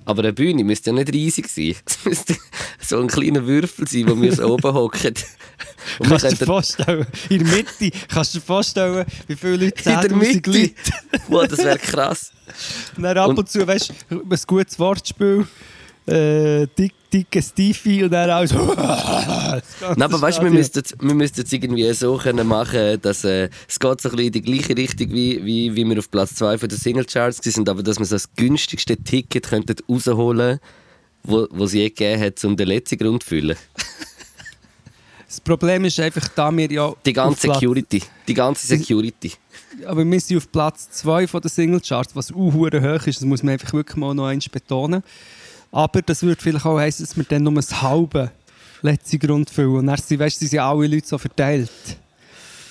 aber 0.05 0.23
eine 0.23 0.34
Bühne 0.34 0.63
müsste 0.63 0.89
ja 0.89 0.95
nicht 0.95 1.13
riesig 1.13 1.47
sein. 1.47 1.75
Es 1.86 2.03
müsste 2.03 2.36
so 2.82 2.99
ein 2.99 3.05
kleiner 3.07 3.45
Würfel 3.45 3.88
sein, 3.88 4.05
wo 4.07 4.19
wir 4.19 4.34
so 4.34 4.47
oben 4.47 4.73
hocken. 4.73 5.13
Kannst 6.03 6.25
du 6.25 6.36
dir 6.36 6.45
vorstellen, 6.47 7.05
in 7.30 7.45
der 7.45 7.57
Mitte, 7.57 7.97
kannst 8.07 8.34
du 8.34 8.39
dir 8.39 8.45
vorstellen, 8.45 9.05
wie 9.27 9.36
viele 9.36 9.65
Leute 9.65 9.89
in 9.89 10.01
der 10.01 10.09
10'000 10.09 10.15
Mitte. 10.15 10.51
Leute. 10.51 10.73
wow, 11.27 11.47
das 11.47 11.59
wäre 11.59 11.77
krass. 11.77 12.32
Und 12.97 13.03
dann 13.03 13.17
ab 13.17 13.30
und, 13.30 13.38
Und- 13.39 13.49
zu, 13.49 13.65
weißt 13.67 13.93
du, 14.09 14.19
ein 14.21 14.39
gutes 14.47 14.80
Wortspiel, 14.80 15.47
äh, 16.07 16.65
dick, 16.77 16.93
dicke 17.14 17.41
Stiefel 17.41 18.05
und 18.05 18.12
dann 18.12 18.30
alles. 18.30 18.53
Nein, 18.53 20.01
aber 20.01 20.22
weißt 20.22 20.39
du, 20.39 20.43
wir 20.43 20.51
müssten 20.51 20.84
wir 20.99 21.16
müssten 21.16 21.41
es 21.41 21.51
irgendwie 21.51 21.91
so 21.93 22.18
können 22.18 22.47
machen, 22.47 23.01
dass 23.01 23.24
äh, 23.24 23.49
es 23.68 23.80
geht 23.80 24.01
so 24.01 24.10
ein 24.10 24.16
bisschen 24.16 24.28
in 24.28 24.32
die 24.32 24.41
gleiche 24.41 24.78
Richtung, 24.78 25.12
wie, 25.12 25.43
wie, 25.43 25.76
wie 25.76 25.86
wir 25.86 25.99
auf 25.99 26.10
Platz 26.12 26.36
2 26.36 26.57
von 26.57 26.70
den 26.70 26.78
Singlecharts 26.78 27.39
sind, 27.43 27.68
aber 27.70 27.84
dass 27.84 27.99
wir 27.99 28.05
so 28.05 28.16
das 28.16 28.34
günstigste 28.36 28.97
Ticket 28.97 29.49
könnten 29.49 29.76
rausholen 29.89 30.60
wo, 31.24 31.47
wo 31.51 31.66
es 31.66 31.74
je 31.74 31.89
gegeben 31.89 32.22
hat, 32.22 32.43
um 32.45 32.55
den 32.55 32.68
letzten 32.68 32.97
Grund 32.97 33.24
zu 33.24 33.30
füllen. 33.30 33.57
Das 35.28 35.39
Problem 35.39 35.86
ist 35.86 35.99
einfach, 35.99 36.28
da 36.30 36.51
wir 36.51 36.72
ja. 36.72 36.91
Die 37.05 37.14
ganze 37.14 37.51
Security. 37.51 38.01
Die 38.28 38.34
ganze 38.34 38.66
Security. 38.66 39.34
Aber 39.86 40.03
wir 40.03 40.20
sind 40.20 40.38
auf 40.38 40.51
Platz 40.51 40.89
2 40.89 41.28
von 41.28 41.39
den 41.39 41.49
Singlecharts, 41.49 42.16
was 42.16 42.32
auch 42.32 42.36
hure 42.36 42.82
hoch 42.82 43.05
ist. 43.05 43.18
Das 43.18 43.26
muss 43.26 43.43
man 43.43 43.53
einfach 43.53 43.72
wirklich 43.74 43.95
mal 43.95 44.16
noch 44.16 44.26
eins 44.26 44.49
betonen. 44.49 45.03
Aber 45.72 46.01
das 46.01 46.24
würde 46.24 46.41
vielleicht 46.41 46.65
auch 46.65 46.78
heißen, 46.78 47.05
dass 47.05 47.15
wir 47.15 47.24
dann 47.24 47.43
nur 47.43 47.53
das 47.53 47.82
halbe 47.82 48.32
letzte 48.82 49.20
Grund 49.20 49.49
füllen. 49.49 49.78
Und 49.78 49.88
dann 49.88 49.97
sind, 49.97 50.20
weißt, 50.20 50.41
du, 50.41 50.47
sind 50.47 50.59
alle 50.59 50.88
Leute 50.88 51.07
so 51.07 51.17
verteilt. 51.17 51.70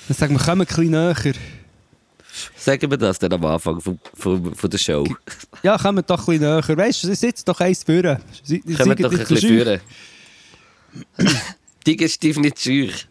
Dann 0.09 0.17
sagen 0.17 0.35
wir, 0.35 0.45
kommen 0.45 0.63
ein 0.63 0.67
bisschen 0.67 0.91
näher. 0.91 1.35
Sagen 2.57 2.91
wir 2.91 2.99
das 2.99 3.19
dann 3.19 3.33
am 3.33 3.45
Anfang 3.45 3.81
von, 3.81 3.99
von, 4.15 4.55
von 4.55 4.71
der 4.71 4.79
Show. 4.79 5.07
Ja, 5.63 5.77
kommen 5.77 6.05
doch 6.07 6.29
ein 6.29 6.39
bisschen 6.39 6.41
näher. 6.41 6.79
Weißt 6.79 7.05
du, 7.05 7.15
sitzt 7.15 7.49
doch 7.49 7.61
eins 7.61 7.83
führen. 7.83 8.19
Seid 8.43 8.63
doch 9.01 9.13
ein 9.13 9.19
bisschen 9.19 9.37
führen. 9.37 9.81
Stief 12.09 12.37
nicht 12.39 12.61
schüch. 12.61 13.09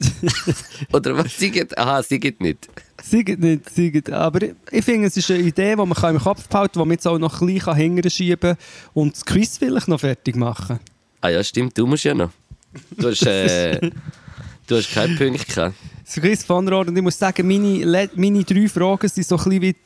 Oder 0.92 1.16
was? 1.16 1.36
Sie 1.36 1.50
geht, 1.50 1.76
aha, 1.76 2.02
sie 2.02 2.18
geht 2.18 2.40
nicht. 2.40 2.68
Seid 3.02 3.38
nicht, 3.38 3.70
seid. 3.70 4.10
Aber 4.10 4.40
ich 4.70 4.84
finde, 4.84 5.06
es 5.06 5.16
ist 5.16 5.30
eine 5.30 5.40
Idee, 5.40 5.70
die 5.70 5.76
man 5.76 6.14
im 6.14 6.20
Kopf 6.20 6.48
behalten 6.48 6.72
kann, 6.74 6.82
die 6.82 6.88
man 6.88 6.90
jetzt 6.90 7.06
auch 7.06 7.18
noch 7.18 7.40
ein 7.40 7.46
bisschen 7.46 7.74
hinterher 7.74 8.10
schieben 8.10 8.40
kann 8.40 8.56
und 8.94 9.14
das 9.14 9.24
Quiz 9.24 9.58
vielleicht 9.58 9.88
noch 9.88 10.00
fertig 10.00 10.36
machen. 10.36 10.78
Ah 11.20 11.28
ja, 11.28 11.42
stimmt, 11.42 11.76
du 11.76 11.86
musst 11.86 12.04
ja 12.04 12.14
noch. 12.14 12.30
Du 12.96 13.08
hast, 13.08 13.26
äh, 13.26 13.80
du 14.66 14.76
hast 14.76 14.92
keinen 14.92 15.16
Punkt 15.16 15.46
gehabt. 15.46 15.74
Das 16.04 16.14
Quiz 16.14 16.44
von 16.44 16.72
und 16.72 16.96
ich 16.96 17.02
muss 17.02 17.18
sagen, 17.18 17.46
meine, 17.46 18.08
meine 18.14 18.44
drei 18.44 18.68
Fragen 18.68 19.08
sind 19.08 19.26
so 19.26 19.36
ein 19.36 19.44
bisschen 19.44 19.62
wie 19.62 19.76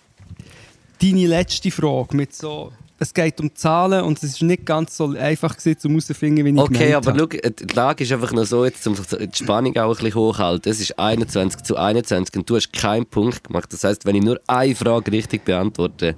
deine 1.02 1.26
letzte 1.26 1.70
Frage. 1.70 2.16
Mit 2.16 2.34
so, 2.34 2.72
es 2.98 3.12
geht 3.12 3.40
um 3.40 3.54
Zahlen 3.54 4.04
und 4.04 4.18
es 4.18 4.24
ist 4.24 4.42
nicht 4.42 4.64
ganz 4.64 4.96
so 4.96 5.14
einfach 5.16 5.56
gewesen, 5.56 5.78
um 5.84 5.90
herauszufinden, 5.92 6.44
wie 6.44 6.50
ich 6.50 6.58
Okay, 6.58 6.94
aber 6.94 7.12
habe. 7.12 7.28
schau, 7.32 7.50
die 7.50 7.74
Lage 7.74 8.04
ist 8.04 8.12
einfach 8.12 8.32
noch 8.32 8.44
so, 8.44 8.64
jetzt, 8.64 8.86
um 8.86 8.94
die 8.94 9.28
Spannung 9.36 9.76
auch 9.76 9.90
ein 9.90 9.96
bisschen 9.96 10.14
hochhalten. 10.14 10.70
Es 10.70 10.80
ist 10.80 10.98
21 10.98 11.62
zu 11.62 11.76
21 11.76 12.36
und 12.36 12.48
du 12.48 12.56
hast 12.56 12.72
keinen 12.72 13.06
Punkt 13.06 13.44
gemacht. 13.44 13.72
Das 13.72 13.82
heisst, 13.84 14.06
wenn 14.06 14.14
ich 14.14 14.22
nur 14.22 14.40
eine 14.46 14.74
Frage 14.74 15.10
richtig 15.10 15.44
beantworte, 15.44 16.14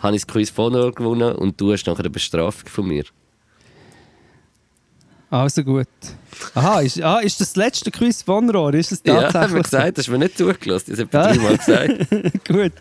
habe 0.00 0.16
ich 0.16 0.22
das 0.22 0.32
Quiz 0.32 0.50
von 0.50 0.74
Rohr 0.74 0.92
gewonnen 0.92 1.34
und 1.36 1.60
du 1.60 1.72
hast 1.72 1.86
nachher 1.86 2.00
eine 2.00 2.10
Bestrafung 2.10 2.68
von 2.68 2.86
mir. 2.86 3.04
Also 5.28 5.64
gut. 5.64 5.88
Aha, 6.54 6.80
ist, 6.80 7.02
ah, 7.02 7.18
ist 7.18 7.40
das 7.40 7.56
letzte 7.56 7.90
Quiz 7.90 8.22
von 8.22 8.48
Rohr? 8.48 8.72
Ist 8.74 8.92
das 8.92 9.02
Ja, 9.04 9.22
tatsächlich 9.30 9.42
haben 9.42 9.54
wir 9.54 9.62
gesagt, 9.62 9.98
das 9.98 10.02
hast 10.04 10.08
du 10.08 10.12
mir 10.12 10.18
nicht 10.18 10.38
zugelassen. 10.38 10.94
Das 10.96 11.00
habe 11.00 11.32
ich 11.32 11.36
dreimal 11.36 11.56
gesagt. 11.58 12.44
Gut. 12.48 12.72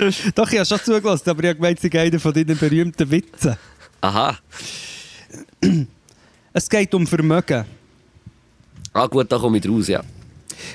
Doch, 0.34 0.50
ich 0.50 0.58
habe 0.58 0.66
schon 0.66 0.80
zugelassen, 0.80 1.30
aber 1.30 1.42
ich 1.42 1.48
habe 1.48 1.56
gemeint, 1.56 1.80
sie 1.80 1.90
einer 1.92 2.18
von 2.18 2.32
deinen 2.32 2.56
berühmten 2.56 3.10
Witzen. 3.10 3.56
Aha. 4.00 4.38
Es 6.52 6.68
geht 6.68 6.92
um 6.94 7.06
Vermögen. 7.06 7.64
Ah 8.92 9.06
gut, 9.06 9.30
da 9.30 9.38
komme 9.38 9.58
ich 9.58 9.68
raus, 9.68 9.86
ja. 9.86 10.02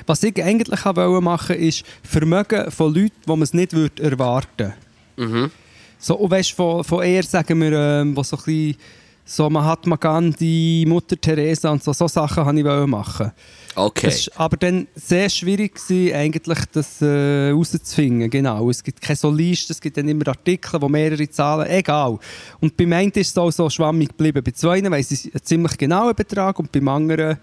Was 0.05 0.23
ich 0.23 0.41
eigentlich 0.41 0.86
wollte 0.86 1.21
machen, 1.21 1.57
ist 1.57 1.84
Vermögen 2.01 2.71
von 2.71 2.93
Leuten, 2.93 3.11
wo 3.26 3.36
man 3.36 3.43
es 3.43 3.53
nicht 3.53 3.73
würde 3.73 4.01
erwarten 4.01 4.73
Mhm. 5.17 5.51
So, 5.97 6.15
und 6.17 6.32
weißt, 6.32 6.51
von, 6.51 6.84
von 6.84 7.03
eher, 7.03 7.23
sagen 7.23 7.59
wir, 7.61 7.71
ähm, 7.71 8.15
wo 8.15 8.23
so 8.23 8.36
ein 8.36 8.43
bisschen 8.43 8.78
so 9.23 9.49
Mahatma 9.49 9.95
Gandhi, 9.95 10.86
Mutter 10.88 11.19
Teresa 11.19 11.71
und 11.71 11.84
so, 11.84 11.93
so 11.93 12.07
Sachen 12.07 12.45
wollte 12.45 12.59
ich 12.59 12.65
wollen 12.65 12.89
machen. 12.89 13.32
Okay. 13.76 14.07
Es 14.07 14.30
war 14.36 14.45
aber 14.45 14.57
dann 14.57 14.88
sehr 14.95 15.30
schwierig, 15.30 15.76
gewesen, 15.76 16.15
eigentlich 16.15 16.59
das 16.71 17.01
äh, 17.01 17.49
herauszufinden. 17.49 18.30
Genau. 18.30 18.69
Es 18.69 18.82
gibt 18.82 19.01
keine 19.01 19.17
so 19.17 19.30
Liste, 19.30 19.73
es 19.73 19.82
gibt 19.82 19.97
dann 19.97 20.07
immer 20.07 20.28
Artikel, 20.30 20.82
wo 20.82 20.88
mehrere 20.88 21.30
Zahlen, 21.30 21.69
egal. 21.69 22.17
Und 22.61 22.78
beim 22.78 22.93
einen 22.93 23.11
ist 23.11 23.32
es 23.32 23.38
auch 23.38 23.51
so 23.51 23.69
schwammig 23.69 24.09
geblieben. 24.09 24.41
Bei 24.43 24.51
zwei 24.51 24.82
weiss 24.89 25.11
ich 25.11 25.26
einen 25.26 25.43
ziemlich 25.43 25.78
genauen 25.78 26.15
Betrag 26.15 26.57
und 26.57 26.71
beim 26.71 26.88
anderen 26.88 27.38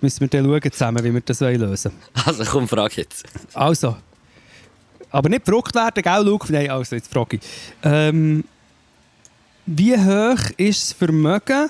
müssen 0.00 0.20
wir 0.20 0.28
dann 0.28 0.44
schauen 0.44 0.72
zusammen, 0.72 1.04
wie 1.04 1.14
wir 1.14 1.20
das 1.20 1.40
lösen 1.40 1.92
wollen. 1.92 2.26
Also 2.26 2.44
komm, 2.44 2.66
frag 2.66 2.96
jetzt. 2.96 3.24
Also. 3.54 3.96
Aber 5.10 5.28
nicht 5.28 5.44
verrückt 5.44 5.74
werden, 5.74 6.02
gell, 6.02 6.24
Luke? 6.24 6.50
Nein, 6.50 6.70
also, 6.70 6.96
jetzt 6.96 7.12
frage 7.12 7.36
ich. 7.36 7.42
Ähm, 7.82 8.44
wie 9.66 9.96
hoch 9.96 10.50
ist 10.56 10.82
das 10.82 10.92
Vermögen 10.94 11.68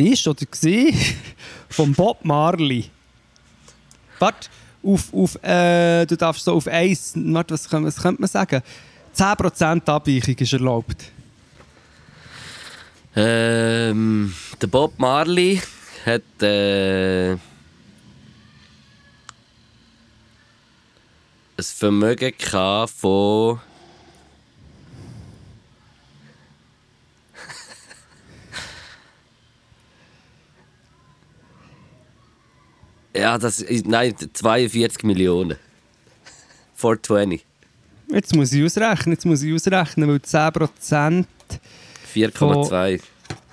ist 0.00 0.26
oder 0.26 0.40
war 0.40 0.94
von 1.68 1.92
Bob 1.92 2.24
Marley. 2.24 2.86
Warte, 4.18 4.48
auf, 4.82 5.12
auf, 5.12 5.42
äh, 5.42 6.06
du 6.06 6.16
darfst 6.16 6.44
so 6.44 6.54
auf 6.54 6.66
eins, 6.66 7.12
warte, 7.14 7.54
was, 7.54 7.70
was 7.72 7.96
könnte 7.96 8.20
man 8.20 8.28
sagen? 8.28 8.62
10% 9.16 9.88
Abweichung 9.88 10.36
ist 10.36 10.52
erlaubt. 10.52 11.04
Ähm, 13.16 14.34
der 14.60 14.66
Bob 14.68 14.98
Marley 14.98 15.60
hat 16.06 16.42
äh, 16.42 17.32
ein 17.32 17.38
Vermögen 21.58 22.32
von 22.86 23.60
Ja, 33.20 33.36
das 33.36 33.60
ist, 33.60 33.86
nein, 33.86 34.14
42 34.32 35.02
Millionen. 35.04 35.56
420. 36.74 37.44
Jetzt 38.08 38.34
muss 38.34 38.52
ich 38.52 38.64
ausrechnen, 38.64 39.12
jetzt 39.12 39.26
muss 39.26 39.42
ich 39.42 39.54
ausrechnen, 39.54 40.08
weil 40.08 40.16
10%... 40.16 41.26
4,2. 42.14 43.00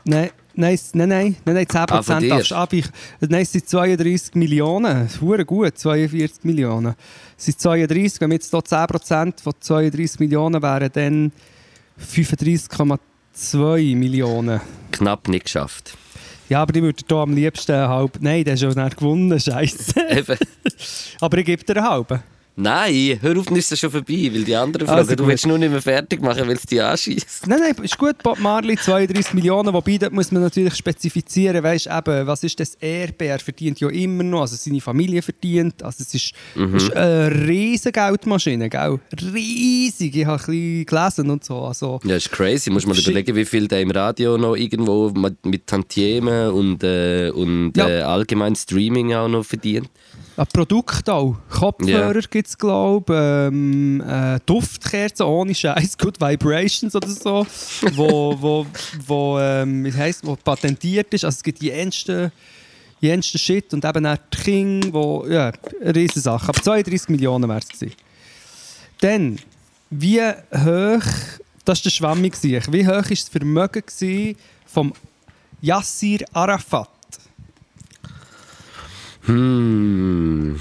Nein, 0.05 0.29
nein, 0.55 0.79
nein, 0.93 1.09
nein, 1.09 1.35
nein, 1.45 1.55
nein 1.55 1.65
10% 1.65 1.75
Ah, 1.75 2.01
darfst 2.21 2.51
du 2.51 2.55
abweichen. 2.55 2.91
Nein, 3.19 3.41
es 3.41 3.51
sind 3.51 3.67
32 3.67 4.35
Millionen. 4.35 5.09
Hure 5.21 5.45
gut, 5.45 5.77
42 5.77 6.43
Millionen. 6.45 6.95
Es 7.37 7.45
sind 7.45 7.59
32, 7.59 8.21
wenn 8.21 8.29
wir 8.31 8.35
jetzt 8.35 8.49
hier 8.49 8.59
10% 8.59 9.41
von 9.43 9.53
32 9.59 10.19
Millionen 10.21 10.61
wären, 10.61 10.89
dann 10.93 11.31
35,2 11.99 13.95
Millionen. 13.95 14.61
Knapp 14.91 15.27
nicht 15.27 15.45
geschafft. 15.45 15.97
Ja, 16.49 16.61
aber 16.61 16.75
ich 16.75 16.81
würde 16.81 17.03
hier 17.05 17.17
am 17.17 17.33
liebsten 17.33 17.75
halbe... 17.75 18.19
Nein, 18.21 18.43
der 18.43 18.53
ist 18.53 18.61
schon 18.61 18.73
nicht 18.73 18.97
gewonnen, 18.97 19.39
scheiße. 19.39 19.93
Aber 21.19 21.37
ich 21.37 21.45
gebe 21.45 21.63
dir 21.63 21.77
eine 21.77 21.89
halbe. 21.89 22.23
Nein, 22.59 23.19
hör 23.21 23.37
auf, 23.37 23.45
dann 23.45 23.55
ist 23.55 23.71
das 23.71 23.79
schon 23.79 23.91
vorbei, 23.91 24.31
weil 24.33 24.43
die 24.43 24.55
anderen 24.55 24.87
Also 24.89 25.03
fragen, 25.05 25.15
du 25.15 25.23
gut. 25.23 25.31
willst 25.31 25.45
nur 25.45 25.59
nicht 25.59 25.69
mehr 25.69 25.81
fertig 25.81 26.21
machen, 26.23 26.47
weil 26.47 26.55
es 26.55 26.63
dich 26.63 26.81
anschießt. 26.81 27.45
Nein, 27.47 27.59
nein, 27.59 27.75
ist 27.83 27.97
gut, 27.99 28.17
Bob 28.23 28.39
Marley, 28.39 28.75
32 28.77 29.35
Millionen, 29.35 29.71
wobei, 29.73 29.97
dort 29.99 30.11
muss 30.11 30.31
man 30.31 30.41
natürlich 30.41 30.73
spezifizieren, 30.75 31.63
weißt 31.63 31.85
eben, 31.87 32.25
was 32.25 32.43
ist 32.43 32.59
das 32.59 32.73
Erbe? 32.81 33.25
Er 33.25 33.37
verdient 33.39 33.79
ja 33.79 33.89
immer 33.89 34.23
noch, 34.23 34.41
also 34.41 34.55
seine 34.55 34.81
Familie 34.81 35.21
verdient, 35.21 35.83
also 35.83 35.97
es 36.01 36.13
ist, 36.15 36.33
ist 36.55 36.95
eine 36.95 37.47
riesige 37.47 37.91
Geldmaschine, 37.91 38.69
gell? 38.69 38.99
Riesig, 39.33 40.15
ich 40.15 40.25
habe 40.25 40.41
ein 40.41 40.45
bisschen 40.47 40.85
gelesen 40.85 41.29
und 41.29 41.43
so, 41.43 41.59
also... 41.61 41.99
Ja, 42.03 42.15
ist 42.15 42.31
crazy. 42.31 42.71
Muss 42.71 42.85
man 42.87 42.97
überlegen, 42.97 43.35
wie 43.35 43.45
viel 43.45 43.67
der 43.67 43.81
im 43.81 43.91
Radio 43.91 44.37
noch 44.37 44.55
irgendwo 44.55 45.09
mit, 45.11 45.45
mit 45.45 45.67
Tantiemen 45.67 46.49
und, 46.51 46.83
äh, 46.83 47.29
und 47.29 47.73
Ja. 47.77 47.87
äh, 47.87 48.01
allgemein 48.01 48.55
Streaming 48.55 49.13
auch 49.13 49.27
noch 49.27 49.45
verdient. 49.45 49.89
Ein 50.35 50.45
Produkt 50.53 51.09
auch. 51.09 51.35
Kopfhörer 51.49 52.21
gibt 52.29 52.46
es, 52.47 52.57
glaube. 52.57 53.49
Ähm, 53.51 54.01
äh, 54.01 54.39
Duftkerzen 54.45 55.25
ohne 55.25 55.53
Scheiß, 55.53 55.97
Good 55.99 56.19
Vibrations 56.19 56.95
oder 56.95 57.09
so, 57.09 57.45
wo, 57.93 58.35
wo, 58.39 58.65
wo, 59.05 59.39
ähm, 59.39 59.85
wie 59.85 59.93
heisst, 59.93 60.25
wo 60.25 60.35
patentiert 60.35 61.13
ist. 61.13 61.25
Also 61.25 61.35
es 61.35 61.43
gibt 61.43 61.61
die 61.61 61.67
jensten, 61.67 62.31
jensten 63.01 63.37
Shit 63.37 63.73
und 63.73 63.83
eben 63.85 64.05
auch 64.05 64.17
die 64.33 64.37
King, 64.37 64.93
wo, 64.93 65.25
ja, 65.27 65.51
riesen 65.81 66.21
Sache. 66.21 66.49
Aber 66.49 66.61
32 66.61 67.09
Millionen 67.09 67.49
wäre 67.49 67.59
es. 67.59 67.91
Dann, 69.01 69.39
wie 69.89 70.21
hoch, 70.21 71.03
das 71.65 71.79
war 71.79 71.83
der 71.83 71.89
schwammig, 71.89 72.43
wie 72.43 72.87
hoch 72.87 72.93
war 72.93 73.03
das 73.03 73.29
Vermögen 73.29 74.35
vom 74.65 74.93
Yassir 75.61 76.25
Arafat? 76.33 76.89
Hm. 79.25 80.59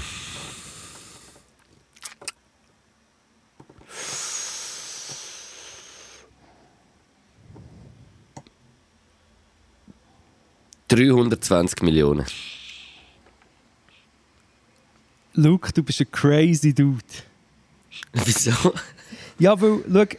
...320 10.89 11.83
Millionen. 11.83 12.25
Luke, 15.33 15.71
du 15.73 15.83
bist 15.83 16.01
ein 16.01 16.11
crazy 16.11 16.73
Dude. 16.73 17.03
Wieso? 18.25 18.73
Ja, 19.37 19.59
weil, 19.59 19.83
schau, 19.91 20.17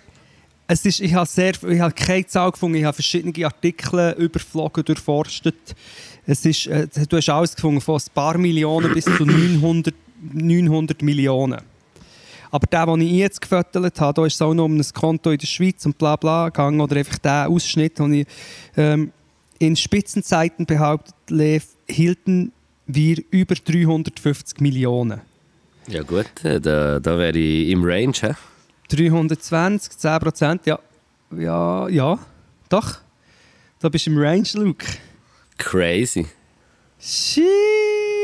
es 0.71 0.85
ist, 0.85 1.01
ich 1.01 1.15
habe 1.15 1.27
sehr, 1.27 1.55
ich 1.67 1.81
habe 1.81 1.95
keine 1.95 2.27
Zahl 2.27 2.53
gefunden, 2.53 2.77
ich 2.77 2.85
habe 2.85 2.95
verschiedene 2.95 3.47
Artikel 3.47 4.15
überflogen, 4.19 4.85
durchforstet. 4.85 5.75
Es 6.27 6.45
ist, 6.45 6.67
äh, 6.67 6.87
du 7.09 7.17
hast 7.17 7.29
alles 7.31 7.55
gefunden, 7.57 7.81
von 7.81 7.97
ein 7.97 8.15
paar 8.15 8.37
Millionen 8.37 8.93
bis 8.93 9.07
zu 9.07 9.25
900, 9.25 9.95
900 10.35 11.03
Millionen. 11.03 11.63
Aber 12.51 12.67
der, 12.67 12.87
den 12.87 13.01
ich 13.01 13.13
jetzt 13.13 13.41
gefüttert 13.41 14.01
habe, 14.01 14.15
da 14.15 14.27
ist 14.27 14.35
es 14.35 14.43
auch 14.43 14.55
noch 14.55 14.67
um 14.67 14.77
ein 14.77 14.87
Konto 14.95 15.31
in 15.31 15.39
der 15.39 15.47
Schweiz 15.47 15.85
und 15.87 15.97
bla 15.97 16.17
bla 16.17 16.47
gegangen, 16.47 16.81
oder 16.81 16.97
einfach 16.97 17.19
der 17.19 17.49
Ausschnitt, 17.49 17.99
den 17.99 18.13
ich 18.13 18.27
ähm, 18.77 19.13
in 19.59 19.77
Spitzenzeiten 19.77 20.67
behauptet, 20.67 21.15
Lev, 21.29 21.65
hielten 21.89 22.53
wir 22.87 23.23
über 23.31 23.55
350 23.55 24.61
Millionen. 24.61 25.21
Ja 25.89 26.03
gut, 26.03 26.27
äh, 26.45 26.61
da, 26.61 27.01
da 27.01 27.19
wäre 27.19 27.37
ich 27.39 27.71
im 27.71 27.83
Range. 27.85 28.13
He? 28.21 28.33
320, 28.97 29.97
10 29.99 30.19
Prozent, 30.21 30.67
ja. 30.67 30.79
Ja, 31.37 31.89
ja, 31.89 32.19
doch. 32.69 32.99
Da 33.81 33.89
bist 33.89 34.07
du 34.07 34.11
im 34.11 34.19
Range, 34.19 34.47
Luke. 34.55 34.87
Crazy. 35.57 36.27
Shit. 37.01 37.45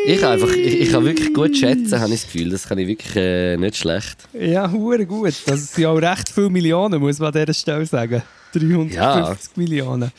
Ich 0.07 0.21
kann 0.21 0.33
einfach, 0.33 0.51
ich, 0.53 0.81
ich 0.81 0.91
kann 0.91 1.05
wirklich 1.05 1.33
gut 1.33 1.57
schätzen, 1.57 1.99
habe 2.01 2.13
ich 2.13 2.23
das 2.23 2.33
Gefühl. 2.33 2.51
Das 2.51 2.69
kann 2.69 2.77
ich 2.79 2.87
wirklich 2.87 3.17
äh, 3.17 3.57
nicht 3.57 3.77
schlecht. 3.77 4.29
Ja, 4.35 4.71
hure 4.71 5.07
gut. 5.07 5.35
Das 5.47 5.75
sind 5.75 5.87
auch 5.87 5.97
recht 5.97 6.29
viele 6.29 6.51
Millionen, 6.51 7.01
muss 7.01 7.19
man 7.19 7.33
an 7.35 7.41
dieser 7.41 7.55
Stelle 7.55 7.87
sagen. 7.87 8.23
350 8.53 8.95
Ja. 8.95 9.37
Millionen. 9.57 10.11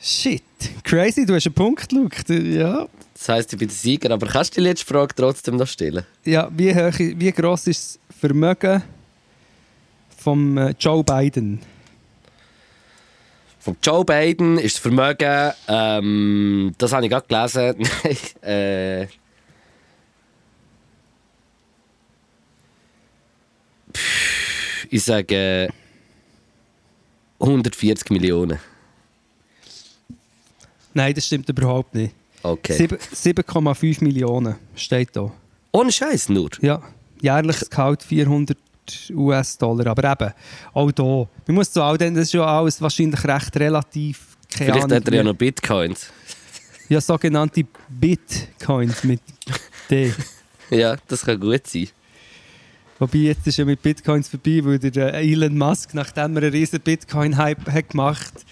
Shit. 0.00 0.42
Crazy, 0.84 1.26
du 1.26 1.34
hast 1.34 1.46
einen 1.46 1.54
Punkt, 1.54 1.90
Luke. 1.92 2.32
Ja. 2.32 2.86
Das 3.14 3.28
heisst, 3.28 3.52
ich 3.52 3.58
bin 3.58 3.66
der 3.66 3.76
Sieger, 3.76 4.12
aber 4.12 4.28
kannst 4.28 4.56
du 4.56 4.60
die 4.60 4.68
letzte 4.68 4.86
Frage 4.86 5.12
trotzdem 5.14 5.56
noch 5.56 5.66
stellen? 5.66 6.04
ja 6.24 6.48
wie, 6.52 6.72
hoch, 6.72 6.98
wie 6.98 7.32
gross 7.32 7.66
ist 7.66 7.98
das 8.08 8.16
Vermögen 8.20 8.82
von 10.16 10.56
äh, 10.56 10.74
Joe 10.78 11.02
Biden? 11.02 11.60
Von 13.58 13.76
Joe 13.82 14.04
Biden 14.04 14.56
ist 14.58 14.76
das 14.76 14.82
Vermögen, 14.82 15.52
ähm, 15.66 16.72
das 16.78 16.92
habe 16.92 17.06
ich 17.06 17.10
gerade 17.10 17.26
gelesen, 17.26 17.74
Nein, 18.04 18.42
äh, 18.42 19.08
ich 24.90 25.02
sage 25.02 25.68
140 27.40 28.10
Millionen. 28.10 28.60
Nein, 30.98 31.14
das 31.14 31.26
stimmt 31.26 31.48
überhaupt 31.48 31.94
nicht. 31.94 32.12
Okay. 32.42 32.72
Sieben- 32.72 32.98
7,5 32.98 34.02
Millionen 34.02 34.56
steht 34.74 35.10
da. 35.14 35.30
Ohne 35.70 35.92
Scheiß 35.92 36.28
nur. 36.28 36.50
Ja, 36.60 36.82
jährliches 37.20 37.70
Gehalt 37.70 38.02
400 38.02 38.58
US-Dollar. 39.12 39.86
Aber 39.86 40.10
eben, 40.10 40.34
auch 40.74 40.90
da. 40.90 41.28
Man 41.46 41.54
muss 41.54 41.72
so 41.72 41.84
all 41.84 41.96
den, 41.96 42.16
das 42.16 42.24
ist 42.24 42.32
ja 42.32 42.44
alles 42.44 42.82
wahrscheinlich 42.82 43.22
recht 43.24 43.56
relativ. 43.56 44.36
Keine 44.50 44.72
Vielleicht 44.72 44.84
Ahnung, 44.86 44.96
hat 44.96 45.08
er 45.08 45.14
ja 45.14 45.22
noch 45.22 45.34
Bitcoins. 45.34 46.10
ja, 46.88 47.00
sogenannte 47.00 47.64
Bitcoins 47.88 49.04
mit 49.04 49.20
D. 49.88 50.12
Ja, 50.70 50.96
das 51.06 51.24
kann 51.24 51.40
gut 51.40 51.66
sein. 51.66 51.88
Wobei 52.98 53.18
jetzt 53.18 53.46
ist 53.46 53.56
ja 53.56 53.64
mit 53.64 53.80
Bitcoins 53.80 54.28
vorbei, 54.28 54.60
weil 54.64 54.78
der 54.78 55.14
äh, 55.14 55.32
Elon 55.32 55.56
Musk, 55.56 55.94
nachdem 55.94 56.36
er 56.36 56.42
einen 56.42 56.50
riesen 56.50 56.80
Bitcoin-Hype 56.80 57.70
hat 57.70 57.88
gemacht 57.90 58.34
hat, 58.34 58.44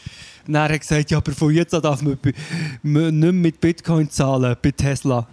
dann 0.54 0.62
hat 0.62 0.70
er 0.70 0.78
gesagt, 0.78 1.10
ja, 1.10 1.18
aber 1.18 1.32
von 1.32 1.52
jetzt 1.52 1.74
an 1.74 1.82
darf 1.82 2.02
man, 2.02 2.18
nicht 2.22 2.34
mehr 2.82 3.32
mit 3.32 3.60
Bitcoin 3.60 4.10
zahlen, 4.10 4.56
bei 4.62 4.70
Tesla. 4.70 5.26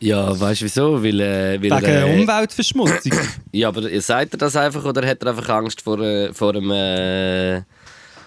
Ja, 0.00 0.38
weißt 0.38 0.60
du 0.60 0.64
wieso? 0.64 1.02
Weil, 1.02 1.20
äh, 1.20 1.60
weil 1.60 1.82
Wegen 1.82 1.86
äh, 1.86 2.20
Umweltverschmutzung. 2.20 3.12
Ja, 3.52 3.68
aber 3.68 4.00
sagt 4.00 4.34
er 4.34 4.38
das 4.38 4.54
einfach 4.54 4.84
oder 4.84 5.06
hat 5.06 5.22
er 5.22 5.30
einfach 5.30 5.48
Angst 5.48 5.80
vor, 5.80 5.98
äh, 6.00 6.32
vor, 6.32 6.54
einem, 6.54 6.70
äh, 6.70 7.62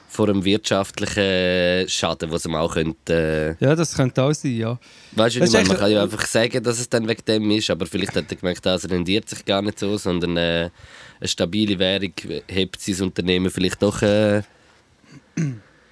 vor 0.09 0.27
einem 0.27 0.43
wirtschaftlichen 0.43 1.87
Schaden, 1.87 2.31
was 2.31 2.45
ihm 2.45 2.55
auch 2.55 2.73
könnte. 2.73 3.55
Äh, 3.59 3.63
ja, 3.63 3.75
das 3.75 3.95
könnte 3.95 4.21
auch 4.21 4.33
sein, 4.33 4.57
ja. 4.57 4.77
weißt 5.13 5.37
du, 5.37 5.43
ich 5.43 5.51
meine, 5.51 5.67
man 5.67 5.77
kann 5.77 5.91
ja 5.91 6.03
einfach 6.03 6.25
sagen, 6.25 6.61
dass 6.61 6.79
es 6.79 6.89
dann 6.89 7.07
wegen 7.07 7.23
dem 7.25 7.51
ist, 7.51 7.69
aber 7.69 7.85
vielleicht 7.85 8.15
hat 8.15 8.29
er 8.29 8.35
gemerkt, 8.35 8.65
das 8.65 8.89
rendiert 8.89 9.29
sich 9.29 9.45
gar 9.45 9.61
nicht 9.61 9.79
so, 9.79 9.95
sondern 9.97 10.35
äh, 10.35 10.69
eine 11.19 11.27
stabile 11.27 11.79
Währung 11.79 12.13
hebt 12.47 12.81
sein 12.81 13.01
Unternehmen 13.01 13.49
vielleicht 13.49 13.81
doch 13.81 14.01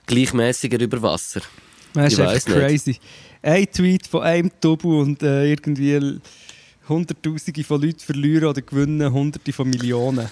gleichmäßiger 0.05 0.79
über 0.79 1.01
Wasser. 1.01 1.41
Das 1.93 2.13
ist 2.13 2.19
weiss 2.19 2.47
nicht. 2.47 2.57
crazy. 2.57 2.99
Ein 3.41 3.71
Tweet 3.71 4.07
von 4.07 4.21
einem 4.23 4.51
Tobu 4.59 5.01
und 5.01 5.23
äh, 5.23 5.49
irgendwie 5.49 6.19
Hunderttausende 6.87 7.63
von 7.63 7.81
Leuten 7.81 7.99
verlieren 7.99 8.45
oder 8.45 8.61
gewinnen 8.61 9.11
Hunderte 9.11 9.53
von 9.53 9.69
Millionen. 9.69 10.29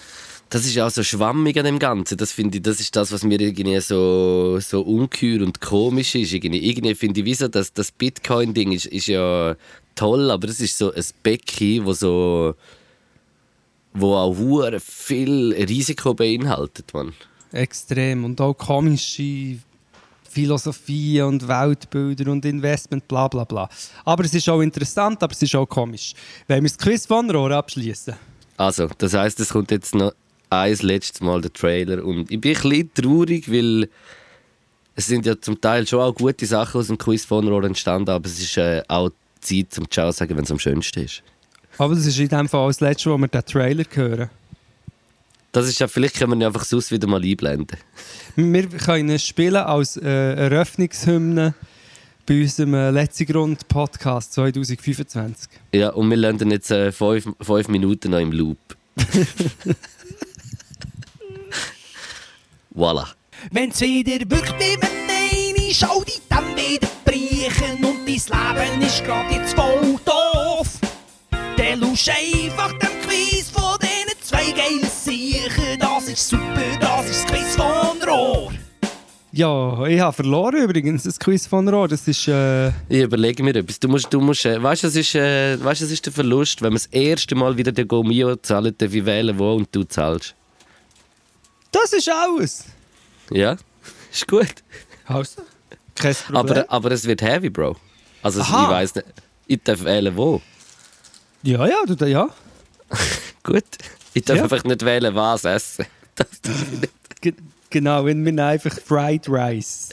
das 0.50 0.66
ist 0.66 0.80
auch 0.80 0.90
so 0.90 1.04
schwammig 1.04 1.58
an 1.58 1.66
dem 1.66 1.80
Ganzen. 1.80 2.18
Das 2.18 2.32
finde 2.32 2.58
ich, 2.58 2.64
das 2.64 2.80
ist 2.80 2.96
das, 2.96 3.12
was 3.12 3.24
mir 3.24 3.40
irgendwie 3.40 3.80
so, 3.80 4.60
so 4.60 4.82
ungeheuer 4.82 5.46
und 5.46 5.62
komisch 5.62 6.16
ist. 6.16 6.34
Irgendwie, 6.34 6.70
irgendwie 6.70 6.96
finde 6.96 7.20
ich, 7.20 7.26
wieso 7.26 7.48
das, 7.48 7.74
das 7.74 7.92
Bitcoin-Ding 7.92 8.72
ist, 8.72 8.88
ist 8.88 9.08
ja 9.08 9.56
toll, 9.96 10.32
aber 10.32 10.48
das 10.48 10.60
ist 10.60 10.78
so 10.78 10.94
ein 10.94 11.04
Becken, 11.24 11.86
wo 11.86 11.94
so 11.94 12.56
wo 13.94 14.14
auch 14.14 14.36
viel 14.80 15.54
Risiko 15.54 16.14
beinhaltet, 16.14 16.94
man. 16.94 17.14
Extrem. 17.52 18.26
Und 18.26 18.40
auch 18.42 18.54
komische 18.54 19.58
Philosophie 20.30 21.22
und 21.22 21.48
Weltbilder 21.48 22.32
und 22.32 22.46
Investment, 22.46 23.08
bla 23.08 23.28
bla 23.28 23.44
bla. 23.44 23.70
Aber 24.06 24.24
es 24.24 24.34
ist 24.34 24.48
auch 24.50 24.62
interessant, 24.62 25.24
aber 25.24 25.34
es 25.34 25.42
ist 25.42 25.56
auch 25.56 25.66
komisch. 25.66 26.14
Wenn 26.48 26.64
wir 26.64 26.70
das 26.70 26.78
Quiz 26.78 27.06
von 27.06 27.30
Rohr 27.32 27.52
abschließen. 27.52 28.14
Also, 28.58 28.88
das 28.98 29.14
heißt, 29.14 29.40
es 29.40 29.50
kommt 29.50 29.72
jetzt 29.72 29.96
noch 29.96 30.14
ein 30.50 30.78
letztes 30.82 31.22
Mal 31.22 31.42
der 31.42 31.54
Trailer 31.54 32.04
und 32.04 32.32
ich 32.32 32.40
bin 32.40 32.56
ein 32.56 32.62
bisschen 32.62 32.94
traurig, 32.94 33.52
weil 33.52 33.90
es 34.96 35.08
sind 35.08 35.26
ja 35.26 35.40
zum 35.40 35.60
Teil 35.60 35.86
schon 35.86 36.02
auch 36.02 36.14
gute 36.14 36.46
Sachen 36.46 36.82
aus 36.82 36.88
dem 36.88 36.98
Quiz 36.98 37.26
von 37.26 37.48
Rohr 37.48 37.64
entstanden, 37.64 38.10
aber 38.10 38.26
es 38.26 38.40
ist 38.40 38.58
äh, 38.58 38.82
auch 38.88 39.10
Zeit 39.42 39.74
zum 39.74 39.90
Ciao 39.90 40.12
sagen, 40.12 40.36
wenn 40.36 40.44
es 40.44 40.52
am 40.52 40.60
schönsten 40.60 41.02
ist. 41.02 41.24
Aber 41.78 41.94
das 41.94 42.06
ist 42.06 42.20
in 42.20 42.30
dem 42.30 42.50
Fall 42.50 42.68
das 42.68 42.80
letzte, 42.80 43.12
wo 43.12 43.18
wir 43.18 43.28
den 43.28 43.46
Trailer 43.46 43.86
hören. 43.92 44.30
Das 45.52 45.68
ist 45.68 45.80
ja, 45.80 45.88
vielleicht 45.88 46.16
können 46.16 46.32
wir 46.32 46.38
ihn 46.38 46.44
einfach 46.44 46.66
sonst 46.66 46.92
wieder 46.92 47.08
mal 47.08 47.24
einblenden. 47.24 47.78
Wir 48.36 48.68
können 48.68 49.10
ihn 49.10 49.20
spielen 49.20 49.56
als 49.56 49.98
äh, 49.98 50.34
Eröffnungshymne 50.36 51.56
bei 52.26 52.42
unserem 52.42 52.74
äh, 52.74 52.92
letzten 52.92 53.26
Grund 53.26 53.68
Podcast 53.68 54.34
2025. 54.34 55.50
Ja, 55.74 55.90
und 55.90 56.10
wir 56.10 56.18
lernen 56.18 56.52
jetzt 56.52 56.70
äh, 56.72 56.92
fünf, 56.92 57.30
fünf 57.42 57.68
Minuten 57.70 58.12
noch 58.12 58.20
im 58.20 58.34
Loop. 58.34 58.58
voilà. 62.76 63.08
Wenn's 63.52 63.80
wieder 63.80 64.20
wirklich 64.30 64.54
mit 64.54 64.84
eine 64.84 65.74
schau 65.74 66.04
die 66.04 66.22
dann 66.30 66.56
wieder 66.56 66.88
brechen 67.06 67.84
und 67.86 68.00
dein 68.06 68.16
Leben 68.56 68.82
ist 68.82 69.06
grad 69.06 69.32
jetzt 69.32 69.54
voll 69.54 70.00
doof. 70.06 70.68
Dann 71.58 71.80
lusch 71.80 72.10
einfach 72.10 72.74
dem 72.80 73.07
super, 76.18 76.62
das 76.80 77.10
ist 77.10 77.24
das 77.24 77.32
Quiz 77.32 77.56
von 77.56 78.02
Rohr. 78.10 78.52
Ja, 79.32 79.86
ich 79.86 80.00
habe 80.00 80.14
verloren 80.14 80.64
übrigens, 80.64 81.04
das 81.04 81.20
Quiz 81.20 81.46
von 81.46 81.68
Rohr. 81.70 81.88
Das 81.88 82.08
ist... 82.08 82.28
Äh, 82.28 82.70
Ich 82.90 83.02
überlege 83.04 83.44
mir 83.44 83.56
etwas. 83.56 83.80
Du 83.80 83.88
musst, 83.88 84.12
du 84.12 84.20
musst, 84.20 84.46
äh, 84.46 84.62
weißt, 84.62 84.84
das 84.84 84.96
ist, 84.96 85.14
äh, 85.16 85.64
weißt, 85.64 85.82
das 85.82 85.92
ist 85.92 86.06
der 86.06 86.14
Verlust, 86.14 86.62
wenn 86.62 86.70
man 86.74 86.78
das 86.82 86.88
erste 86.88 87.36
Mal 87.36 87.56
wieder 87.56 87.72
den 87.72 87.88
Gomio 87.88 88.36
zahlt, 88.38 88.82
darf 88.82 88.94
ich 88.94 89.06
wählen, 89.06 89.38
wo 89.38 89.54
und 89.56 89.68
du 89.76 89.84
zahlst. 89.84 90.34
das 91.72 91.94
ist 91.94 92.10
alles. 92.10 92.66
Ja, 93.30 93.58
ist 94.12 94.28
gut. 94.28 94.48
Also, 95.06 95.42
kein 95.96 96.16
Problem. 96.16 96.38
Aber, 96.38 96.66
aber 96.72 96.92
es 96.92 97.06
wird 97.06 97.22
heavy, 97.22 97.50
Bro. 97.50 97.76
Also 98.24 98.42
ich 98.42 98.48
Aha. 98.48 98.72
weiß 98.72 98.96
nicht. 98.96 99.08
Ich 99.46 99.62
darf 99.64 99.84
wählen, 99.84 100.16
wo. 100.18 100.42
ja, 101.44 101.66
ja, 101.68 101.76
du, 101.86 102.06
ja. 102.06 102.28
Gut. 103.44 103.64
Ich 104.14 104.24
darf 104.24 104.38
Ja. 104.38 104.44
einfach 104.44 104.64
nicht 104.64 104.84
wählen, 104.84 105.14
was 105.14 105.46
essen. 105.46 105.86
Das. 106.18 106.28
Ge 107.22 107.34
genau, 107.70 108.06
wenn 108.06 108.26
wir 108.26 108.46
einfach 108.46 108.78
Fried 108.80 109.28
Rice. 109.30 109.90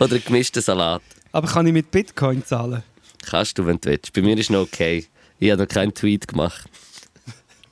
Oder 0.00 0.18
gemischten 0.18 0.62
Salat. 0.62 1.02
Aber 1.32 1.48
kann 1.48 1.66
ich 1.66 1.72
mit 1.72 1.90
Bitcoin 1.90 2.44
zahlen? 2.44 2.82
Kannst 3.26 3.58
du, 3.58 3.66
wenn 3.66 3.78
du 3.80 3.90
willst. 3.90 4.12
Bei 4.12 4.22
mir 4.22 4.36
ist 4.38 4.50
noch 4.50 4.60
okay. 4.62 5.06
Ich 5.38 5.50
habe 5.50 5.62
noch 5.62 5.68
keinen 5.68 5.92
Tweet 5.94 6.26
gemacht. 6.28 6.68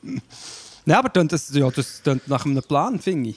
Nein, 0.03 0.99
aber 0.99 1.09
dann, 1.09 1.29
das, 1.29 1.53
ja, 1.53 1.71
das 1.71 2.03
klingt 2.03 2.29
nach 2.29 2.45
einem 2.45 2.63
Plan, 2.63 2.99
finde 3.01 3.31
ich. 3.31 3.37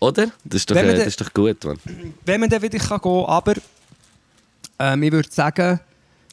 Oder? 0.00 0.30
Das 0.44 0.62
ist 0.62 0.70
doch, 0.70 0.76
äh, 0.76 0.94
das 0.94 1.06
ist 1.06 1.20
doch 1.20 1.32
gut, 1.32 1.64
Mann. 1.64 1.78
Wenn 2.24 2.40
man 2.40 2.50
dann 2.50 2.60
wieder 2.60 2.78
kann 2.78 2.98
gehen 3.00 3.24
kann, 3.24 3.24
aber 3.26 3.54
ähm, 4.78 5.02
ich 5.04 5.12
würde 5.12 5.30
sagen, 5.30 5.80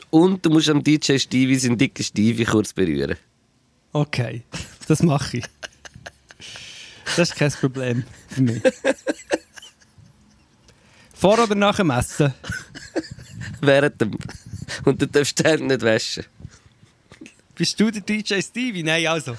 Und 0.09 0.43
du 0.45 0.49
musst 0.49 0.69
am 0.69 0.83
DJ 0.83 1.17
Stevie 1.17 1.55
seinen 1.55 1.77
dicken 1.77 2.03
Stevie 2.03 2.45
kurz 2.45 2.73
berühren. 2.73 3.15
okay, 3.93 4.41
das 4.87 5.03
mache 5.03 5.37
ich. 5.37 5.45
Das 7.15 7.29
ist 7.29 7.35
kein 7.35 7.51
Problem 7.51 8.03
für 8.27 8.41
mich. 8.41 8.61
Vor 11.13 11.39
oder 11.43 11.55
nach 11.55 11.75
dem 11.77 11.89
Essen? 11.89 12.33
Während 13.61 13.99
dem... 13.99 14.17
Und 14.85 15.01
du 15.01 15.07
darfst 15.07 15.37
die 15.39 15.43
Hände 15.43 15.65
nicht 15.65 15.81
waschen. 15.81 16.25
Bist 17.55 17.79
du 17.79 17.91
der 17.91 18.01
DJ 18.01 18.39
Stevie? 18.41 18.83
Nein, 18.83 19.05
also. 19.07 19.35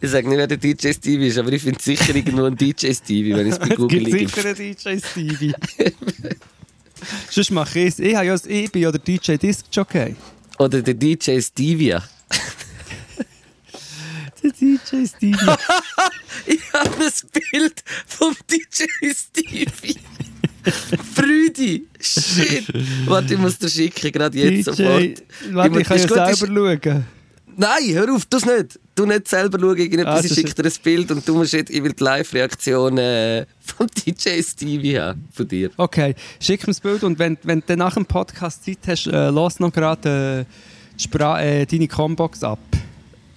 Ich 0.00 0.10
sage 0.10 0.28
nicht, 0.28 0.38
wer 0.38 0.46
der 0.46 0.58
DJ 0.58 0.92
Stevie 0.92 1.26
ist, 1.28 1.38
aber 1.38 1.50
ich 1.52 1.62
finde 1.62 1.82
sicher 1.82 2.14
irgendwo 2.14 2.44
ein 2.44 2.56
DJ 2.56 2.92
Stevie, 2.92 3.34
wenn 3.34 3.46
ich 3.46 3.54
es 3.54 3.58
bei 3.58 3.68
Es 3.70 3.76
Google 3.76 3.98
gibt 4.04 4.12
liege. 4.12 4.28
sicher 4.28 4.48
einen 4.48 4.56
DJ 4.76 4.98
Stevie. 4.98 5.54
Sonst 7.30 7.50
mache 7.50 7.80
ich 7.80 7.88
es. 7.88 7.98
Ich, 7.98 8.14
habe 8.14 8.26
ja 8.26 8.32
das 8.32 8.46
ich 8.46 8.70
bin 8.70 8.82
ja 8.82 8.92
der 8.92 9.00
DJ 9.00 9.36
Disc 9.36 9.66
Jockey. 9.72 10.14
Oder 10.58 10.82
der 10.82 10.94
DJ 10.94 11.40
Stevia. 11.40 12.02
Der 14.42 14.50
DJ 14.52 15.06
Stevie. 15.06 15.36
Ich 16.46 16.60
habe 16.72 16.90
ein 16.90 17.12
Bild 17.50 17.82
vom 18.06 18.34
DJ 18.50 18.84
Stevie. 19.14 19.96
Brüdi, 21.14 21.86
shit. 22.00 22.66
Warte, 23.06 23.34
ich 23.34 23.40
muss 23.40 23.58
dir 23.58 23.68
schicken, 23.68 24.12
gerade 24.12 24.36
jetzt 24.38 24.66
DJ. 24.66 24.70
sofort. 24.70 25.22
Warte, 25.52 25.70
muss- 25.70 25.80
ich 25.80 25.86
kann 25.88 25.98
ja 25.98 26.06
gut, 26.06 26.16
ist- 26.32 26.38
selber 26.40 26.80
schauen. 26.84 27.04
Nein, 27.58 27.94
hör 27.94 28.12
auf, 28.14 28.26
tu 28.26 28.36
nicht. 28.36 28.78
Du 28.94 29.06
nicht 29.06 29.28
selber 29.28 29.58
schauen, 29.58 29.76
irgendetwas, 29.78 30.14
Ah, 30.14 30.20
ich 30.22 30.28
das 30.28 30.36
schicke 30.36 30.54
dir 30.62 30.68
ein 30.68 30.72
Bild 30.82 31.10
und 31.10 31.26
du 31.26 31.34
musst 31.36 31.52
jetzt, 31.54 31.70
ich 31.70 31.82
will 31.82 31.92
die 31.92 32.04
Live-Reaktion 32.04 32.98
äh, 32.98 33.46
vom 33.60 33.86
DJ 33.86 34.42
Stevie 34.42 34.98
haben, 34.98 35.26
von 35.32 35.48
dir. 35.48 35.70
Okay, 35.78 36.14
schick 36.40 36.60
mir 36.62 36.66
das 36.72 36.80
Bild 36.80 37.02
und 37.02 37.18
wenn, 37.18 37.38
wenn 37.44 37.62
du 37.66 37.76
nach 37.76 37.94
dem 37.94 38.04
Podcast 38.04 38.64
Zeit 38.64 38.78
hast, 38.86 39.06
äh, 39.06 39.30
lass 39.30 39.58
noch 39.58 39.72
gerade 39.72 40.46
äh, 40.96 41.60
äh, 41.62 41.66
deine 41.66 41.88
Combox 41.88 42.42
ab. 42.44 42.58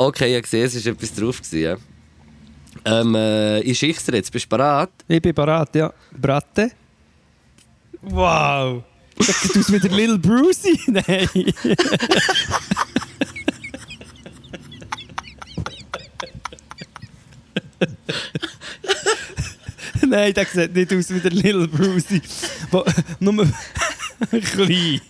Okay, 0.02 0.38
ich 0.38 0.44
gesehen, 0.44 0.66
es 0.66 0.86
war 0.86 0.94
etwas 0.94 1.14
drauf. 1.14 1.42
Gewesen, 1.42 1.60
ja. 1.62 1.76
ähm, 2.86 3.14
äh, 3.16 3.60
ich 3.60 3.78
schicke 3.78 4.02
dir 4.12 4.16
jetzt, 4.16 4.32
bist 4.32 4.46
du 4.46 4.50
bereit? 4.50 4.92
Ich 5.10 5.22
bin 5.22 5.36
bereit, 5.36 5.76
ja. 5.76 5.92
Bratte. 6.18 6.72
Wow! 8.04 8.82
Das 9.18 9.42
sieht 9.42 9.58
aus 9.58 9.70
wie 9.70 9.80
der 9.80 9.92
Little 9.92 10.18
Brucey. 10.18 10.80
Nein. 10.88 11.28
Nein, 20.08 20.34
der 20.34 20.46
sieht 20.46 20.74
nicht 20.74 20.94
aus 20.94 21.10
wie 21.10 21.20
der 21.20 21.32
Little 21.32 21.68
Brucey. 21.68 22.22
Nur 23.20 23.46
klein. 24.28 25.02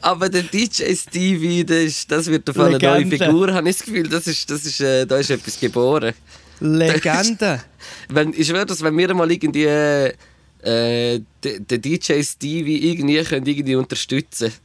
Aber 0.00 0.28
der 0.28 0.42
DJ 0.42 0.94
Stevie, 0.94 1.64
das, 1.64 2.06
das 2.06 2.26
wird 2.26 2.48
auf 2.50 2.58
eine 2.58 2.78
neue. 2.78 3.06
Figur, 3.06 3.52
habe 3.52 3.68
ich 3.68 3.76
das 3.76 3.86
Gefühl. 3.86 4.08
Das 4.08 4.26
ist, 4.26 4.50
das 4.50 4.64
ist, 4.64 4.80
äh, 4.80 5.06
da 5.06 5.16
ist 5.16 5.30
etwas 5.30 5.58
geboren. 5.58 6.14
Legende. 6.60 7.62
Wenn, 8.08 8.32
ich 8.32 8.46
schwöre, 8.46 8.66
dass 8.66 8.82
wenn 8.82 8.96
wir 8.96 9.12
mal 9.14 9.30
irgendwie 9.30 9.64
äh, 9.64 11.20
den 11.42 11.82
DJ 11.82 12.22
Stevie 12.22 12.90
irgendwie, 12.90 13.22
können 13.22 13.46
irgendwie 13.46 13.76
unterstützen 13.76 14.52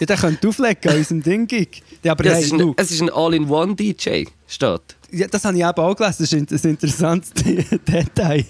Ja, 0.00 0.06
der 0.06 0.16
könnte 0.16 0.48
auflegen 0.48 0.90
an 0.90 0.96
unserem 0.96 1.22
Ding-Gig. 1.22 1.82
Ja, 2.02 2.12
aber 2.12 2.24
ja, 2.24 2.32
hey, 2.32 2.40
es, 2.40 2.46
ist 2.46 2.52
ein, 2.54 2.74
es 2.76 2.90
ist 2.90 3.02
ein 3.02 3.10
All-in-One-DJ, 3.10 4.24
steht. 4.46 4.80
ja, 5.12 5.26
das 5.26 5.44
habe 5.44 5.58
ich 5.58 5.62
eben 5.62 5.78
auch 5.78 5.94
gelesen. 5.94 6.16
Das 6.20 6.32
ist 6.50 6.64
ein 6.64 6.70
interessantes 6.70 7.32
Detail. 7.86 8.46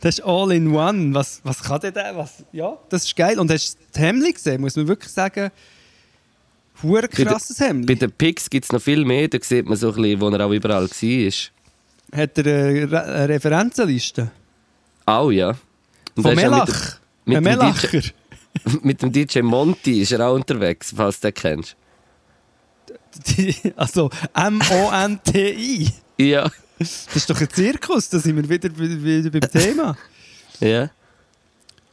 Das 0.00 0.18
ist 0.18 0.24
all 0.24 0.52
in 0.52 0.68
one. 0.74 1.12
Was, 1.14 1.40
was 1.42 1.62
kann 1.62 1.80
der 1.80 1.90
denn? 1.92 2.16
Was? 2.16 2.44
Ja, 2.52 2.76
das 2.88 3.04
ist 3.04 3.16
geil. 3.16 3.38
Und 3.38 3.50
hast 3.50 3.74
du 3.74 3.78
das 3.92 4.00
Hemd 4.02 4.34
gesehen? 4.34 4.60
Muss 4.60 4.76
man 4.76 4.86
wirklich 4.86 5.12
sagen, 5.12 5.50
hure 6.82 7.08
der- 7.08 7.26
krasses 7.26 7.58
Hemd. 7.58 7.86
Bei 7.86 7.94
den 7.94 8.12
Pics 8.12 8.48
gibt 8.48 8.64
es 8.66 8.72
noch 8.72 8.80
viel 8.80 9.04
mehr, 9.04 9.26
da 9.28 9.38
sieht 9.42 9.66
man 9.66 9.76
so 9.76 9.88
ein 9.88 9.94
bisschen, 10.00 10.20
wo 10.20 10.28
er 10.28 10.46
auch 10.46 10.52
überall 10.52 10.88
war. 10.88 12.18
Hat 12.20 12.38
er 12.38 12.46
eine, 12.46 13.02
eine 13.04 13.28
Referenzenliste? 13.28 14.30
Auch, 15.04 15.30
ja. 15.30 15.56
Und 16.14 16.22
Von 16.22 16.34
Melach? 16.36 16.66
mit 16.66 16.68
dem- 16.68 16.94
mit 17.24 17.36
dem 17.36 17.44
Melacher? 17.44 17.88
DJ, 17.88 18.08
mit 18.82 19.02
dem 19.02 19.12
DJ 19.12 19.40
Monty 19.42 20.00
ist 20.02 20.12
er 20.12 20.26
auch 20.28 20.34
unterwegs, 20.34 20.92
falls 20.96 21.18
du 21.20 21.26
den 21.28 21.34
kennst. 21.34 21.76
Also 23.76 24.10
M-O-N-T-I. 24.34 25.88
Ja. 26.18 26.50
Das 26.78 27.08
ist 27.14 27.28
doch 27.28 27.40
ein 27.40 27.48
Zirkus, 27.50 28.08
da 28.08 28.18
sind 28.18 28.36
wir 28.36 28.48
wieder, 28.48 28.70
wieder 28.78 29.30
beim 29.30 29.50
Thema. 29.50 29.96
ja. 30.60 30.90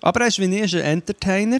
Aber 0.02 0.22
er 0.22 0.28
ist 0.28 0.38
wie 0.40 0.60
ist 0.60 0.76
ein 0.76 0.82
Entertainer 0.82 1.60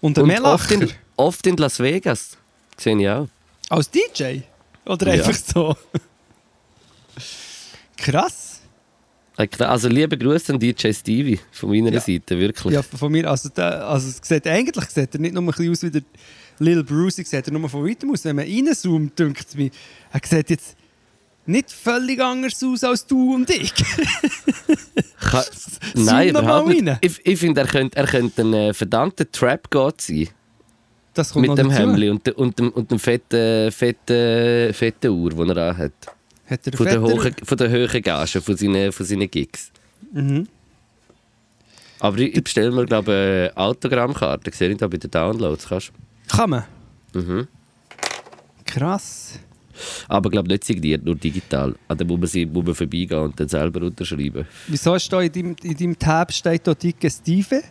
und 0.00 0.18
ein 0.18 0.24
Und 0.24 0.40
oft 0.44 0.70
in, 0.70 0.90
oft 1.16 1.46
in 1.46 1.56
Las 1.58 1.78
Vegas. 1.78 2.38
Sehe 2.78 2.98
ich 2.98 3.08
auch. 3.08 3.28
Als 3.68 3.90
DJ? 3.90 4.40
Oder 4.86 5.14
Ja. 5.14 5.24
einfach 5.24 5.34
so? 5.34 5.76
Krass. 7.96 8.60
Also 9.58 9.88
liebe 9.88 10.16
Grüße 10.16 10.54
an 10.54 10.58
DJ 10.58 10.92
Stevie 10.92 11.38
von 11.52 11.68
meiner 11.68 11.92
Ja. 11.92 12.00
Seite, 12.00 12.38
wirklich. 12.38 12.72
Ja, 12.72 12.82
von 12.82 13.12
mir, 13.12 13.28
also, 13.28 13.50
der, 13.50 13.86
also 13.86 14.08
es 14.08 14.20
sieht, 14.26 14.46
eigentlich 14.46 14.86
sieht 14.86 15.14
er 15.14 15.20
nicht 15.20 15.34
nur 15.34 15.42
ein 15.42 15.46
bisschen 15.46 15.70
aus 15.70 15.82
wie 15.82 15.90
der 15.90 16.02
Lil 16.58 16.82
Bruce, 16.82 17.16
sieht 17.16 17.32
er 17.46 17.52
nur 17.52 17.68
von 17.68 17.86
weitem 17.86 18.10
aus. 18.12 18.24
Wenn 18.24 18.36
man 18.36 18.46
reinzoomt, 18.46 19.18
denkt 19.18 19.44
es 19.46 19.54
mir, 19.54 19.70
er 20.10 20.20
sieht 20.24 20.48
jetzt 20.48 20.76
nicht 21.46 21.70
völlig 21.70 22.20
anders 22.20 22.62
aus 22.62 22.84
als 22.84 23.06
du 23.06 23.34
und 23.34 23.50
ich. 23.50 23.72
Nein, 25.94 26.30
überhaupt 26.30 26.68
nicht. 26.68 26.98
Ich, 27.00 27.24
ich 27.24 27.38
finde, 27.38 27.62
er 27.62 27.66
könnte, 27.66 27.96
er 27.96 28.06
könnte 28.06 28.42
ein 28.42 28.54
äh, 28.54 28.74
verdammter 28.74 29.30
Trap-God 29.30 30.00
sein. 30.00 30.28
Das 31.14 31.32
kommt 31.32 31.48
Mit 31.48 31.58
dem. 31.58 31.70
Hemd 31.70 32.28
und, 32.28 32.28
und 32.36 32.58
dem, 32.58 32.70
und 32.70 32.90
dem 32.90 32.98
fetten, 32.98 33.72
fetten, 33.72 34.74
fetten 34.74 35.10
Uhr, 35.10 35.30
den 35.30 35.50
er 35.50 35.70
anhat. 35.70 35.92
Hat 36.48 36.66
er 36.66 36.76
Von 36.76 36.86
der, 36.86 37.00
hohen, 37.00 37.34
von 37.42 37.58
der 37.58 37.70
hohen 37.70 38.02
Gage, 38.02 38.40
von 38.40 38.56
seinen, 38.56 38.92
von 38.92 39.06
seinen 39.06 39.30
Gigs. 39.30 39.72
Mhm. 40.12 40.46
Aber 41.98 42.18
ich, 42.18 42.36
ich 42.36 42.44
bestelle 42.44 42.70
mir, 42.70 42.84
glaube 42.84 43.50
ich, 43.50 43.56
eine 43.56 43.66
Autogrammkarte. 43.66 44.50
Sehe 44.52 44.68
ich 44.68 44.76
da 44.76 44.86
bei 44.86 44.98
den 44.98 45.10
Downloads. 45.10 45.68
Kannst. 45.68 45.92
Kann 46.28 46.50
man. 46.50 46.64
Mhm. 47.14 47.48
Krass. 48.66 49.40
Aber 50.08 50.28
ich 50.28 50.32
glaube 50.32 50.48
nicht 50.48 50.64
signiert, 50.64 51.04
nur 51.04 51.14
digital. 51.16 51.74
An 51.88 51.98
dem 51.98 52.06
muss 52.08 52.18
man, 52.18 52.26
sie- 52.28 52.46
muss 52.46 52.64
man 52.64 52.74
vorbeigehen 52.74 53.20
und 53.20 53.38
dann 53.38 53.48
selber 53.48 53.82
unterschreiben. 53.86 54.46
Wieso 54.68 54.94
ist 54.94 55.12
da 55.12 55.20
in 55.20 55.32
deinem, 55.32 55.56
in 55.62 55.76
deinem 55.76 55.98
Tab 55.98 56.32
steht 56.32 56.66
da 56.66 56.74
dicke 56.74 57.10
Steve? 57.10 57.62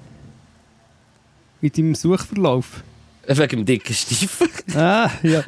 In 1.61 1.71
deinem 1.71 1.95
Suchverlauf? 1.95 2.83
Wegen 3.27 3.47
dem 3.47 3.65
dicken 3.65 3.93
Stiefel. 3.93 4.47
Ah, 4.75 5.09
ja. 5.23 5.43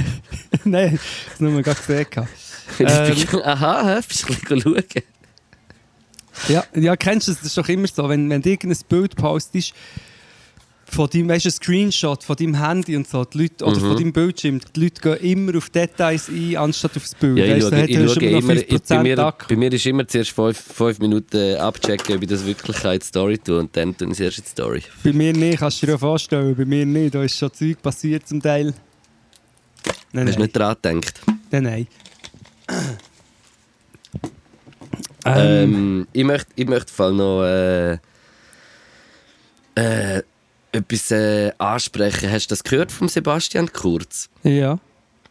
Nein, 0.64 0.98
das 1.30 1.40
nur 1.40 1.52
mal 1.52 1.62
gerade 1.62 1.78
gesehen. 1.80 2.06
Ähm. 2.80 3.40
Aha, 3.44 4.00
bist 4.06 4.28
du 4.28 4.54
ein 4.54 4.60
schauen? 4.60 4.82
Ja, 6.48 6.64
ja, 6.74 6.96
kennst 6.96 7.28
du 7.28 7.32
das? 7.32 7.40
Das 7.40 7.46
ist 7.48 7.56
doch 7.58 7.68
immer 7.68 7.86
so, 7.86 8.08
wenn, 8.08 8.28
wenn 8.28 8.42
du 8.42 8.50
irgendein 8.50 8.78
Bild 8.88 9.14
postest, 9.16 9.72
von 10.88 11.10
deinem, 11.10 11.28
weißt 11.28 11.44
du, 11.46 11.50
Screenshot 11.50 12.22
von 12.22 12.36
deinem 12.36 12.54
Handy 12.64 12.96
und 12.96 13.08
so, 13.08 13.24
die 13.24 13.38
Leute, 13.42 13.64
oder 13.64 13.76
Mhm. 13.76 13.80
von 13.80 13.96
deinem 13.96 14.12
Bildschirm, 14.12 14.60
die 14.74 14.80
Leute 14.84 15.00
gehen 15.00 15.16
immer 15.32 15.58
auf 15.58 15.68
Details 15.70 16.28
ein, 16.28 16.56
anstatt 16.56 16.96
auf 16.96 17.02
das 17.02 17.14
Bild. 17.14 17.38
Ja, 17.38 17.44
ich 17.44 17.50
Weisst 17.64 17.72
du, 17.72 17.76
schaue, 17.76 17.84
ich 17.86 18.12
schaue 18.12 18.24
immer, 18.28 18.52
ich, 18.54 18.66
5% 18.68 18.88
bei, 18.88 19.02
mir, 19.02 19.34
bei 19.48 19.56
mir 19.56 19.72
ist 19.72 19.86
immer 19.86 20.06
zuerst 20.08 20.30
fünf, 20.30 20.58
fünf 20.58 20.98
Minuten 21.00 21.56
abchecken, 21.56 22.16
ob 22.16 22.22
ich 22.22 22.28
das 22.28 22.46
wirklich 22.46 22.84
in 22.84 22.98
die 23.00 23.04
Story 23.04 23.38
tue 23.38 23.58
und 23.58 23.76
dann 23.76 23.96
tue 23.96 24.06
ich 24.08 24.12
es 24.14 24.20
erst 24.20 24.38
in 24.38 24.44
die 24.44 24.50
Story. 24.50 24.82
Bei 25.02 25.12
mir 25.12 25.32
nicht, 25.32 25.58
kannst 25.58 25.82
du 25.82 25.86
dir 25.86 25.92
ja 25.92 25.98
vorstellen, 25.98 26.54
bei 26.54 26.64
mir 26.64 26.86
nicht, 26.86 27.14
da 27.14 27.22
ist 27.22 27.36
schon 27.36 27.52
Zeug 27.52 27.82
passiert 27.82 28.26
zum 28.28 28.40
Teil. 28.40 28.72
Nein, 30.12 30.28
Hast 30.28 30.36
du 30.36 30.42
nicht 30.42 30.56
dran 30.56 30.76
gedacht? 30.80 31.20
nein, 31.50 31.62
nein. 31.62 31.86
Ähm, 35.24 35.74
Ähm, 35.74 36.06
ich 36.12 36.24
möchte 36.24 36.52
ich 36.54 36.68
möchte 36.68 36.92
vor 36.92 37.06
allem 37.06 37.16
noch 37.16 37.42
äh, 37.42 37.92
äh, 39.74 40.22
etwas 40.76 41.10
äh, 41.10 41.52
ansprechen. 41.58 42.30
Hast 42.30 42.46
du 42.46 42.52
das 42.52 42.62
gehört 42.62 42.92
von 42.92 43.08
Sebastian 43.08 43.72
Kurz? 43.72 44.28
ja. 44.42 44.78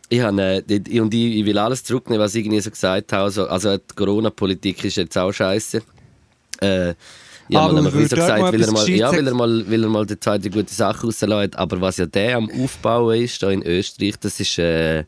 Ich, 0.08 0.22
habe, 0.22 0.64
äh, 0.70 1.00
und 1.00 1.14
ich, 1.16 1.38
ich 1.38 1.46
will 1.46 1.58
alles 1.58 1.84
zurücknehmen, 1.84 2.24
was 2.24 2.36
ich 2.36 2.46
irgendwie 2.46 2.62
so 2.62 2.70
gesagt 2.70 3.12
habe. 3.12 3.24
Also, 3.24 3.48
also 3.48 3.76
die 3.76 3.96
Corona-Politik 3.96 4.86
ist 4.86 4.98
jetzt 4.98 5.18
auch 5.18 5.32
scheiße. 5.32 5.82
Äh, 6.62 6.93
ich 7.48 7.58
Aber 7.58 7.78
wieder 7.78 7.91
dort 7.91 8.10
gesagt, 8.10 8.41
mal 8.41 8.54
weil 8.54 8.62
er 8.62 8.72
mal, 8.72 8.89
ja, 8.89 9.12
weil 9.12 9.28
er 9.28 9.34
mal, 9.34 9.72
weil 9.72 9.84
er 9.84 9.89
mal 9.89 10.06
die 10.06 10.20
zweite 10.20 10.50
gute 10.50 10.74
Sache 10.74 11.08
rauslässt. 11.08 11.56
Aber 11.56 11.82
was 11.82 11.98
ja 11.98 12.06
der 12.06 12.38
am 12.38 12.50
Aufbauen 12.52 13.22
ist, 13.22 13.41
da 13.41 13.50
in 13.52 13.64
Österreich, 13.64 14.16
das 14.20 14.39
ist 14.39 14.58
äh, 14.58 15.06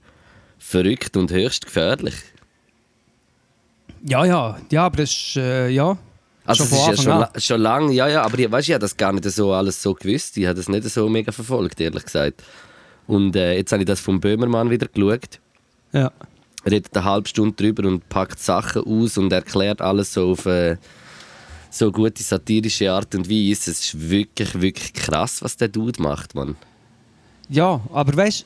verrückt 0.58 1.18
und 1.18 1.32
höchst 1.32 1.66
gefährlich. 1.66 2.16
ja, 4.04 4.26
ja, 4.26 4.58
ja, 4.72 4.86
aber 4.86 4.98
das 4.98 5.12
ist, 5.12 5.38
äh, 5.38 5.70
ja. 5.70 5.98
Also 6.48 6.64
Schon 6.64 6.78
es 6.78 6.82
ist 6.82 7.04
ja 7.04 7.28
schon, 7.32 7.42
schon 7.42 7.62
lange, 7.62 7.94
ja, 7.94 8.08
ja, 8.08 8.24
aber 8.24 8.40
ich, 8.40 8.50
weißt, 8.50 8.70
ich 8.70 8.74
habe 8.74 8.82
das 8.82 8.96
gar 8.96 9.12
nicht 9.12 9.30
so 9.30 9.52
alles 9.52 9.82
so 9.82 9.94
gewusst. 9.94 10.38
Ich 10.38 10.46
habe 10.46 10.56
das 10.56 10.70
nicht 10.70 10.90
so 10.90 11.10
mega 11.10 11.34
verfolgt, 11.34 11.82
ehrlich 11.82 12.06
gesagt. 12.06 12.42
Und 13.06 13.36
äh, 13.36 13.58
jetzt 13.58 13.74
habe 13.74 13.84
ich 13.84 13.88
das 13.88 14.00
vom 14.00 14.22
Böhmermann 14.22 14.70
wieder 14.70 14.88
geschaut. 14.88 15.42
Ja. 15.92 16.10
Er 16.64 16.72
redet 16.72 16.96
eine 16.96 17.04
halbe 17.04 17.28
Stunde 17.28 17.54
drüber 17.54 17.86
und 17.88 18.08
packt 18.08 18.40
Sachen 18.40 18.84
aus 18.84 19.18
und 19.18 19.32
erklärt 19.34 19.82
alles 19.82 20.14
so 20.14 20.32
auf 20.32 20.46
äh, 20.46 20.78
so 21.70 21.92
gute 21.92 22.24
satirische 22.24 22.94
Art 22.94 23.14
und 23.14 23.30
Weise. 23.30 23.72
Es 23.72 23.80
ist 23.80 24.10
wirklich, 24.10 24.62
wirklich 24.62 24.94
krass, 24.94 25.42
was 25.42 25.58
der 25.58 25.68
Dude 25.68 26.02
macht, 26.02 26.34
Mann. 26.34 26.56
Ja, 27.50 27.82
aber 27.92 28.16
weißt 28.16 28.46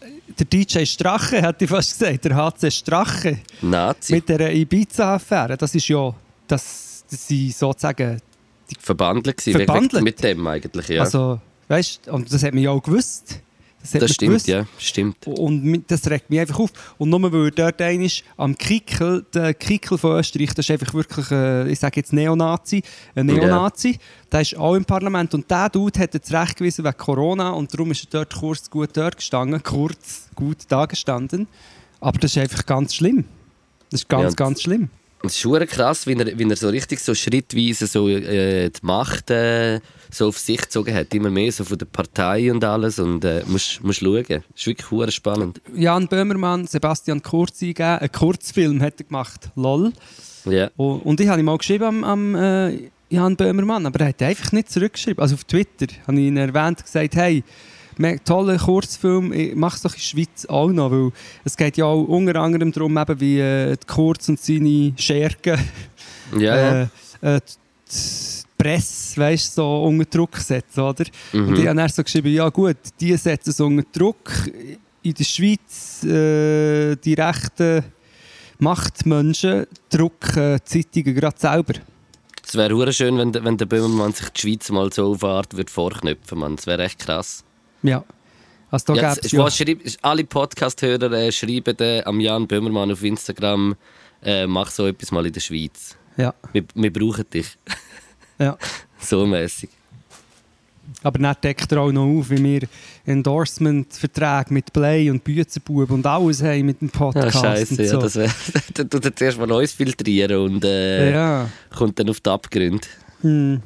du, 0.00 0.44
der 0.44 0.46
DJ 0.46 0.86
Strache 0.86 1.42
hat 1.42 1.60
ich 1.60 1.68
fast 1.68 1.98
gesagt, 1.98 2.24
der 2.24 2.36
HC 2.36 2.70
Strache 2.70 3.38
Nazi, 3.60 4.14
mit 4.14 4.28
der 4.30 4.54
Ibiza-Affäre, 4.54 5.58
das 5.58 5.74
ist 5.74 5.88
ja, 5.88 6.14
das, 6.48 6.83
sind 7.06 7.54
sozusagen, 7.54 8.20
verbandelt 8.78 9.36
gewesen, 9.36 9.58
Verbandelt? 9.58 10.04
mit 10.04 10.22
dem 10.22 10.46
eigentlich, 10.46 10.88
ja. 10.88 11.02
also, 11.02 11.40
weißt 11.68 12.08
und 12.08 12.32
das 12.32 12.42
hat 12.42 12.54
man 12.54 12.62
ja 12.62 12.70
auch 12.70 12.82
gewusst. 12.82 13.40
Das, 13.92 14.00
das 14.00 14.14
stimmt, 14.14 14.30
gewusst. 14.30 14.46
ja, 14.46 14.66
stimmt. 14.78 15.26
Und 15.26 15.84
das 15.88 16.08
regt 16.08 16.30
mich 16.30 16.40
einfach 16.40 16.58
auf. 16.58 16.70
Und 16.96 17.10
nur 17.10 17.30
weil 17.30 17.50
dort 17.50 17.82
einer 17.82 18.04
ist, 18.04 18.24
am 18.38 18.56
Kickel, 18.56 19.26
der 19.34 19.52
Kickel 19.52 19.98
von 19.98 20.18
Österreich, 20.18 20.54
das 20.54 20.64
ist 20.64 20.70
einfach 20.70 20.94
wirklich, 20.94 21.30
äh, 21.30 21.70
ich 21.70 21.78
sage 21.80 22.00
jetzt 22.00 22.14
Neonazi, 22.14 22.82
ein. 23.14 23.26
Neonazi, 23.26 23.98
der 24.32 24.40
ist 24.40 24.56
auch 24.56 24.74
im 24.74 24.86
Parlament. 24.86 25.34
Und 25.34 25.50
der 25.50 25.68
Dude 25.68 26.00
hat 26.00 26.14
jetzt 26.14 26.32
recht 26.32 26.56
gewesen 26.56 26.82
wegen 26.82 26.96
Corona 26.96 27.50
und 27.50 27.74
darum 27.74 27.90
ist 27.90 28.04
er 28.04 28.10
dort 28.10 28.34
kurz 28.34 28.70
gut 28.70 28.88
dort 28.94 29.18
gestanden, 29.18 29.62
kurz 29.62 30.30
gut 30.34 30.58
da 30.68 30.86
gestanden. 30.86 31.46
Aber 32.00 32.18
das 32.18 32.30
ist 32.30 32.38
einfach 32.38 32.64
ganz 32.64 32.94
schlimm. 32.94 33.26
Das 33.90 34.00
ist 34.00 34.08
ganz, 34.08 34.32
Ja, 34.32 34.34
ganz 34.34 34.62
schlimm. 34.62 34.88
Es 35.26 35.34
ist 35.34 35.40
schon 35.40 35.66
krass, 35.66 36.06
wie 36.06 36.14
er, 36.14 36.38
wie 36.38 36.48
er 36.48 36.56
so 36.56 36.68
richtig 36.68 37.00
so 37.00 37.14
schrittweise 37.14 37.86
so, 37.86 38.08
äh, 38.08 38.70
die 38.70 38.86
Macht 38.86 39.30
äh, 39.30 39.80
so 40.10 40.28
auf 40.28 40.38
sich 40.38 40.60
gezogen 40.60 40.94
hat. 40.94 41.12
Immer 41.14 41.30
mehr 41.30 41.50
so 41.52 41.64
von 41.64 41.78
der 41.78 41.86
Partei 41.86 42.50
und 42.50 42.64
alles. 42.64 42.98
Und 42.98 43.24
äh, 43.24 43.42
musst, 43.46 43.82
musst 43.82 44.00
schauen. 44.00 44.24
Es 44.28 44.42
ist 44.54 44.66
wirklich 44.66 45.14
spannend. 45.14 45.60
Jan 45.74 46.08
Böhmermann, 46.08 46.66
Sebastian 46.66 47.22
Kurz 47.22 47.62
eingegeben, 47.62 47.98
einen 47.98 48.12
Kurzfilm 48.12 48.82
hat 48.82 49.00
er 49.00 49.04
gemacht, 49.06 49.50
LOL. 49.56 49.92
Ja. 50.44 50.70
Und, 50.76 51.00
und 51.00 51.20
ich 51.20 51.28
habe 51.28 51.40
ihm 51.40 51.46
mal 51.46 51.58
geschrieben 51.58 51.84
am, 51.84 52.04
am 52.04 52.34
äh, 52.34 52.90
Jan 53.10 53.36
Böhmermann, 53.36 53.86
aber 53.86 54.00
er 54.00 54.08
hat 54.08 54.22
einfach 54.22 54.52
nicht 54.52 54.70
zurückgeschrieben. 54.70 55.22
Also 55.22 55.34
auf 55.34 55.44
Twitter 55.44 55.86
habe 56.06 56.20
ich 56.20 56.26
ihn 56.26 56.36
erwähnt 56.36 56.82
gesagt, 56.82 57.16
hey, 57.16 57.44
toller 58.24 58.58
Kurzfilm, 58.58 59.32
ich 59.32 59.54
mach 59.54 59.76
es 59.76 59.82
doch 59.82 59.92
in 59.92 59.96
der 59.98 60.02
Schweiz 60.02 60.46
auch 60.46 60.68
noch, 60.68 60.90
weil 60.90 61.10
es 61.44 61.56
geht 61.56 61.76
ja 61.76 61.84
auch 61.86 62.02
unter 62.04 62.36
anderem 62.40 62.72
darum, 62.72 62.96
eben, 62.96 63.20
wie 63.20 63.38
äh, 63.40 63.76
Kurz 63.86 64.28
und 64.28 64.40
seine 64.40 64.92
Schergen 64.96 65.58
Ja, 66.38 66.82
äh, 66.82 66.86
äh, 67.22 67.40
die 67.90 68.44
Presse 68.56 69.20
weißt, 69.20 69.54
so 69.56 69.84
unter 69.84 70.04
Druck 70.06 70.36
setzen, 70.38 70.80
oder? 70.80 71.04
Mhm. 71.32 71.48
Und 71.48 71.58
ich 71.58 71.66
habe 71.66 71.76
dann 71.76 71.88
so 71.88 72.02
geschrieben, 72.02 72.32
ja 72.32 72.48
gut, 72.48 72.76
die 73.00 73.16
setzen 73.16 73.50
es 73.50 73.60
unter 73.60 73.84
Druck. 73.92 74.30
In 75.02 75.12
der 75.14 75.24
Schweiz, 75.24 76.02
äh, 76.04 76.96
die 76.96 77.12
rechten 77.14 77.84
Machtmenschen 78.58 79.66
drucken 79.90 80.58
die 80.58 80.82
Zeitungen 80.82 81.14
gerade 81.14 81.38
selber. 81.38 81.74
Es 82.46 82.54
wäre 82.56 82.92
schön, 82.92 83.18
wenn, 83.18 83.32
der- 83.32 83.44
wenn 83.44 83.56
der 83.56 83.66
Böhmermann 83.66 84.12
sich 84.12 84.28
die 84.30 84.40
Schweiz 84.40 84.70
mal 84.70 84.92
so 84.92 85.12
auf 85.12 85.24
Art 85.24 85.54
würde 85.56 85.70
vorknüpfen 85.70 86.40
würde. 86.40 86.56
Das 86.56 86.66
wäre 86.66 86.84
echt 86.84 86.98
krass. 87.00 87.43
Ja. 87.84 88.04
Also 88.70 88.94
da 88.94 89.00
Ja, 89.00 89.14
gäbe 89.14 89.36
ja... 89.36 89.50
schreib, 89.50 89.78
alle 90.02 90.24
Podcast-Hörer 90.24 91.12
äh, 91.12 91.30
schreiben 91.30 91.76
äh, 91.78 92.02
am 92.04 92.18
Jan 92.18 92.48
Böhmermann 92.48 92.90
auf 92.90 93.04
Instagram, 93.04 93.76
äh, 94.24 94.46
mach 94.48 94.70
so 94.70 94.86
etwas 94.88 95.12
mal 95.12 95.24
in 95.24 95.32
der 95.32 95.40
Schweiz. 95.40 95.96
Ja, 96.16 96.34
Wir, 96.52 96.64
wir 96.74 96.92
brauchen 96.92 97.24
dich. 97.32 97.56
ja. 98.38 98.56
So 98.98 99.26
mäßig. 99.26 99.70
Aber 101.02 101.18
dann 101.18 101.36
deckt 101.42 101.70
er 101.72 101.80
auch 101.80 101.92
noch 101.92 102.04
auf, 102.18 102.30
wie 102.30 102.42
wir 102.42 102.68
Endorsement-Verträge 103.06 104.52
mit 104.52 104.72
Play 104.72 105.10
und 105.10 105.22
Büzenbub 105.22 105.90
und 105.90 106.06
alles 106.06 106.42
haben 106.42 106.66
mit 106.66 106.80
dem 106.80 106.90
Ja, 106.92 106.98
Podcast. 106.98 107.40
Scheiße, 107.40 107.74
und 107.74 107.80
ja, 107.80 107.86
so. 107.88 107.98
das 108.00 108.16
wäre. 108.16 108.32
Dann 108.74 108.90
tut 108.90 109.04
er 109.04 109.16
zuerst 109.16 109.38
mal 109.38 109.50
uns 109.52 109.72
filtrieren 109.72 110.36
und 110.36 110.64
äh, 110.64 111.12
ja. 111.12 111.48
kommt 111.74 111.98
dann 111.98 112.08
auf 112.10 112.20
die 112.20 112.30
Abgründe. 112.30 112.86
Hm. 113.20 113.62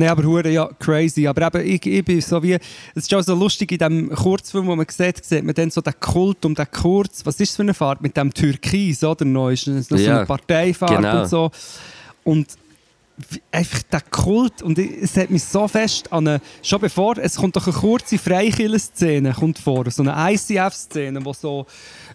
Nein, 0.00 0.10
aber 0.10 0.22
hure 0.22 0.48
ja, 0.48 0.70
crazy. 0.78 1.26
Aber 1.26 1.46
eben, 1.48 1.66
ich, 1.74 1.84
ich 1.84 2.04
bin 2.04 2.20
so 2.20 2.40
wie... 2.40 2.54
Es 2.94 3.02
ist 3.02 3.12
auch 3.14 3.20
so 3.20 3.34
lustig, 3.34 3.72
in 3.72 3.78
dem 3.78 4.10
Kurzfilm, 4.14 4.66
den 4.68 4.76
man 4.76 4.86
sieht, 4.88 5.24
sieht 5.24 5.44
man 5.44 5.54
dann 5.56 5.70
so 5.70 5.80
den 5.80 5.98
Kult 5.98 6.44
um 6.44 6.54
den 6.54 6.70
Kurz. 6.70 7.26
Was 7.26 7.40
ist 7.40 7.50
das 7.50 7.56
für 7.56 7.62
eine 7.62 7.74
Farbe? 7.74 8.04
Mit 8.04 8.16
dem 8.16 8.32
Türkis, 8.32 9.02
oder? 9.02 9.24
Noch 9.24 9.50
ist 9.50 9.66
noch 9.66 9.82
so 9.82 9.96
Ja, 9.96 10.18
eine 10.18 10.26
Parteifarbe 10.26 10.94
genau. 10.96 11.22
und 11.22 11.28
so. 11.28 11.50
Und 12.22 12.46
einfach 13.50 13.82
der 13.90 14.02
Kult. 14.02 14.62
Und 14.62 14.78
es 14.78 15.16
hat 15.16 15.30
mich 15.30 15.42
so 15.42 15.66
fest 15.66 16.12
an 16.12 16.28
eine... 16.28 16.40
Schon 16.62 16.80
bevor... 16.80 17.18
Es 17.18 17.34
kommt 17.34 17.56
doch 17.56 17.66
eine 17.66 17.74
kurze 17.76 18.18
Freikirchen-Szene 18.18 19.32
kommt 19.34 19.58
vor. 19.58 19.90
So 19.90 20.04
eine 20.04 20.32
ICF-Szene, 20.32 21.24
wo 21.24 21.32
so 21.32 21.66